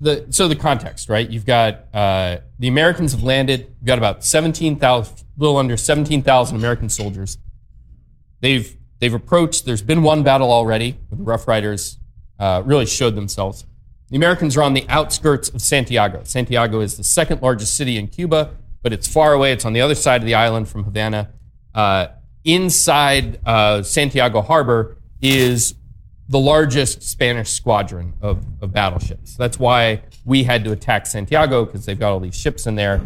the 0.00 0.26
so 0.30 0.48
the 0.48 0.56
context, 0.56 1.08
right? 1.08 1.28
You've 1.28 1.46
got 1.46 1.86
uh, 1.94 2.38
the 2.58 2.68
Americans 2.68 3.12
have 3.12 3.22
landed. 3.22 3.60
You've 3.60 3.86
got 3.86 3.98
about 3.98 4.24
seventeen 4.24 4.78
thousand, 4.78 5.24
little 5.36 5.56
under 5.56 5.76
seventeen 5.76 6.22
thousand 6.22 6.56
American 6.56 6.88
soldiers. 6.88 7.38
They've 8.40 8.76
they've 9.00 9.14
approached. 9.14 9.64
There's 9.64 9.82
been 9.82 10.02
one 10.02 10.22
battle 10.22 10.50
already 10.50 10.98
the 11.10 11.16
Rough 11.16 11.48
Riders 11.48 11.98
uh, 12.38 12.62
really 12.64 12.86
showed 12.86 13.14
themselves. 13.14 13.64
The 14.08 14.16
Americans 14.16 14.56
are 14.56 14.62
on 14.62 14.74
the 14.74 14.86
outskirts 14.88 15.48
of 15.48 15.60
Santiago. 15.60 16.22
Santiago 16.24 16.80
is 16.80 16.96
the 16.96 17.04
second 17.04 17.42
largest 17.42 17.76
city 17.76 17.96
in 17.96 18.06
Cuba, 18.06 18.50
but 18.82 18.92
it's 18.92 19.08
far 19.08 19.32
away. 19.32 19.52
It's 19.52 19.64
on 19.64 19.72
the 19.72 19.80
other 19.80 19.96
side 19.96 20.20
of 20.20 20.26
the 20.26 20.34
island 20.34 20.68
from 20.68 20.84
Havana. 20.84 21.30
Uh, 21.74 22.08
inside 22.44 23.40
uh, 23.44 23.82
Santiago 23.82 24.42
Harbor 24.42 24.96
is 25.20 25.74
the 26.28 26.38
largest 26.38 27.02
Spanish 27.02 27.50
squadron 27.50 28.14
of, 28.20 28.44
of 28.60 28.72
battleships. 28.72 29.36
That's 29.36 29.58
why 29.58 30.02
we 30.24 30.42
had 30.44 30.64
to 30.64 30.72
attack 30.72 31.06
Santiago 31.06 31.64
because 31.64 31.86
they've 31.86 31.98
got 31.98 32.12
all 32.12 32.20
these 32.20 32.36
ships 32.36 32.66
in 32.66 32.74
there. 32.74 33.00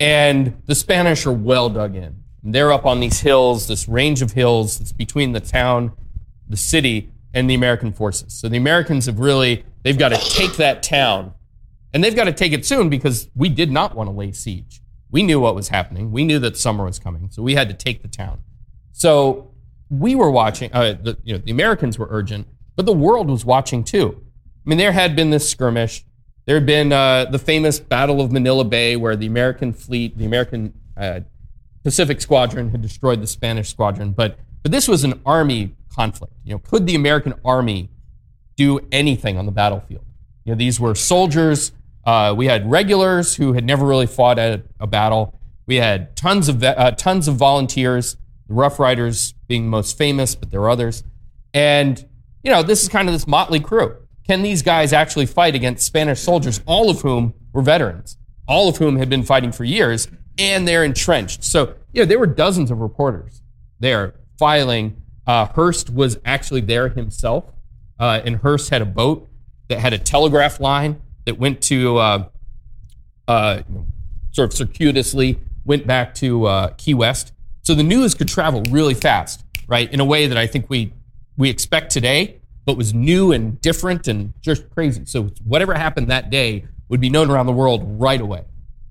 And 0.00 0.60
the 0.66 0.74
Spanish 0.74 1.26
are 1.26 1.32
well 1.32 1.68
dug 1.68 1.94
in. 1.94 2.22
They're 2.42 2.72
up 2.72 2.84
on 2.84 3.00
these 3.00 3.20
hills, 3.20 3.68
this 3.68 3.88
range 3.88 4.22
of 4.22 4.32
hills 4.32 4.78
that's 4.78 4.92
between 4.92 5.32
the 5.32 5.40
town, 5.40 5.92
the 6.48 6.56
city, 6.56 7.10
and 7.32 7.48
the 7.48 7.54
American 7.54 7.92
forces. 7.92 8.32
So 8.34 8.48
the 8.48 8.56
Americans 8.56 9.06
have 9.06 9.18
really, 9.18 9.64
they've 9.82 9.98
got 9.98 10.10
to 10.10 10.18
take 10.18 10.56
that 10.56 10.82
town. 10.82 11.34
And 11.92 12.02
they've 12.02 12.14
got 12.14 12.24
to 12.24 12.32
take 12.32 12.52
it 12.52 12.66
soon 12.66 12.88
because 12.88 13.30
we 13.34 13.48
did 13.48 13.70
not 13.70 13.94
want 13.94 14.08
to 14.08 14.12
lay 14.12 14.32
siege. 14.32 14.82
We 15.10 15.22
knew 15.22 15.38
what 15.40 15.54
was 15.54 15.68
happening. 15.68 16.10
We 16.10 16.24
knew 16.24 16.38
that 16.40 16.56
summer 16.56 16.84
was 16.84 16.98
coming. 16.98 17.30
So 17.30 17.42
we 17.42 17.54
had 17.54 17.68
to 17.68 17.74
take 17.74 18.02
the 18.02 18.08
town. 18.08 18.40
So 18.92 19.53
we 19.90 20.14
were 20.14 20.30
watching, 20.30 20.72
uh, 20.72 20.94
the, 21.00 21.18
you 21.24 21.34
know, 21.34 21.42
the 21.44 21.50
Americans 21.50 21.98
were 21.98 22.08
urgent 22.10 22.46
but 22.76 22.86
the 22.86 22.92
world 22.92 23.30
was 23.30 23.44
watching 23.44 23.84
too. 23.84 24.20
I 24.20 24.68
mean, 24.68 24.78
there 24.78 24.92
had 24.92 25.14
been 25.14 25.30
this 25.30 25.48
skirmish. 25.48 26.04
There 26.46 26.56
had 26.56 26.66
been 26.66 26.92
uh, 26.92 27.26
the 27.26 27.38
famous 27.38 27.78
Battle 27.78 28.20
of 28.20 28.32
Manila 28.32 28.64
Bay, 28.64 28.96
where 28.96 29.16
the 29.16 29.26
American 29.26 29.72
fleet, 29.72 30.18
the 30.18 30.24
American 30.24 30.74
uh, 30.96 31.20
Pacific 31.82 32.20
Squadron, 32.20 32.70
had 32.70 32.82
destroyed 32.82 33.22
the 33.22 33.26
Spanish 33.26 33.70
squadron. 33.70 34.12
But 34.12 34.38
but 34.62 34.72
this 34.72 34.88
was 34.88 35.04
an 35.04 35.20
army 35.24 35.74
conflict. 35.94 36.32
You 36.44 36.54
know, 36.54 36.58
could 36.58 36.86
the 36.86 36.94
American 36.94 37.34
army 37.44 37.90
do 38.56 38.80
anything 38.90 39.36
on 39.36 39.46
the 39.46 39.52
battlefield? 39.52 40.04
You 40.44 40.52
know, 40.52 40.58
these 40.58 40.80
were 40.80 40.94
soldiers. 40.94 41.72
Uh, 42.04 42.34
we 42.36 42.46
had 42.46 42.70
regulars 42.70 43.36
who 43.36 43.54
had 43.54 43.64
never 43.64 43.86
really 43.86 44.06
fought 44.06 44.38
at 44.38 44.62
a 44.80 44.86
battle. 44.86 45.38
We 45.66 45.76
had 45.76 46.16
tons 46.16 46.48
of 46.48 46.62
uh, 46.62 46.90
tons 46.92 47.28
of 47.28 47.36
volunteers. 47.36 48.16
The 48.48 48.54
Rough 48.54 48.78
Riders 48.78 49.33
being 49.46 49.68
most 49.68 49.98
famous, 49.98 50.34
but 50.34 50.50
there 50.50 50.60
are 50.60 50.70
others. 50.70 51.04
And 51.52 52.04
you 52.42 52.50
know, 52.50 52.62
this 52.62 52.82
is 52.82 52.88
kind 52.88 53.08
of 53.08 53.14
this 53.14 53.26
motley 53.26 53.60
crew. 53.60 53.96
Can 54.26 54.42
these 54.42 54.62
guys 54.62 54.92
actually 54.92 55.26
fight 55.26 55.54
against 55.54 55.84
Spanish 55.84 56.20
soldiers, 56.20 56.60
all 56.66 56.90
of 56.90 57.00
whom 57.00 57.34
were 57.52 57.62
veterans, 57.62 58.16
all 58.46 58.68
of 58.68 58.76
whom 58.76 58.96
had 58.96 59.08
been 59.08 59.22
fighting 59.22 59.50
for 59.50 59.64
years, 59.64 60.08
and 60.38 60.68
they're 60.68 60.84
entrenched? 60.84 61.42
So, 61.42 61.74
you 61.92 62.02
know, 62.02 62.06
there 62.06 62.18
were 62.18 62.26
dozens 62.26 62.70
of 62.70 62.80
reporters 62.80 63.42
there 63.80 64.14
filing. 64.38 65.02
Uh, 65.26 65.46
Hearst 65.46 65.90
was 65.90 66.18
actually 66.24 66.60
there 66.60 66.88
himself, 66.90 67.44
uh, 67.98 68.20
and 68.24 68.36
Hearst 68.36 68.70
had 68.70 68.82
a 68.82 68.86
boat 68.86 69.28
that 69.68 69.78
had 69.78 69.92
a 69.92 69.98
telegraph 69.98 70.60
line 70.60 71.00
that 71.24 71.38
went 71.38 71.62
to 71.62 71.96
uh, 71.96 72.28
uh 73.26 73.62
sort 74.32 74.50
of 74.50 74.56
circuitously 74.56 75.38
went 75.64 75.86
back 75.86 76.14
to 76.16 76.44
uh, 76.46 76.68
Key 76.76 76.94
West. 76.94 77.32
So 77.64 77.74
the 77.74 77.82
news 77.82 78.14
could 78.14 78.28
travel 78.28 78.62
really 78.70 78.94
fast. 78.94 79.42
right? 79.66 79.90
In 79.92 79.98
a 79.98 80.04
way 80.04 80.26
that 80.26 80.36
I 80.36 80.46
think 80.46 80.68
we 80.68 80.92
we 81.36 81.50
expect 81.50 81.90
today, 81.90 82.40
but 82.64 82.76
was 82.76 82.94
new 82.94 83.32
and 83.32 83.60
different 83.60 84.06
and 84.06 84.32
just 84.40 84.70
crazy. 84.70 85.04
So 85.06 85.30
whatever 85.42 85.74
happened 85.74 86.08
that 86.08 86.30
day 86.30 86.66
would 86.88 87.00
be 87.00 87.10
known 87.10 87.30
around 87.30 87.46
the 87.46 87.52
world 87.52 87.82
right 88.00 88.20
away. 88.20 88.44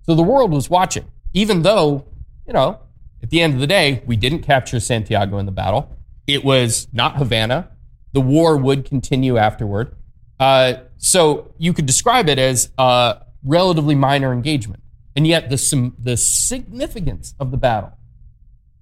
So 0.05 0.15
the 0.15 0.23
world 0.23 0.51
was 0.51 0.69
watching, 0.69 1.05
even 1.33 1.61
though, 1.61 2.05
you 2.45 2.51
know, 2.51 2.79
at 3.21 3.29
the 3.29 3.39
end 3.39 3.53
of 3.53 3.61
the 3.61 3.67
day, 3.67 4.03
we 4.05 4.17
didn't 4.17 4.41
capture 4.41 4.79
Santiago 4.79 5.37
in 5.37 5.45
the 5.45 5.53
battle. 5.53 5.95
It 6.27 6.43
was 6.43 6.87
not 6.91 7.15
Havana. 7.15 7.69
The 8.11 8.19
war 8.19 8.57
would 8.57 8.83
continue 8.83 9.37
afterward. 9.37 9.95
Uh, 10.39 10.73
so 10.97 11.53
you 11.57 11.71
could 11.71 11.85
describe 11.85 12.27
it 12.27 12.39
as 12.39 12.71
a 12.77 13.21
relatively 13.45 13.95
minor 13.95 14.33
engagement. 14.33 14.83
And 15.15 15.25
yet 15.25 15.49
the, 15.49 15.93
the 15.97 16.17
significance 16.17 17.35
of 17.39 17.51
the 17.51 17.57
battle 17.57 17.93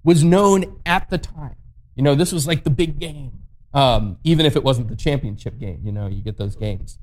was 0.04 0.24
known 0.24 0.80
at 0.84 1.10
the 1.10 1.18
time. 1.18 1.56
You 1.94 2.02
know, 2.02 2.14
this 2.14 2.32
was 2.32 2.46
like 2.46 2.64
the 2.64 2.70
big 2.70 2.98
game. 2.98 3.40
Um, 3.74 4.18
even 4.24 4.44
if 4.44 4.56
it 4.56 4.64
wasn't 4.64 4.88
the 4.88 4.96
championship 4.96 5.58
game, 5.58 5.80
you 5.82 5.92
know, 5.92 6.06
you 6.06 6.22
get 6.22 6.36
those 6.36 6.56
games. 6.56 6.98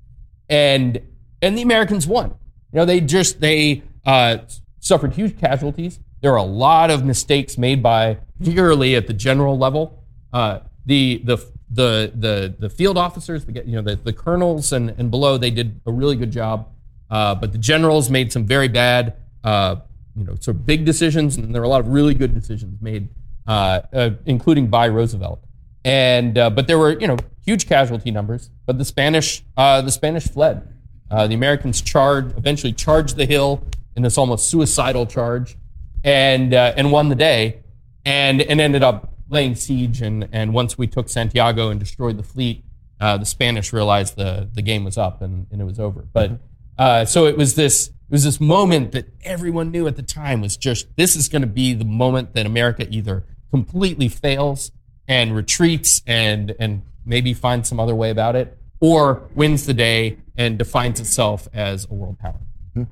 And 0.50 1.02
and 1.42 1.58
the 1.58 1.62
Americans 1.62 2.08
won. 2.08 2.36
You 2.72 2.80
know, 2.80 2.86
they 2.86 3.02
just 3.02 3.40
they 3.42 3.84
uh, 4.06 4.40
suffered 4.80 5.14
huge 5.14 5.40
casualties. 5.40 6.00
There 6.22 6.32
are 6.34 6.38
a 6.38 6.44
lot 6.44 6.92
of 6.92 7.06
mistakes 7.06 7.58
made 7.58 7.82
by, 7.82 8.20
particularly 8.38 8.96
at 8.96 9.08
the 9.08 9.14
general 9.14 9.58
level. 9.58 10.04
Uh, 10.34 10.60
the 10.86 11.22
the 11.24 11.38
the 11.70 12.12
the 12.16 12.56
the 12.60 12.70
field 12.70 12.98
officers, 12.98 13.46
the, 13.46 13.54
you 13.66 13.76
know, 13.76 13.82
the, 13.82 13.96
the 13.96 14.14
colonels 14.14 14.72
and, 14.72 14.90
and 14.98 15.10
below, 15.10 15.38
they 15.38 15.52
did 15.52 15.80
a 15.86 15.92
really 15.92 16.16
good 16.16 16.32
job. 16.32 16.68
Uh, 17.10 17.34
but 17.34 17.52
the 17.52 17.58
generals 17.58 18.10
made 18.10 18.32
some 18.32 18.46
very 18.46 18.68
bad, 18.68 19.16
uh, 19.44 19.78
you 20.20 20.26
know, 20.26 20.36
sort 20.40 20.58
of 20.58 20.66
big 20.66 20.86
decisions, 20.86 21.38
and 21.38 21.54
there 21.54 21.62
were 21.62 21.66
a 21.66 21.70
lot 21.70 21.82
of 21.82 21.88
really 21.88 22.14
good 22.14 22.34
decisions 22.34 22.82
made, 22.82 23.10
uh, 23.48 23.82
uh 23.94 24.10
including 24.26 24.68
by 24.68 24.88
Roosevelt. 24.88 25.44
And 25.86 26.38
uh, 26.38 26.50
but 26.50 26.68
there 26.68 26.78
were, 26.78 27.00
you 27.00 27.08
know, 27.08 27.18
huge 27.44 27.68
casualty 27.68 28.12
numbers. 28.12 28.50
But 28.66 28.78
the 28.78 28.86
Spanish, 28.86 29.44
the 29.56 29.90
Spanish 29.90 30.28
fled. 30.28 30.68
the 31.10 31.34
Americans 31.34 31.82
charged, 31.82 32.38
eventually 32.38 32.74
charged 32.74 33.16
the 33.16 33.26
hill 33.26 33.64
in 33.96 34.04
this 34.04 34.18
almost 34.18 34.50
suicidal 34.50 35.06
charge, 35.06 35.58
and 36.04 36.54
and 36.54 36.92
won 36.92 37.10
the 37.10 37.16
day, 37.16 37.62
and 38.06 38.42
and 38.42 38.60
ended 38.60 38.84
up 38.84 39.10
laying 39.30 39.56
siege. 39.56 40.02
And, 40.02 40.28
and 40.32 40.54
once 40.54 40.78
we 40.78 40.88
took 40.88 41.10
Santiago 41.10 41.70
and 41.70 41.80
destroyed 41.80 42.18
the 42.18 42.24
fleet, 42.24 42.64
uh, 43.00 43.18
the 43.18 43.26
Spanish 43.26 43.72
realized 43.72 44.18
the, 44.18 44.50
the 44.54 44.62
game 44.62 44.84
was 44.84 44.98
up 44.98 45.22
and, 45.22 45.48
and 45.52 45.62
it 45.62 45.66
was 45.66 45.80
over. 45.80 46.06
But 46.12 46.40
uh, 46.78 47.06
so 47.06 47.26
it 47.26 47.38
was 47.38 47.56
this 47.56 47.92
it 48.10 48.14
was 48.14 48.24
this 48.24 48.42
moment 48.42 48.92
that 48.94 49.06
everyone 49.24 49.70
knew 49.70 49.86
at 49.86 49.96
the 49.96 50.02
time 50.02 50.42
was 50.42 50.58
just 50.58 50.88
this 50.96 51.16
is 51.16 51.30
going 51.30 51.44
to 51.44 51.48
be 51.48 51.76
the 51.76 51.86
moment 51.86 52.34
that 52.34 52.48
America 52.48 52.88
either 52.90 53.24
completely 53.52 54.10
fails 54.10 54.72
and 55.08 55.36
retreats 55.36 56.02
and 56.08 56.56
and 56.58 56.82
maybe 57.06 57.36
finds 57.36 57.70
some 57.70 57.80
other 57.80 57.94
way 57.94 58.10
about 58.10 58.36
it, 58.36 58.58
or 58.80 59.30
wins 59.36 59.68
the 59.68 59.76
day 59.76 60.18
and 60.38 60.58
defines 60.58 61.00
itself 61.00 61.48
as 61.54 61.86
a 61.90 61.94
world 61.94 62.18
power. 62.18 62.40
Mm-hmm. 62.76 62.92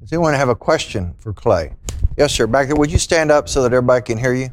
Does 0.00 0.12
anyone 0.12 0.34
have 0.34 0.50
a 0.50 0.54
question 0.54 1.14
for 1.18 1.32
Clay? 1.32 1.72
Yes, 2.18 2.34
sir. 2.34 2.46
Back 2.46 2.66
there, 2.66 2.76
would 2.76 2.92
you 2.92 2.98
stand 2.98 3.30
up 3.30 3.48
so 3.48 3.62
that 3.62 3.72
everybody 3.72 4.04
can 4.04 4.18
hear 4.18 4.34
you? 4.34 4.50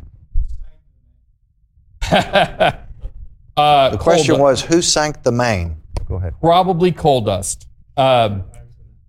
uh, 2.11 3.89
the 3.89 3.97
question 3.97 4.39
was, 4.39 4.61
who 4.61 4.81
sank 4.81 5.23
the 5.23 5.31
Maine? 5.33 5.81
Go 6.07 6.15
ahead. 6.15 6.33
Probably 6.39 6.93
coal 6.93 7.19
dust. 7.21 7.67
Um, 7.97 8.45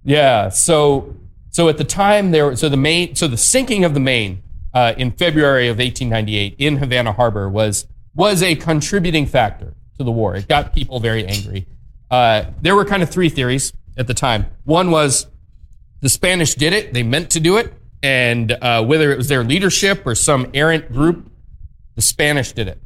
yeah. 0.05 0.49
So, 0.49 1.17
so 1.51 1.69
at 1.69 1.79
the 1.79 1.85
time 1.85 2.31
there, 2.31 2.55
so 2.57 2.69
the 2.69 2.77
Maine, 2.77 3.15
so 3.15 3.29
the 3.29 3.37
sinking 3.37 3.85
of 3.85 3.95
the 3.95 4.01
Maine 4.01 4.43
uh, 4.75 4.95
in 4.97 5.11
February 5.13 5.69
of 5.69 5.79
1898 5.79 6.55
in 6.59 6.77
Havana 6.77 7.13
Harbor 7.13 7.49
was 7.49 7.87
was 8.15 8.43
a 8.43 8.55
contributing 8.57 9.27
factor 9.27 9.75
to 9.97 10.05
the 10.05 10.11
war. 10.11 10.35
It 10.35 10.49
got 10.49 10.75
people 10.75 11.01
very 11.01 11.27
angry. 11.27 11.67
Uh, 12.11 12.47
there 12.61 12.75
were 12.75 12.85
kind 12.85 13.03
of 13.03 13.11
three 13.11 13.29
theories 13.29 13.73
at 13.97 14.07
the 14.07 14.15
time. 14.15 14.47
One 14.65 14.91
was 14.91 15.27
the 16.01 16.09
Spanish 16.09 16.55
did 16.55 16.73
it; 16.73 16.95
they 16.95 17.03
meant 17.03 17.31
to 17.31 17.41
do 17.41 17.57
it, 17.57 17.73
and 18.03 18.53
uh, 18.53 18.85
whether 18.85 19.13
it 19.13 19.19
was 19.19 19.29
their 19.29 19.45
leadership 19.45 20.07
or 20.07 20.15
some 20.15 20.51
errant 20.55 20.93
group, 20.93 21.31
the 21.97 22.03
Spanish 22.03 22.53
did 22.53 22.69
it. 22.69 22.81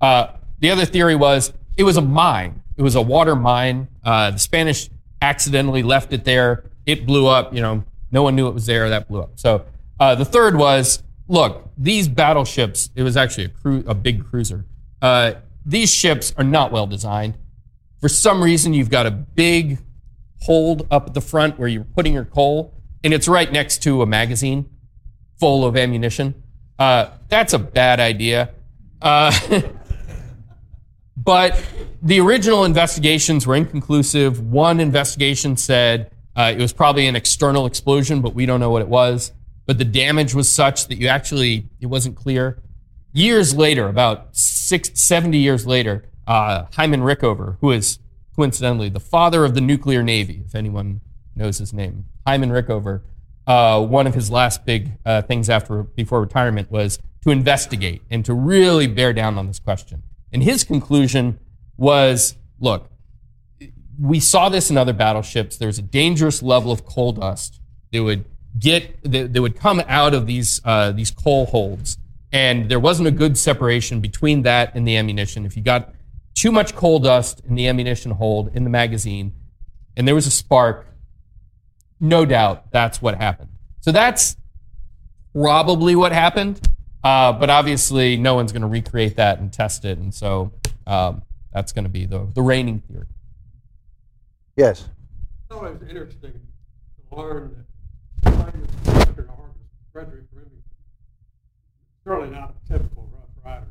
Uh, 0.00 0.28
the 0.58 0.70
other 0.70 0.84
theory 0.84 1.14
was 1.14 1.52
it 1.76 1.82
was 1.82 1.96
a 1.96 2.02
mine. 2.02 2.62
It 2.76 2.82
was 2.82 2.94
a 2.94 3.02
water 3.02 3.36
mine. 3.36 3.88
Uh, 4.02 4.32
the 4.32 4.38
Spanish 4.38 4.88
accidentally 5.24 5.82
left 5.82 6.12
it 6.12 6.24
there. 6.24 6.64
It 6.84 7.06
blew 7.06 7.26
up. 7.26 7.54
You 7.54 7.62
know, 7.62 7.84
no 8.10 8.22
one 8.22 8.36
knew 8.36 8.46
it 8.46 8.54
was 8.54 8.66
there. 8.66 8.88
That 8.90 9.08
blew 9.08 9.22
up. 9.22 9.32
So 9.38 9.64
uh, 9.98 10.14
the 10.14 10.24
third 10.24 10.56
was, 10.56 11.02
look, 11.28 11.70
these 11.78 12.08
battleships. 12.08 12.90
It 12.94 13.02
was 13.02 13.16
actually 13.16 13.44
a, 13.44 13.48
cru- 13.48 13.84
a 13.86 13.94
big 13.94 14.24
cruiser. 14.28 14.66
Uh, 15.00 15.34
these 15.64 15.92
ships 15.92 16.34
are 16.36 16.44
not 16.44 16.72
well 16.72 16.86
designed. 16.86 17.38
For 18.00 18.08
some 18.08 18.42
reason, 18.42 18.74
you've 18.74 18.90
got 18.90 19.06
a 19.06 19.10
big 19.10 19.78
hold 20.40 20.86
up 20.90 21.06
at 21.06 21.14
the 21.14 21.22
front 21.22 21.58
where 21.58 21.68
you're 21.68 21.84
putting 21.84 22.12
your 22.12 22.26
coal, 22.26 22.74
and 23.02 23.14
it's 23.14 23.26
right 23.26 23.50
next 23.50 23.82
to 23.84 24.02
a 24.02 24.06
magazine 24.06 24.68
full 25.40 25.64
of 25.64 25.74
ammunition. 25.74 26.34
Uh, 26.78 27.08
that's 27.28 27.54
a 27.54 27.58
bad 27.58 27.98
idea. 27.98 28.50
Uh, 29.00 29.32
But 31.16 31.62
the 32.04 32.20
original 32.20 32.64
investigations 32.64 33.46
were 33.46 33.56
inconclusive. 33.56 34.38
One 34.38 34.78
investigation 34.78 35.56
said 35.56 36.10
uh, 36.36 36.52
it 36.54 36.60
was 36.60 36.72
probably 36.72 37.06
an 37.06 37.16
external 37.16 37.64
explosion, 37.64 38.20
but 38.20 38.34
we 38.34 38.44
don't 38.44 38.60
know 38.60 38.70
what 38.70 38.82
it 38.82 38.88
was. 38.88 39.32
But 39.64 39.78
the 39.78 39.86
damage 39.86 40.34
was 40.34 40.46
such 40.46 40.88
that 40.88 40.98
you 40.98 41.08
actually, 41.08 41.70
it 41.80 41.86
wasn't 41.86 42.14
clear. 42.14 42.62
Years 43.14 43.56
later, 43.56 43.88
about 43.88 44.36
six, 44.36 44.90
70 45.00 45.38
years 45.38 45.66
later, 45.66 46.04
uh, 46.26 46.66
Hyman 46.74 47.00
Rickover, 47.00 47.56
who 47.62 47.70
is 47.70 47.98
coincidentally 48.36 48.90
the 48.90 49.00
father 49.00 49.44
of 49.44 49.54
the 49.54 49.62
nuclear 49.62 50.02
navy, 50.02 50.42
if 50.44 50.54
anyone 50.54 51.00
knows 51.34 51.56
his 51.56 51.72
name, 51.72 52.04
Hyman 52.26 52.50
Rickover, 52.50 53.00
uh, 53.46 53.80
one 53.80 54.06
of 54.06 54.12
his 54.14 54.30
last 54.30 54.66
big 54.66 54.92
uh, 55.06 55.22
things 55.22 55.48
after 55.48 55.82
before 55.82 56.20
retirement 56.20 56.70
was 56.70 56.98
to 57.22 57.30
investigate 57.30 58.02
and 58.10 58.26
to 58.26 58.34
really 58.34 58.86
bear 58.86 59.14
down 59.14 59.38
on 59.38 59.46
this 59.46 59.58
question. 59.58 60.02
And 60.32 60.42
his 60.42 60.64
conclusion 60.64 61.38
was 61.76 62.36
look, 62.60 62.90
we 64.00 64.20
saw 64.20 64.48
this 64.48 64.70
in 64.70 64.76
other 64.76 64.92
battleships. 64.92 65.56
There's 65.56 65.78
a 65.78 65.82
dangerous 65.82 66.42
level 66.42 66.72
of 66.72 66.84
coal 66.84 67.12
dust 67.12 67.60
that 67.92 68.02
would 68.02 68.24
get 68.58 69.02
that, 69.10 69.40
would 69.40 69.58
come 69.58 69.82
out 69.86 70.14
of 70.14 70.26
these 70.26 70.60
uh, 70.64 70.92
these 70.92 71.10
coal 71.10 71.46
holds, 71.46 71.98
and 72.32 72.68
there 72.68 72.80
wasn't 72.80 73.08
a 73.08 73.12
good 73.12 73.38
separation 73.38 74.00
between 74.00 74.42
that 74.42 74.74
and 74.74 74.86
the 74.86 74.96
ammunition. 74.96 75.46
If 75.46 75.56
you 75.56 75.62
got 75.62 75.94
too 76.34 76.50
much 76.50 76.74
coal 76.74 76.98
dust 76.98 77.40
in 77.46 77.54
the 77.54 77.68
ammunition 77.68 78.12
hold 78.12 78.54
in 78.54 78.64
the 78.64 78.70
magazine, 78.70 79.32
and 79.96 80.06
there 80.06 80.14
was 80.14 80.26
a 80.26 80.30
spark, 80.30 80.86
no 82.00 82.24
doubt 82.24 82.70
that's 82.72 83.00
what 83.00 83.16
happened. 83.16 83.50
So 83.80 83.92
that's 83.92 84.36
probably 85.32 85.94
what 85.94 86.12
happened. 86.12 86.60
Uh, 87.02 87.32
but 87.32 87.50
obviously, 87.50 88.16
no 88.16 88.34
one's 88.34 88.50
going 88.50 88.62
to 88.62 88.68
recreate 88.68 89.16
that 89.16 89.38
and 89.38 89.52
test 89.52 89.84
it, 89.84 89.98
and 89.98 90.14
so 90.14 90.52
um, 90.86 91.22
that's 91.54 91.72
going 91.72 91.84
to 91.84 91.88
be 91.90 92.04
the 92.04 92.28
the 92.34 92.42
reigning 92.42 92.80
theory. 92.80 93.06
Yes. 94.56 94.88
I 95.50 95.54
thought 95.54 95.66
it 95.66 95.80
was 95.80 95.88
interesting 95.88 96.32
to 96.32 97.16
learn 97.16 97.64
that 98.22 98.34
Frederic 98.34 98.68
Frederic 99.92 100.24
Remington, 100.32 100.62
certainly 102.02 102.30
not 102.30 102.54
a 102.64 102.72
typical 102.72 103.08
Rough 103.12 103.44
Rider, 103.44 103.66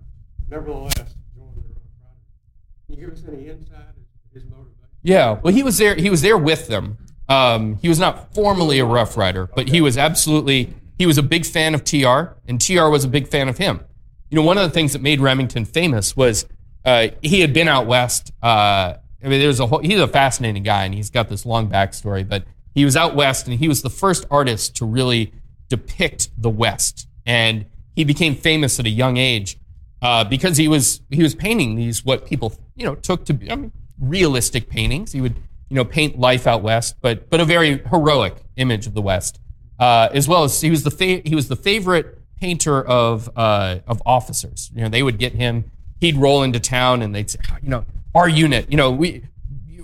nevertheless 0.50 0.96
joined 1.36 1.56
the 1.58 1.62
Rough 1.62 1.84
Riders. 2.02 2.88
Can 2.88 2.98
you 2.98 3.06
give 3.06 3.14
us 3.14 3.24
any 3.28 3.50
insight 3.50 3.90
into 3.98 4.34
his 4.34 4.44
motivation? 4.46 4.88
Yeah, 5.02 5.40
well, 5.44 5.54
he 5.54 5.64
was 5.64 5.78
there. 5.78 5.96
He 5.96 6.10
was 6.10 6.22
there 6.22 6.38
with 6.38 6.68
them. 6.68 6.98
Um, 7.28 7.78
he 7.82 7.90
was 7.90 8.00
not 8.00 8.34
formally 8.34 8.80
a 8.80 8.86
Rough 8.86 9.18
Rider, 9.18 9.50
but 9.54 9.68
he 9.70 9.82
was 9.82 9.98
absolutely 9.98 10.74
he 10.98 11.06
was 11.06 11.18
a 11.18 11.24
big 11.24 11.46
fan 11.46 11.76
of 11.76 11.84
TR, 11.84 12.36
and 12.48 12.62
TR 12.62 12.88
was 12.88 13.04
a 13.04 13.10
big 13.10 13.28
fan 13.28 13.50
of 13.50 13.58
him. 13.58 13.82
You 14.30 14.38
know, 14.38 14.44
one 14.44 14.58
of 14.58 14.64
the 14.64 14.74
things 14.74 14.94
that 14.94 15.02
made 15.02 15.20
Remington 15.20 15.66
famous 15.66 16.16
was 16.16 16.46
uh, 16.86 17.08
he 17.22 17.42
had 17.42 17.54
been 17.54 17.68
out 17.68 17.88
west. 17.88 18.32
Uh, 18.42 18.96
I 19.24 19.28
mean, 19.28 19.40
there's 19.40 19.60
a 19.60 19.68
whole, 19.68 19.80
he's 19.80 20.00
a 20.00 20.08
fascinating 20.08 20.64
guy, 20.64 20.86
and 20.86 20.94
he's 20.94 21.10
got 21.10 21.30
this 21.30 21.46
long 21.46 21.70
backstory. 21.70 22.28
But 22.28 22.44
he 22.74 22.86
was 22.86 22.96
out 22.98 23.16
west, 23.16 23.48
and 23.48 23.58
he 23.58 23.68
was 23.68 23.82
the 23.82 23.90
first 23.90 24.26
artist 24.30 24.76
to 24.78 24.86
really 24.86 25.34
depict 25.70 26.30
the 26.38 26.50
West, 26.50 27.08
and 27.26 27.66
he 27.96 28.04
became 28.04 28.36
famous 28.36 28.80
at 28.80 28.86
a 28.86 28.90
young 28.90 29.18
age 29.18 29.58
uh, 30.02 30.24
because 30.24 30.58
he 30.58 30.68
was 30.68 31.02
he 31.10 31.24
was 31.24 31.36
painting 31.36 31.76
these 31.76 32.04
what 32.04 32.26
people 32.26 32.54
you 32.76 32.86
know 32.86 32.96
took 32.96 33.26
to 33.26 33.34
be 33.34 33.50
I 33.50 33.56
mean, 33.56 33.72
realistic 34.00 34.70
paintings. 34.70 35.14
He 35.14 35.22
would 35.22 35.36
you 35.70 35.76
know 35.76 35.86
paint 35.86 36.20
life 36.20 36.48
out 36.48 36.64
west, 36.64 36.96
but 37.02 37.30
but 37.30 37.40
a 37.40 37.46
very 37.46 37.78
heroic 37.90 38.36
image 38.58 38.88
of 38.88 38.94
the 38.94 39.02
West 39.02 39.40
uh, 39.80 40.10
as 40.14 40.28
well 40.28 40.44
as 40.44 40.62
he 40.62 40.70
was 40.70 40.84
the 40.84 40.92
fa- 40.92 41.22
he 41.26 41.36
was 41.36 41.48
the 41.48 41.56
favorite 41.56 42.20
painter 42.38 42.82
of 42.82 43.30
uh, 43.36 43.80
of 43.88 44.02
officers. 44.06 44.72
You 44.74 44.84
know, 44.84 44.90
they 44.90 45.04
would 45.04 45.18
get 45.18 45.34
him. 45.34 45.72
He'd 46.04 46.18
roll 46.18 46.43
into 46.43 46.60
town 46.60 47.01
and 47.01 47.16
they'd 47.16 47.30
say, 47.30 47.39
you 47.62 47.70
know, 47.70 47.86
our 48.14 48.28
unit. 48.28 48.70
You 48.70 48.76
know, 48.76 48.91
we 48.91 49.24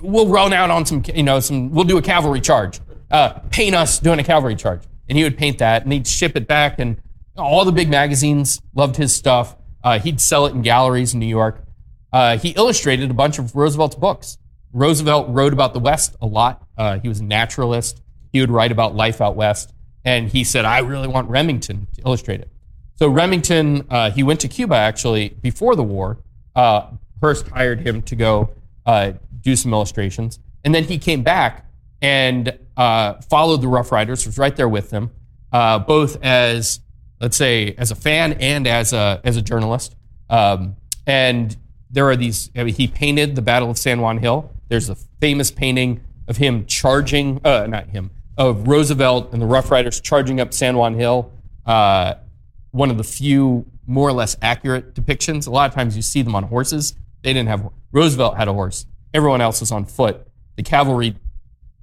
we'll 0.01 0.27
run 0.27 0.51
out 0.51 0.69
on 0.69 0.85
some. 0.85 1.01
You 1.15 1.23
know, 1.23 1.39
some. 1.39 1.71
We'll 1.71 1.85
do 1.85 1.97
a 1.97 2.01
cavalry 2.01 2.41
charge. 2.41 2.81
Uh, 3.09 3.39
paint 3.51 3.73
us 3.73 3.99
doing 3.99 4.19
a 4.19 4.23
cavalry 4.25 4.57
charge, 4.57 4.81
and 5.07 5.17
he 5.17 5.23
would 5.23 5.37
paint 5.37 5.59
that, 5.59 5.83
and 5.83 5.93
he'd 5.93 6.05
ship 6.05 6.35
it 6.35 6.45
back, 6.45 6.77
and 6.77 7.01
all 7.37 7.63
the 7.63 7.71
big 7.71 7.89
magazines 7.89 8.61
loved 8.75 8.97
his 8.97 9.15
stuff. 9.15 9.55
Uh, 9.81 9.97
he'd 9.97 10.19
sell 10.19 10.45
it 10.45 10.53
in 10.53 10.61
galleries 10.61 11.13
in 11.13 11.21
New 11.21 11.25
York. 11.25 11.63
Uh, 12.11 12.37
he 12.37 12.49
illustrated 12.49 13.09
a 13.09 13.13
bunch 13.13 13.39
of 13.39 13.55
Roosevelt's 13.55 13.95
books. 13.95 14.37
Roosevelt 14.73 15.29
wrote 15.29 15.53
about 15.53 15.73
the 15.73 15.79
West 15.79 16.17
a 16.21 16.25
lot. 16.25 16.67
Uh, 16.77 16.99
he 16.99 17.07
was 17.07 17.21
a 17.21 17.23
naturalist. 17.23 18.01
He 18.33 18.41
would 18.41 18.51
write 18.51 18.73
about 18.73 18.93
life 18.93 19.21
out 19.21 19.37
west. 19.37 19.73
And 20.03 20.27
he 20.27 20.43
said, 20.43 20.65
I 20.65 20.79
really 20.79 21.07
want 21.07 21.29
Remington 21.29 21.87
to 21.95 22.01
illustrate 22.01 22.41
it. 22.41 22.49
So 22.99 23.07
Remington, 23.07 23.87
uh, 23.89 24.11
he 24.11 24.23
went 24.23 24.41
to 24.41 24.49
Cuba 24.49 24.75
actually 24.75 25.29
before 25.29 25.77
the 25.77 25.83
war. 25.83 26.17
Uh, 26.53 26.87
Hearst 27.21 27.47
hired 27.47 27.79
him 27.79 28.01
to 28.01 28.15
go 28.17 28.49
uh, 28.85 29.13
do 29.39 29.55
some 29.55 29.71
illustrations. 29.71 30.39
And 30.65 30.75
then 30.75 30.83
he 30.83 30.97
came 30.97 31.23
back 31.23 31.65
and 32.01 32.59
uh, 32.75 33.13
followed 33.29 33.61
the 33.61 33.69
Rough 33.69 33.93
Riders, 33.93 34.25
was 34.25 34.37
right 34.37 34.53
there 34.53 34.67
with 34.67 34.89
them, 34.89 35.11
uh, 35.53 35.79
both 35.79 36.21
as, 36.21 36.81
let's 37.21 37.37
say, 37.37 37.73
as 37.77 37.91
a 37.91 37.95
fan 37.95 38.33
and 38.33 38.67
as 38.67 38.91
a, 38.91 39.21
as 39.23 39.37
a 39.37 39.41
journalist. 39.41 39.95
Um, 40.29 40.75
and 41.07 41.55
there 41.89 42.09
are 42.09 42.17
these, 42.17 42.51
I 42.53 42.65
mean, 42.65 42.73
he 42.73 42.87
painted 42.87 43.33
the 43.37 43.41
Battle 43.41 43.69
of 43.69 43.77
San 43.77 44.01
Juan 44.01 44.17
Hill. 44.17 44.51
There's 44.67 44.89
a 44.89 44.95
famous 45.21 45.51
painting 45.51 46.01
of 46.27 46.35
him 46.35 46.65
charging, 46.65 47.39
uh, 47.45 47.65
not 47.67 47.87
him, 47.87 48.11
of 48.37 48.67
Roosevelt 48.67 49.31
and 49.31 49.41
the 49.41 49.45
Rough 49.45 49.71
Riders 49.71 50.01
charging 50.01 50.41
up 50.41 50.53
San 50.53 50.75
Juan 50.75 50.95
Hill. 50.95 51.31
Uh, 51.65 52.15
one 52.71 52.91
of 52.91 52.97
the 52.97 53.03
few 53.03 53.65
more 53.87 54.07
or 54.07 54.13
less 54.13 54.37
accurate 54.41 54.93
depictions. 54.93 55.47
A 55.47 55.51
lot 55.51 55.69
of 55.69 55.75
times 55.75 55.95
you 55.95 56.01
see 56.01 56.21
them 56.21 56.35
on 56.35 56.43
horses. 56.43 56.95
They 57.23 57.33
didn't 57.33 57.49
have 57.49 57.69
Roosevelt 57.91 58.37
had 58.37 58.47
a 58.47 58.53
horse. 58.53 58.85
Everyone 59.13 59.41
else 59.41 59.59
was 59.59 59.71
on 59.71 59.85
foot. 59.85 60.27
The 60.55 60.63
cavalry 60.63 61.15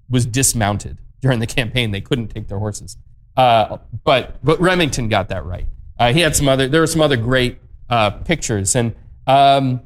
was 0.09 0.25
dismounted 0.25 0.99
during 1.21 1.41
the 1.41 1.47
campaign. 1.47 1.91
They 1.91 2.01
couldn't 2.01 2.29
take 2.29 2.49
their 2.49 2.59
horses. 2.59 2.97
Uh, 3.37 3.79
but 4.05 4.43
but 4.45 4.61
Remington 4.61 5.09
got 5.09 5.29
that 5.29 5.45
right. 5.45 5.67
Uh, 5.99 6.13
he 6.13 6.21
had 6.21 6.35
some 6.37 6.49
other. 6.49 6.69
There 6.69 6.81
were 6.81 6.87
some 6.87 7.01
other 7.03 7.17
great 7.17 7.59
uh, 7.91 8.11
pictures, 8.11 8.77
and 8.77 8.95
um, 9.27 9.81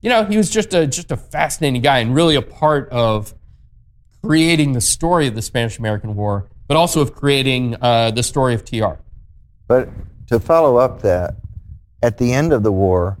you 0.00 0.10
know 0.10 0.24
he 0.24 0.36
was 0.36 0.50
just 0.50 0.74
a 0.74 0.86
just 0.86 1.10
a 1.10 1.16
fascinating 1.16 1.80
guy 1.80 1.98
and 1.98 2.14
really 2.14 2.34
a 2.34 2.42
part 2.42 2.88
of 2.90 3.34
creating 4.22 4.72
the 4.72 4.80
story 4.80 5.26
of 5.26 5.34
the 5.34 5.42
Spanish 5.42 5.78
American 5.78 6.14
War, 6.14 6.48
but 6.68 6.76
also 6.76 7.00
of 7.00 7.14
creating 7.14 7.76
uh, 7.80 8.10
the 8.10 8.22
story 8.22 8.54
of 8.54 8.64
TR. 8.64 9.00
But 9.68 9.88
to 10.28 10.40
follow 10.40 10.76
up 10.76 11.02
that, 11.02 11.36
at 12.02 12.18
the 12.18 12.32
end 12.32 12.52
of 12.52 12.62
the 12.62 12.72
war, 12.72 13.18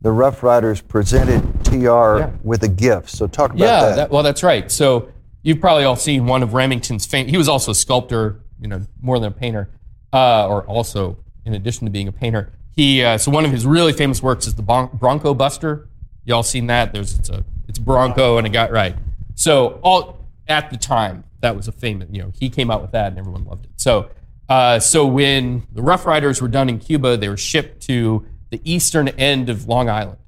the 0.00 0.10
Rough 0.12 0.42
Riders 0.42 0.80
presented 0.80 1.42
TR 1.64 1.76
Yeah. 2.18 2.30
with 2.42 2.62
a 2.64 2.68
gift. 2.68 3.10
So 3.10 3.26
talk 3.26 3.50
about 3.50 3.60
Yeah, 3.60 3.80
that. 3.82 3.96
that, 3.96 4.10
well, 4.10 4.22
that's 4.22 4.42
right. 4.42 4.70
So 4.70 5.08
you've 5.42 5.60
probably 5.60 5.84
all 5.84 5.96
seen 5.96 6.26
one 6.26 6.42
of 6.42 6.54
Remington's 6.54 7.06
fame. 7.06 7.26
He 7.28 7.36
was 7.36 7.48
also 7.48 7.70
a 7.70 7.74
sculptor, 7.74 8.40
you 8.60 8.68
know, 8.68 8.82
more 9.00 9.18
than 9.18 9.28
a 9.28 9.34
painter, 9.34 9.68
uh, 10.12 10.46
or 10.48 10.62
also 10.66 11.16
in 11.44 11.54
addition 11.54 11.84
to 11.86 11.90
being 11.90 12.08
a 12.08 12.12
painter. 12.12 12.52
He 12.74 13.02
uh, 13.02 13.18
so 13.18 13.30
one 13.30 13.44
of 13.44 13.52
his 13.52 13.66
really 13.66 13.92
famous 13.92 14.22
works 14.22 14.46
is 14.46 14.54
the 14.54 14.62
Bron- 14.62 14.90
Bronco 14.94 15.34
Buster. 15.34 15.88
Y'all 16.24 16.42
seen 16.42 16.66
that? 16.68 16.92
There's 16.92 17.18
it's 17.18 17.28
a 17.28 17.44
it's 17.68 17.78
Bronco 17.78 18.38
and 18.38 18.46
a 18.46 18.50
guy 18.50 18.70
right. 18.70 18.96
So 19.34 19.78
all 19.82 20.26
at 20.48 20.70
the 20.70 20.76
time 20.76 21.24
that 21.40 21.54
was 21.56 21.68
a 21.68 21.72
famous. 21.72 22.08
You 22.10 22.22
know, 22.22 22.32
he 22.38 22.48
came 22.48 22.70
out 22.70 22.80
with 22.82 22.92
that 22.92 23.08
and 23.08 23.18
everyone 23.18 23.44
loved 23.44 23.64
it. 23.66 23.72
So 23.76 24.08
uh, 24.52 24.78
so 24.78 25.06
when 25.06 25.66
the 25.72 25.82
Rough 25.82 26.04
Riders 26.04 26.42
were 26.42 26.48
done 26.48 26.68
in 26.68 26.78
Cuba, 26.78 27.16
they 27.16 27.30
were 27.30 27.38
shipped 27.38 27.80
to 27.84 28.26
the 28.50 28.60
eastern 28.70 29.08
end 29.08 29.48
of 29.48 29.66
Long 29.66 29.88
Island, 29.88 30.18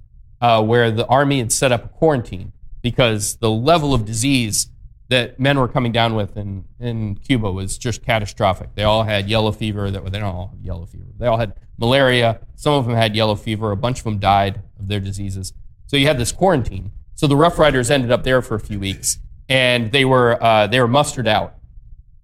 uh, 0.41 0.63
where 0.63 0.91
the 0.91 1.07
army 1.09 1.41
had 1.41 1.53
set 1.53 1.73
up 1.73 1.85
a 1.85 1.89
quarantine 1.89 2.55
because 2.81 3.37
the 3.37 3.51
level 3.51 3.93
of 3.93 4.07
disease 4.07 4.71
that 5.11 5.39
men 5.39 5.59
were 5.59 5.69
coming 5.69 5.93
down 5.93 6.15
with 6.15 6.39
in, 6.39 6.65
in 6.81 7.17
Cuba 7.17 7.53
was 7.53 7.77
just 7.77 8.03
catastrophic. 8.03 8.75
They 8.75 8.85
all 8.85 9.03
had 9.03 9.29
yellow 9.29 9.53
fever. 9.53 9.91
That 9.91 10.11
they 10.11 10.21
don't 10.21 10.35
all 10.35 10.49
have 10.49 10.65
yellow 10.65 10.87
fever. 10.87 11.11
They 11.19 11.27
all 11.27 11.37
had 11.37 11.53
malaria. 11.77 12.41
Some 12.55 12.73
of 12.73 12.87
them 12.87 12.95
had 12.95 13.15
yellow 13.15 13.35
fever. 13.35 13.73
A 13.73 13.77
bunch 13.77 13.99
of 13.99 14.05
them 14.05 14.19
died 14.21 14.63
of 14.79 14.89
their 14.89 15.01
diseases. 15.01 15.53
So 15.87 15.99
you 15.99 16.07
had 16.07 16.17
this 16.17 16.33
quarantine. 16.33 16.93
So 17.15 17.27
the 17.27 17.37
Rough 17.37 17.59
Riders 17.59 17.91
ended 17.91 18.11
up 18.11 18.25
there 18.25 18.41
for 18.41 18.55
a 18.55 18.61
few 18.61 18.81
weeks, 18.81 19.19
and 19.51 19.93
they 19.93 20.07
were 20.07 20.43
uh, 20.43 20.67
they 20.67 20.81
were 20.81 20.89
mustered 20.89 21.29
out 21.29 21.57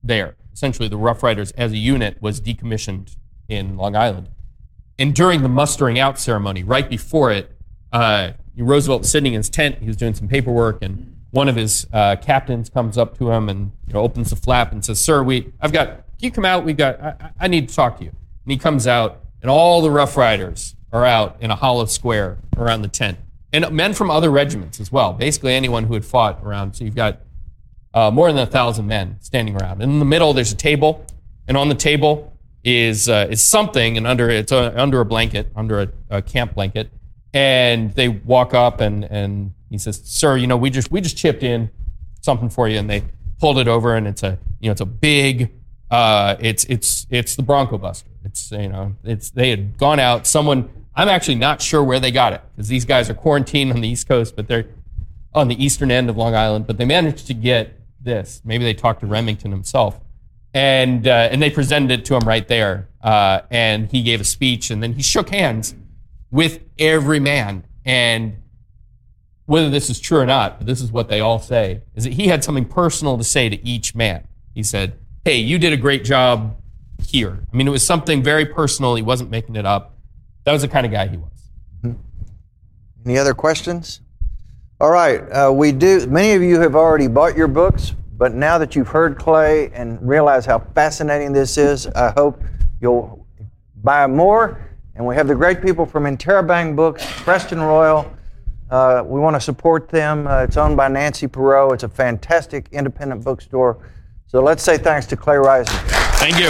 there. 0.03 0.37
Essentially, 0.53 0.89
the 0.89 0.97
Rough 0.97 1.23
Riders 1.23 1.51
as 1.53 1.73
a 1.73 1.77
unit 1.79 2.21
was 2.21 2.41
decommissioned 2.41 3.17
in 3.49 3.77
Long 3.77 3.97
Island. 3.97 4.29
And 4.99 5.15
during 5.15 5.43
the 5.43 5.49
mustering 5.49 5.99
out 5.99 6.19
ceremony, 6.19 6.63
right 6.63 6.89
before 6.89 7.31
it, 7.33 7.51
uh, 7.93 8.33
Roosevelt 8.57 9.03
was 9.03 9.11
sitting 9.11 9.33
in 9.33 9.39
his 9.39 9.49
tent. 9.49 9.79
He 9.81 9.87
was 9.87 9.97
doing 9.97 10.15
some 10.15 10.29
paperwork, 10.29 10.83
and 10.83 11.17
one 11.31 11.49
of 11.49 11.57
his 11.57 11.87
uh, 11.93 12.17
captains 12.17 12.69
comes 12.69 12.99
up 12.99 13.17
to 13.19 13.31
him 13.31 13.49
and 13.49 13.73
you 13.87 13.95
know, 13.95 14.01
opens 14.01 14.31
the 14.31 14.37
flap 14.37 14.73
and 14.73 14.85
says, 14.85 15.01
"Sir, 15.01 15.23
we 15.23 15.53
I've 15.61 15.73
got. 15.73 15.89
Can 15.89 16.27
you 16.27 16.31
come 16.31 16.45
out? 16.45 16.65
We 16.65 16.75
got. 16.75 17.01
I, 17.01 17.31
I- 17.41 17.49
need 17.49 17.69
to 17.71 17.75
talk 17.75 17.99
to 17.99 18.05
you." 18.05 18.11
And 18.45 18.53
he 18.53 18.59
comes 18.59 18.87
out, 18.87 19.21
and 19.41 19.51
all 19.51 19.81
the 19.81 19.91
Rough 19.91 20.17
Riders 20.17 20.75
are 20.93 21.07
out 21.07 21.37
in 21.41 21.51
a 21.51 21.57
hollow 21.57 21.87
square 21.87 22.37
around 22.57 22.83
the 22.83 22.89
tent, 22.89 23.17
and 23.53 23.71
men 23.73 23.95
from 23.95 24.11
other 24.11 24.29
regiments 24.31 24.81
as 24.81 24.93
well. 24.93 25.15
Basically, 25.15 25.55
anyone 25.55 25.85
who 25.85 25.95
had 25.95 26.05
fought 26.05 26.41
around. 26.45 26.75
So 26.75 26.85
you've 26.85 26.95
got 26.97 27.21
uh, 27.95 28.11
more 28.11 28.33
than 28.33 28.43
a 28.43 28.47
thousand 28.47 28.87
men 28.87 29.17
standing 29.21 29.61
around. 29.61 29.83
And 29.83 29.93
in 29.93 29.99
the 29.99 30.05
middle, 30.05 30.33
there's 30.33 30.53
a 30.53 30.57
table, 30.57 31.05
and 31.49 31.57
on 31.57 31.69
the 31.69 31.75
table 31.75 32.33
is 32.63 33.09
uh, 33.09 33.29
is 33.31 33.43
something, 33.43 33.97
and 33.97 34.07
under 34.07 34.31
it's 34.31 34.53
uh, 34.53 34.73
under 34.77 35.01
a 35.01 35.05
blanket, 35.05 35.51
under 35.57 35.81
a, 35.81 35.89
a 36.11 36.23
camp 36.23 36.55
blanket. 36.55 36.91
And 37.33 37.93
they 37.95 38.09
walk 38.09 38.55
up, 38.55 38.81
and 38.81 39.05
and 39.05 39.53
he 39.71 39.79
says, 39.79 40.01
"Sir, 40.05 40.37
you 40.37 40.47
know, 40.47 40.57
we 40.57 40.71
just 40.71 40.91
we 40.91 41.01
just 41.01 41.17
chipped 41.17 41.43
in 41.43 41.71
something 42.21 42.51
for 42.51 42.69
you," 42.69 42.79
and 42.79 42.89
they 42.89 43.05
pulled 43.39 43.59
it 43.59 43.69
over, 43.69 43.95
and 43.95 44.07
it's 44.07 44.23
a 44.23 44.39
you 44.61 44.69
know 44.69 44.73
it's 44.73 44.81
a 44.81 44.87
big. 44.87 45.53
Uh, 45.91 46.37
it's 46.39 46.65
it's 46.65 47.07
it's 47.11 47.35
the 47.35 47.43
Bronco 47.43 47.79
Buster. 47.79 48.11
It's 48.25 48.53
you 48.53 48.69
know 48.69 48.95
it's 49.05 49.31
they 49.31 49.51
had 49.51 49.79
gone 49.79 49.99
out. 49.99 50.27
Someone 50.27 50.71
I'm 50.95 51.09
actually 51.09 51.37
not 51.37 51.63
sure 51.63 51.83
where 51.83 51.99
they 51.99 52.11
got 52.11 52.33
it 52.33 52.43
because 52.55 52.69
these 52.69 52.85
guys 52.85 53.09
are 53.09 53.15
quarantined 53.15 53.73
on 53.73 53.81
the 53.81 53.89
East 53.89 54.07
Coast, 54.07 54.37
but 54.37 54.49
they're 54.49 54.67
on 55.33 55.49
the 55.49 55.65
eastern 55.65 55.91
end 55.91 56.11
of 56.11 56.17
Long 56.17 56.35
Island, 56.35 56.67
but 56.67 56.77
they 56.77 56.85
managed 56.85 57.27
to 57.29 57.35
get 57.35 57.80
this. 58.01 58.43
Maybe 58.45 58.65
they 58.65 58.75
talked 58.75 59.01
to 59.01 59.07
Remington 59.07 59.51
himself, 59.51 60.01
and 60.55 61.07
uh, 61.07 61.29
and 61.31 61.41
they 61.43 61.51
presented 61.51 61.91
it 61.91 62.05
to 62.07 62.15
him 62.15 62.27
right 62.27 62.47
there. 62.47 62.89
Uh, 63.03 63.43
and 63.51 63.91
he 63.91 64.03
gave 64.03 64.21
a 64.21 64.25
speech, 64.25 64.71
and 64.71 64.83
then 64.83 64.93
he 64.93 65.03
shook 65.03 65.31
hands 65.31 65.75
with 66.31 66.61
every 66.79 67.21
man. 67.21 67.65
And 67.85 68.37
whether 69.47 69.71
this 69.71 69.89
is 69.91 69.99
true 69.99 70.19
or 70.19 70.27
not, 70.27 70.59
but 70.59 70.67
this 70.67 70.81
is 70.81 70.93
what 70.93 71.09
they 71.09 71.21
all 71.21 71.39
say: 71.39 71.83
is 71.95 72.05
that 72.05 72.15
he 72.15 72.29
had 72.29 72.45
something 72.45 72.65
personal 72.65 73.19
to 73.19 73.25
say 73.25 73.49
to 73.49 73.67
each 73.67 73.95
man. 73.95 74.27
He 74.55 74.63
said, 74.63 74.99
"Hey, 75.25 75.39
you 75.39 75.59
did 75.59 75.73
a 75.73 75.77
great 75.79 76.05
job 76.05 76.57
here." 77.03 77.39
I 77.53 77.57
mean, 77.57 77.67
it 77.69 77.71
was 77.71 77.85
something 77.85 78.23
very 78.23 78.47
personal. 78.47 78.95
He 78.95 79.03
wasn't 79.03 79.31
making 79.31 79.57
it 79.57 79.67
up. 79.67 79.97
That 80.45 80.53
was 80.53 80.63
the 80.63 80.69
kind 80.69 80.87
of 80.87 80.93
guy 80.93 81.07
he 81.07 81.17
was. 81.17 81.97
Any 83.05 83.17
other 83.17 83.35
questions? 83.35 84.01
All 84.81 84.91
right, 84.91 85.21
uh, 85.31 85.53
we 85.53 85.73
do. 85.73 86.07
Many 86.07 86.33
of 86.33 86.43
you 86.43 86.59
have 86.59 86.75
already 86.75 87.07
bought 87.07 87.37
your 87.37 87.49
books, 87.49 87.93
but 88.17 88.33
now 88.33 88.57
that 88.57 88.75
you've 88.75 88.89
heard 88.89 89.19
Clay 89.19 89.71
and 89.75 90.01
realize 90.01 90.47
how 90.47 90.61
fascinating 90.75 91.35
this 91.35 91.59
is, 91.59 91.87
I 91.89 92.13
hope 92.13 92.43
you'll 92.81 93.27
buy 93.83 94.07
more. 94.07 94.59
And 94.95 95.05
we 95.05 95.15
have 95.17 95.29
the 95.29 95.35
great 95.35 95.61
people 95.61 95.85
from 95.85 96.05
Interrobang 96.05 96.77
Books, 96.77 97.05
Preston 97.05 97.61
Royal. 97.61 98.11
Uh, 98.71 99.03
we 99.05 99.21
want 99.21 99.37
to 99.37 99.41
support 99.41 99.91
them. 99.91 100.27
Uh, 100.27 100.45
it's 100.45 100.57
owned 100.57 100.79
by 100.79 100.89
Nancy 100.89 101.29
Perot. 101.29 101.75
It's 101.75 101.83
a 101.83 101.89
fantastic 101.89 102.67
independent 102.73 103.23
bookstore. 103.23 103.87
So 104.29 104.41
let's 104.41 104.63
say 104.63 104.79
thanks 104.79 105.05
to 105.09 105.17
Clay 105.17 105.37
Risen. 105.37 105.77
Thank 106.17 106.39
you. 106.39 106.49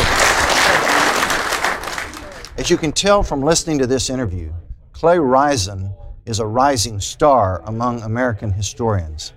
As 2.63 2.71
you 2.71 2.77
can 2.77 2.93
tell 2.93 3.25
from 3.25 3.43
listening 3.43 3.81
to 3.81 3.89
this 3.89 4.09
interview, 4.09 4.53
Clay 4.93 5.19
Risen 5.19 5.93
is 6.27 6.41
a 6.41 6.47
rising 6.47 7.01
star 7.01 7.63
among 7.67 8.03
American 8.03 8.53
historians. 8.53 9.33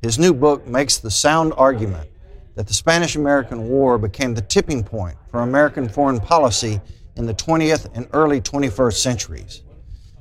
His 0.00 0.18
new 0.18 0.34
book 0.34 0.66
makes 0.66 0.98
the 0.98 1.10
sound 1.10 1.52
argument 1.56 2.08
that 2.54 2.66
the 2.66 2.74
Spanish 2.74 3.16
American 3.16 3.68
War 3.68 3.98
became 3.98 4.34
the 4.34 4.42
tipping 4.42 4.84
point 4.84 5.16
for 5.30 5.40
American 5.40 5.88
foreign 5.88 6.20
policy 6.20 6.80
in 7.16 7.26
the 7.26 7.34
20th 7.34 7.88
and 7.94 8.08
early 8.12 8.40
21st 8.40 8.94
centuries. 8.94 9.62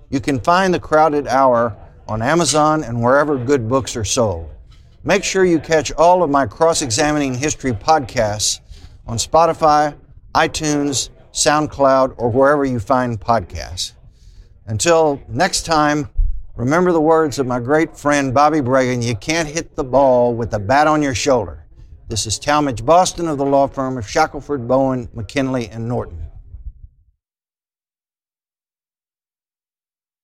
You 0.09 0.19
can 0.19 0.39
find 0.39 0.73
The 0.73 0.79
Crowded 0.79 1.27
Hour 1.27 1.75
on 2.07 2.21
Amazon 2.21 2.83
and 2.83 3.01
wherever 3.01 3.37
good 3.37 3.67
books 3.67 3.95
are 3.95 4.05
sold. 4.05 4.49
Make 5.03 5.23
sure 5.23 5.45
you 5.45 5.59
catch 5.59 5.91
all 5.93 6.21
of 6.21 6.29
my 6.29 6.45
cross 6.45 6.81
examining 6.81 7.33
history 7.33 7.71
podcasts 7.71 8.59
on 9.07 9.17
Spotify, 9.17 9.95
iTunes, 10.35 11.09
SoundCloud, 11.31 12.15
or 12.17 12.29
wherever 12.29 12.65
you 12.65 12.79
find 12.79 13.19
podcasts. 13.19 13.93
Until 14.71 15.21
next 15.27 15.63
time, 15.63 16.07
remember 16.55 16.93
the 16.93 17.01
words 17.01 17.39
of 17.39 17.45
my 17.45 17.59
great 17.59 17.97
friend 17.97 18.33
Bobby 18.33 18.61
Bragan 18.61 19.03
you 19.03 19.17
can't 19.17 19.49
hit 19.49 19.75
the 19.75 19.83
ball 19.83 20.33
with 20.33 20.53
a 20.53 20.59
bat 20.59 20.87
on 20.87 21.01
your 21.01 21.13
shoulder. 21.13 21.65
This 22.07 22.25
is 22.25 22.39
Talmage 22.39 22.85
Boston 22.85 23.27
of 23.27 23.37
the 23.37 23.43
law 23.43 23.67
firm 23.67 23.97
of 23.97 24.09
Shackelford, 24.09 24.69
Bowen, 24.69 25.09
McKinley, 25.13 25.67
and 25.67 25.89
Norton. 25.89 26.25